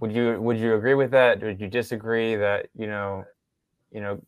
would 0.00 0.12
you 0.12 0.40
would 0.40 0.58
you 0.58 0.74
agree 0.74 0.94
with 0.94 1.10
that? 1.10 1.42
Would 1.42 1.60
you 1.60 1.66
disagree 1.66 2.36
that 2.36 2.68
you 2.76 2.86
know, 2.86 3.24
you 3.90 4.00
know, 4.00 4.20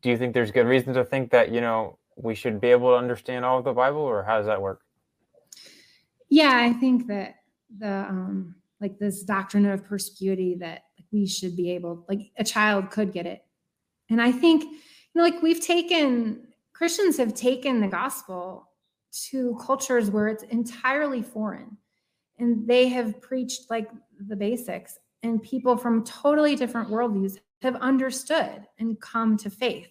do 0.00 0.08
you 0.08 0.16
think 0.16 0.32
there's 0.32 0.50
good 0.50 0.66
reason 0.66 0.94
to 0.94 1.04
think 1.04 1.30
that 1.30 1.52
you 1.52 1.60
know 1.60 1.98
we 2.16 2.34
should 2.34 2.60
be 2.60 2.68
able 2.68 2.90
to 2.90 2.96
understand 2.96 3.44
all 3.44 3.58
of 3.58 3.64
the 3.64 3.72
Bible, 3.72 4.00
or 4.00 4.22
how 4.22 4.38
does 4.38 4.46
that 4.46 4.62
work? 4.62 4.80
Yeah, 6.30 6.52
I 6.54 6.72
think 6.72 7.06
that 7.08 7.34
the 7.78 8.06
um, 8.08 8.54
like 8.80 8.98
this 8.98 9.22
doctrine 9.24 9.66
of 9.66 9.84
perspicuity 9.84 10.54
that 10.60 10.84
we 11.12 11.26
should 11.26 11.54
be 11.54 11.70
able, 11.72 12.06
like 12.08 12.30
a 12.38 12.44
child 12.44 12.90
could 12.90 13.12
get 13.12 13.26
it, 13.26 13.44
and 14.08 14.22
I 14.22 14.32
think 14.32 14.62
you 14.62 14.70
know, 15.14 15.22
like 15.22 15.42
we've 15.42 15.60
taken 15.60 16.46
Christians 16.72 17.18
have 17.18 17.34
taken 17.34 17.80
the 17.80 17.88
gospel 17.88 18.70
to 19.28 19.58
cultures 19.60 20.10
where 20.10 20.28
it's 20.28 20.44
entirely 20.44 21.20
foreign 21.20 21.76
and 22.42 22.66
they 22.66 22.88
have 22.88 23.20
preached 23.20 23.70
like 23.70 23.88
the 24.18 24.34
basics 24.34 24.98
and 25.22 25.40
people 25.40 25.76
from 25.76 26.02
totally 26.02 26.56
different 26.56 26.90
worldviews 26.90 27.38
have 27.62 27.76
understood 27.76 28.66
and 28.80 29.00
come 29.00 29.36
to 29.36 29.48
faith 29.48 29.86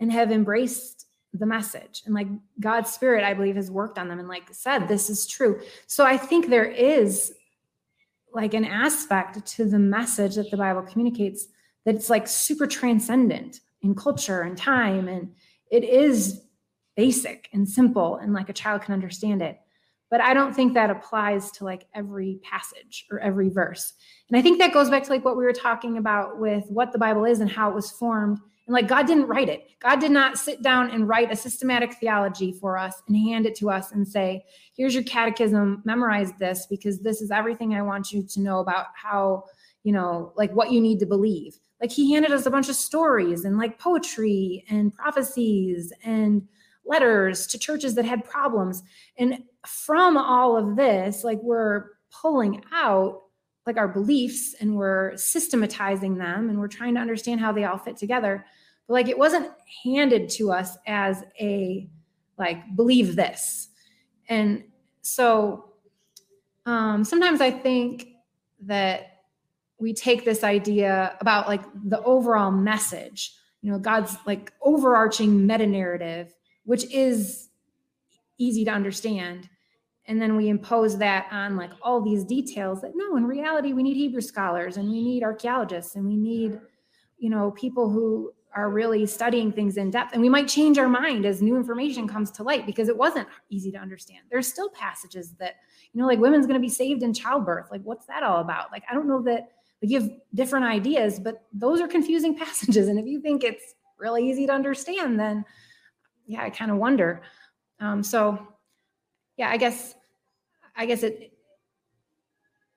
and 0.00 0.10
have 0.10 0.32
embraced 0.32 1.06
the 1.34 1.44
message. 1.44 2.02
And 2.06 2.14
like 2.14 2.28
god's 2.58 2.90
spirit 2.90 3.22
i 3.22 3.34
believe 3.34 3.56
has 3.56 3.70
worked 3.70 3.98
on 3.98 4.08
them 4.08 4.18
and 4.18 4.28
like 4.28 4.44
said 4.50 4.88
this 4.88 5.10
is 5.10 5.26
true. 5.26 5.60
So 5.86 6.06
i 6.06 6.16
think 6.16 6.48
there 6.48 6.64
is 6.64 7.34
like 8.32 8.54
an 8.54 8.64
aspect 8.64 9.44
to 9.46 9.66
the 9.66 9.78
message 9.78 10.36
that 10.36 10.50
the 10.50 10.56
bible 10.56 10.82
communicates 10.82 11.48
that 11.84 11.94
it's 11.94 12.08
like 12.08 12.26
super 12.26 12.66
transcendent 12.66 13.60
in 13.82 13.94
culture 13.94 14.40
and 14.40 14.56
time 14.56 15.06
and 15.06 15.34
it 15.70 15.84
is 15.84 16.40
basic 16.96 17.50
and 17.52 17.68
simple 17.68 18.16
and 18.16 18.32
like 18.32 18.48
a 18.48 18.54
child 18.54 18.80
can 18.80 18.94
understand 18.94 19.42
it 19.42 19.60
but 20.14 20.20
I 20.20 20.32
don't 20.32 20.54
think 20.54 20.74
that 20.74 20.90
applies 20.90 21.50
to 21.50 21.64
like 21.64 21.88
every 21.92 22.38
passage 22.44 23.04
or 23.10 23.18
every 23.18 23.48
verse. 23.48 23.94
And 24.28 24.38
I 24.38 24.42
think 24.42 24.60
that 24.60 24.72
goes 24.72 24.88
back 24.88 25.02
to 25.02 25.10
like 25.10 25.24
what 25.24 25.36
we 25.36 25.42
were 25.42 25.52
talking 25.52 25.98
about 25.98 26.38
with 26.38 26.62
what 26.68 26.92
the 26.92 26.98
Bible 26.98 27.24
is 27.24 27.40
and 27.40 27.50
how 27.50 27.68
it 27.68 27.74
was 27.74 27.90
formed 27.90 28.38
And 28.66 28.74
like 28.74 28.86
God 28.88 29.06
didn't 29.06 29.26
write 29.26 29.48
it. 29.48 29.68
God 29.80 30.00
did 30.00 30.10
not 30.10 30.38
sit 30.38 30.62
down 30.62 30.90
and 30.90 31.08
write 31.08 31.32
a 31.32 31.36
systematic 31.36 31.94
theology 31.94 32.52
for 32.52 32.78
us 32.78 33.02
and 33.08 33.16
hand 33.16 33.44
it 33.44 33.54
to 33.56 33.70
us 33.70 33.90
and 33.90 34.06
say, 34.06 34.44
here's 34.76 34.94
your 34.94 35.02
catechism, 35.02 35.82
memorize 35.84 36.32
this 36.38 36.66
because 36.70 37.00
this 37.00 37.20
is 37.20 37.32
everything 37.32 37.74
I 37.74 37.82
want 37.82 38.12
you 38.12 38.22
to 38.22 38.40
know 38.40 38.60
about 38.60 38.86
how, 38.94 39.44
you 39.82 39.92
know, 39.92 40.32
like 40.36 40.52
what 40.52 40.70
you 40.72 40.80
need 40.80 40.98
to 41.00 41.06
believe. 41.06 41.58
Like 41.80 41.90
he 41.90 42.12
handed 42.12 42.30
us 42.30 42.46
a 42.46 42.50
bunch 42.50 42.68
of 42.68 42.76
stories 42.76 43.44
and 43.44 43.58
like 43.58 43.78
poetry 43.78 44.64
and 44.70 44.94
prophecies 44.94 45.92
and 46.04 46.46
letters 46.86 47.46
to 47.48 47.58
churches 47.58 47.94
that 47.96 48.04
had 48.04 48.24
problems. 48.24 48.82
And 49.18 49.42
from 49.66 50.16
all 50.16 50.56
of 50.56 50.76
this, 50.76 51.24
like 51.24 51.40
we're 51.42 51.90
pulling 52.10 52.62
out 52.72 53.22
like 53.66 53.76
our 53.76 53.88
beliefs 53.88 54.54
and 54.60 54.76
we're 54.76 55.16
systematizing 55.16 56.18
them 56.18 56.50
and 56.50 56.58
we're 56.58 56.68
trying 56.68 56.94
to 56.94 57.00
understand 57.00 57.40
how 57.40 57.52
they 57.52 57.64
all 57.64 57.78
fit 57.78 57.96
together. 57.96 58.44
But 58.86 58.94
like 58.94 59.08
it 59.08 59.18
wasn't 59.18 59.50
handed 59.84 60.28
to 60.30 60.52
us 60.52 60.76
as 60.86 61.24
a 61.40 61.88
like 62.38 62.76
believe 62.76 63.16
this. 63.16 63.68
And 64.28 64.64
so 65.04 65.70
um 66.66 67.04
sometimes 67.04 67.40
i 67.40 67.50
think 67.50 68.08
that 68.60 69.20
we 69.78 69.92
take 69.92 70.24
this 70.24 70.42
idea 70.42 71.16
about 71.20 71.46
like 71.46 71.62
the 71.84 72.00
overall 72.02 72.50
message 72.50 73.34
you 73.60 73.70
know 73.70 73.78
god's 73.78 74.16
like 74.26 74.52
overarching 74.62 75.46
meta 75.46 75.66
narrative 75.66 76.34
which 76.64 76.84
is 76.92 77.48
easy 78.38 78.64
to 78.64 78.70
understand 78.70 79.48
and 80.06 80.20
then 80.20 80.36
we 80.36 80.48
impose 80.48 80.98
that 80.98 81.26
on 81.30 81.56
like 81.56 81.70
all 81.82 82.00
these 82.00 82.24
details 82.24 82.80
that 82.82 82.92
no 82.94 83.16
in 83.16 83.24
reality 83.24 83.72
we 83.72 83.82
need 83.82 83.96
hebrew 83.96 84.20
scholars 84.20 84.76
and 84.76 84.90
we 84.90 85.02
need 85.02 85.22
archaeologists 85.22 85.96
and 85.96 86.06
we 86.06 86.16
need 86.16 86.60
you 87.18 87.30
know 87.30 87.50
people 87.52 87.90
who 87.90 88.32
are 88.54 88.70
really 88.70 89.04
studying 89.04 89.52
things 89.52 89.76
in 89.76 89.90
depth. 89.90 90.12
And 90.12 90.22
we 90.22 90.28
might 90.28 90.46
change 90.46 90.78
our 90.78 90.88
mind 90.88 91.26
as 91.26 91.42
new 91.42 91.56
information 91.56 92.06
comes 92.06 92.30
to 92.32 92.42
light 92.42 92.66
because 92.66 92.88
it 92.88 92.96
wasn't 92.96 93.28
easy 93.50 93.72
to 93.72 93.78
understand. 93.78 94.20
There's 94.30 94.46
still 94.46 94.70
passages 94.70 95.32
that 95.40 95.56
you 95.92 96.00
know 96.00 96.06
like 96.06 96.20
women's 96.20 96.46
going 96.46 96.60
to 96.60 96.64
be 96.64 96.68
saved 96.68 97.02
in 97.02 97.12
childbirth. 97.12 97.66
Like 97.70 97.82
what's 97.82 98.06
that 98.06 98.22
all 98.22 98.40
about? 98.40 98.70
Like 98.70 98.84
i 98.90 98.94
don't 98.94 99.08
know 99.08 99.22
that 99.22 99.48
like 99.82 99.90
you 99.90 100.00
have 100.00 100.10
different 100.34 100.66
ideas 100.66 101.18
but 101.18 101.42
those 101.52 101.80
are 101.80 101.88
confusing 101.88 102.36
passages. 102.44 102.88
And 102.88 102.98
if 102.98 103.06
you 103.06 103.20
think 103.20 103.42
it's 103.44 103.74
really 103.98 104.28
easy 104.28 104.46
to 104.46 104.52
understand 104.52 105.18
then 105.18 105.44
yeah 106.26 106.42
i 106.42 106.50
kind 106.50 106.70
of 106.70 106.78
wonder. 106.78 107.22
Um, 107.80 108.02
so 108.02 108.53
yeah, 109.36 109.50
I 109.50 109.56
guess, 109.56 109.94
I 110.76 110.86
guess 110.86 111.02
it 111.02 111.34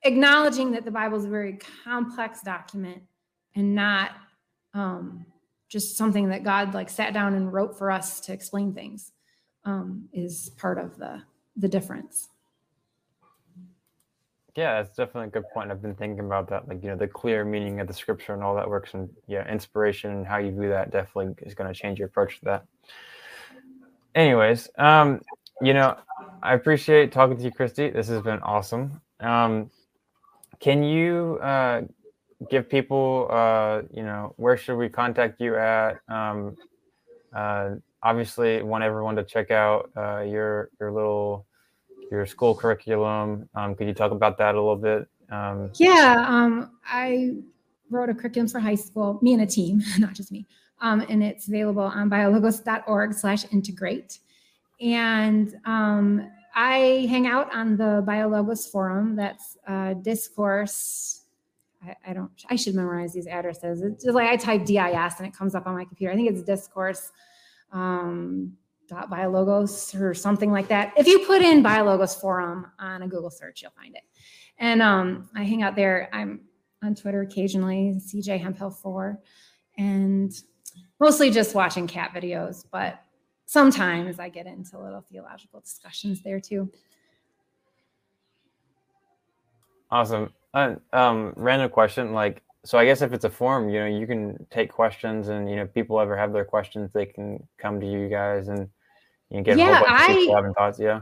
acknowledging 0.03 0.71
that 0.71 0.85
the 0.85 0.91
Bible 0.91 1.17
is 1.17 1.25
a 1.25 1.29
very 1.29 1.59
complex 1.83 2.41
document 2.41 3.01
and 3.55 3.75
not 3.75 4.11
um, 4.73 5.25
just 5.69 5.97
something 5.97 6.29
that 6.29 6.43
God 6.43 6.73
like 6.73 6.89
sat 6.89 7.13
down 7.13 7.33
and 7.33 7.51
wrote 7.51 7.77
for 7.77 7.91
us 7.91 8.19
to 8.21 8.33
explain 8.33 8.73
things 8.73 9.11
um, 9.65 10.07
is 10.13 10.49
part 10.57 10.77
of 10.77 10.97
the 10.97 11.21
the 11.55 11.67
difference. 11.67 12.29
Yeah, 14.55 14.81
that's 14.81 14.95
definitely 14.95 15.27
a 15.27 15.31
good 15.31 15.49
point. 15.53 15.69
I've 15.69 15.81
been 15.83 15.93
thinking 15.93 16.25
about 16.25 16.49
that, 16.49 16.67
like 16.67 16.81
you 16.81 16.89
know, 16.89 16.95
the 16.95 17.07
clear 17.07 17.45
meaning 17.45 17.79
of 17.79 17.87
the 17.87 17.93
scripture 17.93 18.33
and 18.33 18.41
all 18.41 18.55
that 18.55 18.67
works, 18.67 18.93
and 18.93 19.09
yeah, 19.27 19.47
inspiration 19.51 20.11
and 20.11 20.25
how 20.25 20.37
you 20.37 20.51
view 20.51 20.69
that 20.69 20.91
definitely 20.91 21.35
is 21.45 21.53
going 21.53 21.71
to 21.71 21.79
change 21.79 21.99
your 21.99 22.07
approach 22.07 22.39
to 22.39 22.45
that. 22.45 22.65
Anyways, 24.15 24.69
um, 24.77 25.21
you 25.61 25.73
know, 25.73 25.97
I 26.43 26.53
appreciate 26.53 27.11
talking 27.11 27.37
to 27.37 27.43
you, 27.43 27.51
Christy. 27.51 27.89
This 27.89 28.07
has 28.07 28.21
been 28.21 28.39
awesome. 28.39 29.01
Um, 29.19 29.71
can 30.59 30.83
you 30.83 31.39
uh, 31.41 31.81
give 32.49 32.69
people, 32.69 33.27
uh, 33.29 33.81
you 33.91 34.03
know, 34.03 34.33
where 34.37 34.57
should 34.57 34.77
we 34.77 34.89
contact 34.89 35.41
you 35.41 35.55
at? 35.55 35.99
Um, 36.07 36.55
uh, 37.33 37.71
obviously, 38.03 38.61
want 38.61 38.83
everyone 38.83 39.15
to 39.15 39.23
check 39.23 39.51
out 39.51 39.91
uh, 39.95 40.21
your 40.21 40.69
your 40.79 40.91
little 40.91 41.45
your 42.11 42.25
school 42.25 42.55
curriculum. 42.55 43.49
Um, 43.55 43.75
could 43.75 43.87
you 43.87 43.93
talk 43.93 44.11
about 44.11 44.37
that 44.37 44.55
a 44.55 44.59
little 44.59 44.75
bit? 44.75 45.07
Um, 45.29 45.71
yeah, 45.75 46.25
um, 46.27 46.71
I 46.85 47.35
wrote 47.89 48.09
a 48.09 48.13
curriculum 48.13 48.47
for 48.47 48.59
high 48.59 48.75
school. 48.75 49.19
Me 49.21 49.33
and 49.33 49.41
a 49.41 49.45
team, 49.45 49.81
not 49.99 50.13
just 50.13 50.31
me. 50.31 50.45
Um, 50.79 51.03
and 51.09 51.23
it's 51.23 51.47
available 51.47 51.83
on 51.83 52.09
biologos.org/integrate. 52.09 54.19
And 54.79 55.55
um, 55.65 56.29
I 56.55 57.07
hang 57.09 57.27
out 57.27 57.53
on 57.53 57.77
the 57.77 58.03
BioLogos 58.07 58.69
forum. 58.71 59.15
That's 59.15 59.57
uh, 59.67 59.93
discourse. 59.95 61.23
I, 61.83 61.95
I, 62.07 62.13
don't. 62.13 62.31
I 62.49 62.55
should 62.55 62.75
memorize 62.75 63.13
these 63.13 63.27
addresses. 63.27 63.81
It's 63.81 64.03
just 64.03 64.15
like 64.15 64.29
I 64.29 64.35
type 64.35 64.65
DIS 64.65 65.19
and 65.19 65.27
it 65.27 65.33
comes 65.33 65.55
up 65.55 65.67
on 65.67 65.75
my 65.75 65.85
computer. 65.85 66.11
I 66.13 66.15
think 66.15 66.29
it's 66.29 66.43
discourse. 66.43 67.11
Um, 67.71 68.57
dot 68.87 69.09
biologos 69.09 69.99
or 69.99 70.13
something 70.13 70.51
like 70.51 70.69
that. 70.69 70.93
If 70.97 71.07
you 71.07 71.19
put 71.19 71.41
in 71.41 71.61
biologos 71.61 72.19
forum 72.19 72.71
on 72.79 73.01
a 73.01 73.07
Google 73.07 73.29
search, 73.29 73.61
you'll 73.61 73.71
find 73.71 73.95
it. 73.95 74.03
And 74.57 74.81
um, 74.81 75.29
I 75.35 75.43
hang 75.43 75.61
out 75.61 75.75
there. 75.75 76.09
I'm 76.13 76.41
on 76.83 76.95
Twitter 76.95 77.21
occasionally, 77.21 77.99
CJ 77.99 78.39
Hemphill 78.39 78.71
four, 78.71 79.19
and 79.77 80.31
mostly 80.99 81.29
just 81.29 81.53
watching 81.53 81.87
cat 81.87 82.11
videos. 82.15 82.65
But 82.71 82.99
sometimes 83.47 84.19
I 84.19 84.29
get 84.29 84.45
into 84.45 84.77
little 84.77 85.01
theological 85.01 85.61
discussions 85.61 86.21
there 86.21 86.39
too. 86.39 86.69
Awesome. 89.89 90.33
Uh, 90.53 90.75
um, 90.93 91.33
random 91.35 91.69
question. 91.69 92.13
Like, 92.13 92.43
so 92.65 92.77
I 92.77 92.85
guess 92.85 93.01
if 93.01 93.13
it's 93.13 93.23
a 93.23 93.29
forum, 93.29 93.69
you 93.69 93.79
know, 93.79 93.85
you 93.85 94.05
can 94.05 94.45
take 94.51 94.71
questions, 94.71 95.29
and 95.29 95.49
you 95.49 95.55
know, 95.55 95.65
people 95.65 95.99
ever 95.99 96.17
have 96.17 96.33
their 96.33 96.43
questions, 96.43 96.91
they 96.93 97.05
can 97.05 97.47
come 97.57 97.79
to 97.79 97.89
you 97.89 98.09
guys, 98.09 98.49
and 98.49 98.69
you 99.29 99.41
get 99.41 99.57
yeah, 99.57 99.81
I, 99.87 100.29
having 100.35 100.53
thoughts. 100.53 100.77
Yeah. 100.77 101.01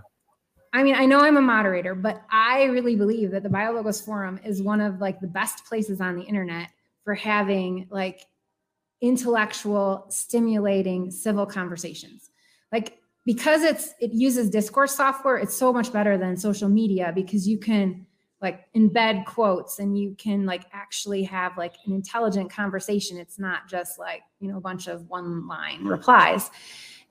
I 0.72 0.84
mean, 0.84 0.96
I 0.96 1.06
know 1.06 1.22
I'm 1.22 1.38
a 1.38 1.42
moderator, 1.42 1.96
but 1.96 2.22
I 2.30 2.66
really 2.66 2.96
believe 2.96 3.32
that 3.32 3.42
the 3.42 3.50
BioLogos 3.50 4.06
forum 4.06 4.40
is 4.44 4.62
one 4.62 4.82
of 4.82 5.00
like 5.00 5.20
the 5.20 5.28
best 5.28 5.66
places 5.66 6.02
on 6.02 6.16
the 6.16 6.24
internet 6.24 6.70
for 7.04 7.16
having 7.16 7.88
like 7.90 8.22
intellectual, 9.02 10.06
stimulating 10.10 11.10
civil 11.10 11.46
conversations 11.46 12.30
like 12.76 13.00
because 13.26 13.64
it's 13.64 13.94
it 14.00 14.12
uses 14.14 14.50
discourse 14.50 14.96
software 14.96 15.38
it's 15.38 15.58
so 15.58 15.74
much 15.74 15.92
better 15.92 16.18
than 16.18 16.38
social 16.38 16.70
media 16.70 17.12
because 17.16 17.48
you 17.48 17.58
can 17.58 18.06
like 18.42 18.72
embed 18.74 19.26
quotes 19.26 19.80
and 19.80 19.98
you 19.98 20.16
can 20.20 20.46
like 20.46 20.66
actually 20.74 21.24
have 21.24 21.58
like 21.58 21.74
an 21.86 21.94
intelligent 21.94 22.52
conversation. 22.52 23.18
It's 23.18 23.40
not 23.40 23.68
just 23.68 23.98
like 23.98 24.22
you 24.40 24.50
know 24.50 24.58
a 24.58 24.62
bunch 24.62 24.88
of 24.88 25.10
one 25.10 25.48
line 25.48 25.84
replies. 25.84 26.52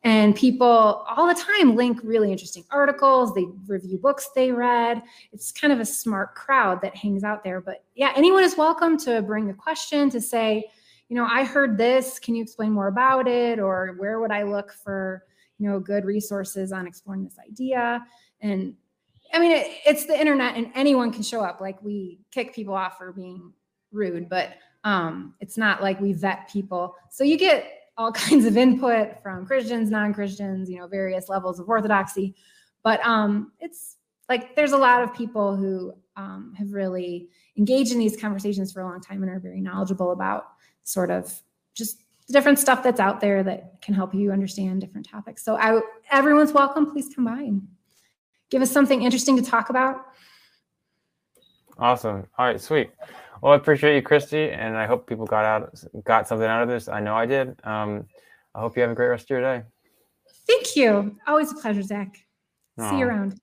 And 0.05 0.36
people 0.36 0.69
all 0.69 1.27
the 1.27 1.35
time 1.35 1.74
link 1.77 1.99
really 2.05 2.31
interesting 2.31 2.62
articles 2.70 3.35
they 3.35 3.47
review 3.66 3.99
books 3.99 4.31
they 4.35 4.53
read. 4.53 5.03
It's 5.32 5.51
kind 5.51 5.73
of 5.73 5.81
a 5.81 5.85
smart 5.85 6.35
crowd 6.35 6.82
that 6.82 6.95
hangs 6.95 7.24
out 7.24 7.43
there. 7.43 7.61
But 7.61 7.85
yeah 7.95 8.12
anyone 8.15 8.45
is 8.45 8.57
welcome 8.57 8.97
to 8.99 9.23
bring 9.23 9.51
a 9.51 9.55
question 9.55 10.11
to 10.11 10.20
say 10.20 10.65
you 11.09 11.16
know 11.16 11.27
i 11.28 11.43
heard 11.43 11.78
this. 11.78 12.19
Can 12.19 12.35
you 12.35 12.43
explain 12.43 12.70
more 12.70 12.89
about 12.89 13.27
it? 13.27 13.59
Or 13.59 13.97
where 13.99 14.20
would 14.20 14.31
i 14.31 14.43
look 14.43 14.73
for 14.73 15.24
you 15.59 15.68
know 15.68 15.78
good 15.78 16.05
resources 16.05 16.72
on 16.72 16.86
exploring 16.86 17.24
this 17.24 17.39
idea. 17.39 18.05
And 18.40 18.74
i 19.32 19.39
mean 19.39 19.52
it, 19.52 19.66
it's 19.86 20.06
the 20.06 20.18
internet 20.18 20.56
and 20.56 20.70
anyone 20.74 21.12
can 21.12 21.22
show 21.22 21.43
up. 21.43 21.60
Like 21.60 21.82
we 21.82 22.20
kick 22.31 22.55
people 22.55 22.74
off 22.74 22.98
for 22.98 23.12
being 23.12 23.52
rude 23.93 24.28
but 24.28 24.55
um 24.82 25.35
it's 25.40 25.56
not 25.56 25.82
like 25.82 26.01
we 26.01 26.12
vet 26.12 26.48
people. 26.51 26.94
So 27.10 27.24
you 27.24 27.36
get 27.36 27.66
all 27.97 28.12
kinds 28.26 28.44
of 28.44 28.56
input 28.56 29.22
from 29.22 29.47
christians 29.47 29.89
non-christians 29.89 30.68
you 30.68 30.78
know 30.78 30.89
various 30.89 31.28
levels 31.28 31.60
of 31.60 31.68
orthodoxy. 31.68 32.35
But 32.82 33.05
um 33.05 33.52
it's 33.60 33.97
like 34.28 34.56
there's 34.56 34.72
a 34.72 34.78
lot 34.78 35.02
of 35.02 35.14
people 35.14 35.56
who 35.56 35.93
um, 36.16 36.55
have 36.56 36.72
really 36.72 37.28
engaged 37.56 37.93
in 37.93 37.98
these 37.98 38.16
conversations 38.16 38.72
for 38.72 38.81
a 38.81 38.85
long 38.85 39.01
time 39.01 39.22
and 39.22 39.31
are 39.31 39.40
very 39.40 39.60
knowledgeable 39.60 40.12
about 40.12 40.47
sort 40.85 41.10
of 41.10 41.43
just 41.74 42.03
different 42.33 42.59
stuff 42.59 42.83
that's 42.83 43.01
out 43.01 43.21
there 43.21 43.43
that 43.43 43.81
can 43.83 43.95
help 43.95 44.15
you 44.15 44.33
understand 44.33 44.81
different 44.81 45.09
topics. 45.09 45.45
So 45.45 45.57
I, 45.57 45.81
everyone's 46.11 46.53
welcome. 46.53 46.91
Please 46.91 47.15
come 47.15 47.25
by 47.25 47.43
and 47.43 47.67
give 48.51 48.63
us 48.63 48.71
something 48.71 49.03
interesting 49.03 49.37
to 49.37 49.43
talk 49.43 49.71
about. 49.71 50.07
Awesome. 51.79 52.27
All 52.39 52.47
right, 52.47 52.61
sweet. 52.61 52.91
Well, 53.43 53.53
I 53.53 53.57
appreciate 53.57 53.97
you, 53.97 54.03
Christy, 54.03 54.51
and 54.51 54.77
I 54.77 54.87
hope 54.87 55.07
people 55.07 55.27
got 55.27 55.45
out 55.45 55.75
got 56.05 56.29
something 56.29 56.47
out 56.47 56.63
of 56.63 56.69
this. 56.69 56.89
I 56.89 57.01
know 57.01 57.15
I 57.15 57.27
did. 57.27 57.61
Um, 57.65 58.07
I 58.55 58.61
hope 58.61 58.77
you 58.77 58.83
have 58.83 58.91
a 58.91 58.95
great 58.95 59.09
rest 59.09 59.25
of 59.25 59.31
your 59.31 59.41
day. 59.41 59.63
Thank 60.47 60.77
you. 60.77 61.19
Always 61.27 61.53
a 61.53 61.57
pleasure, 61.57 61.83
Zach. 61.83 62.17
Aww. 62.79 62.91
See 62.91 62.99
you 62.99 63.07
around. 63.07 63.39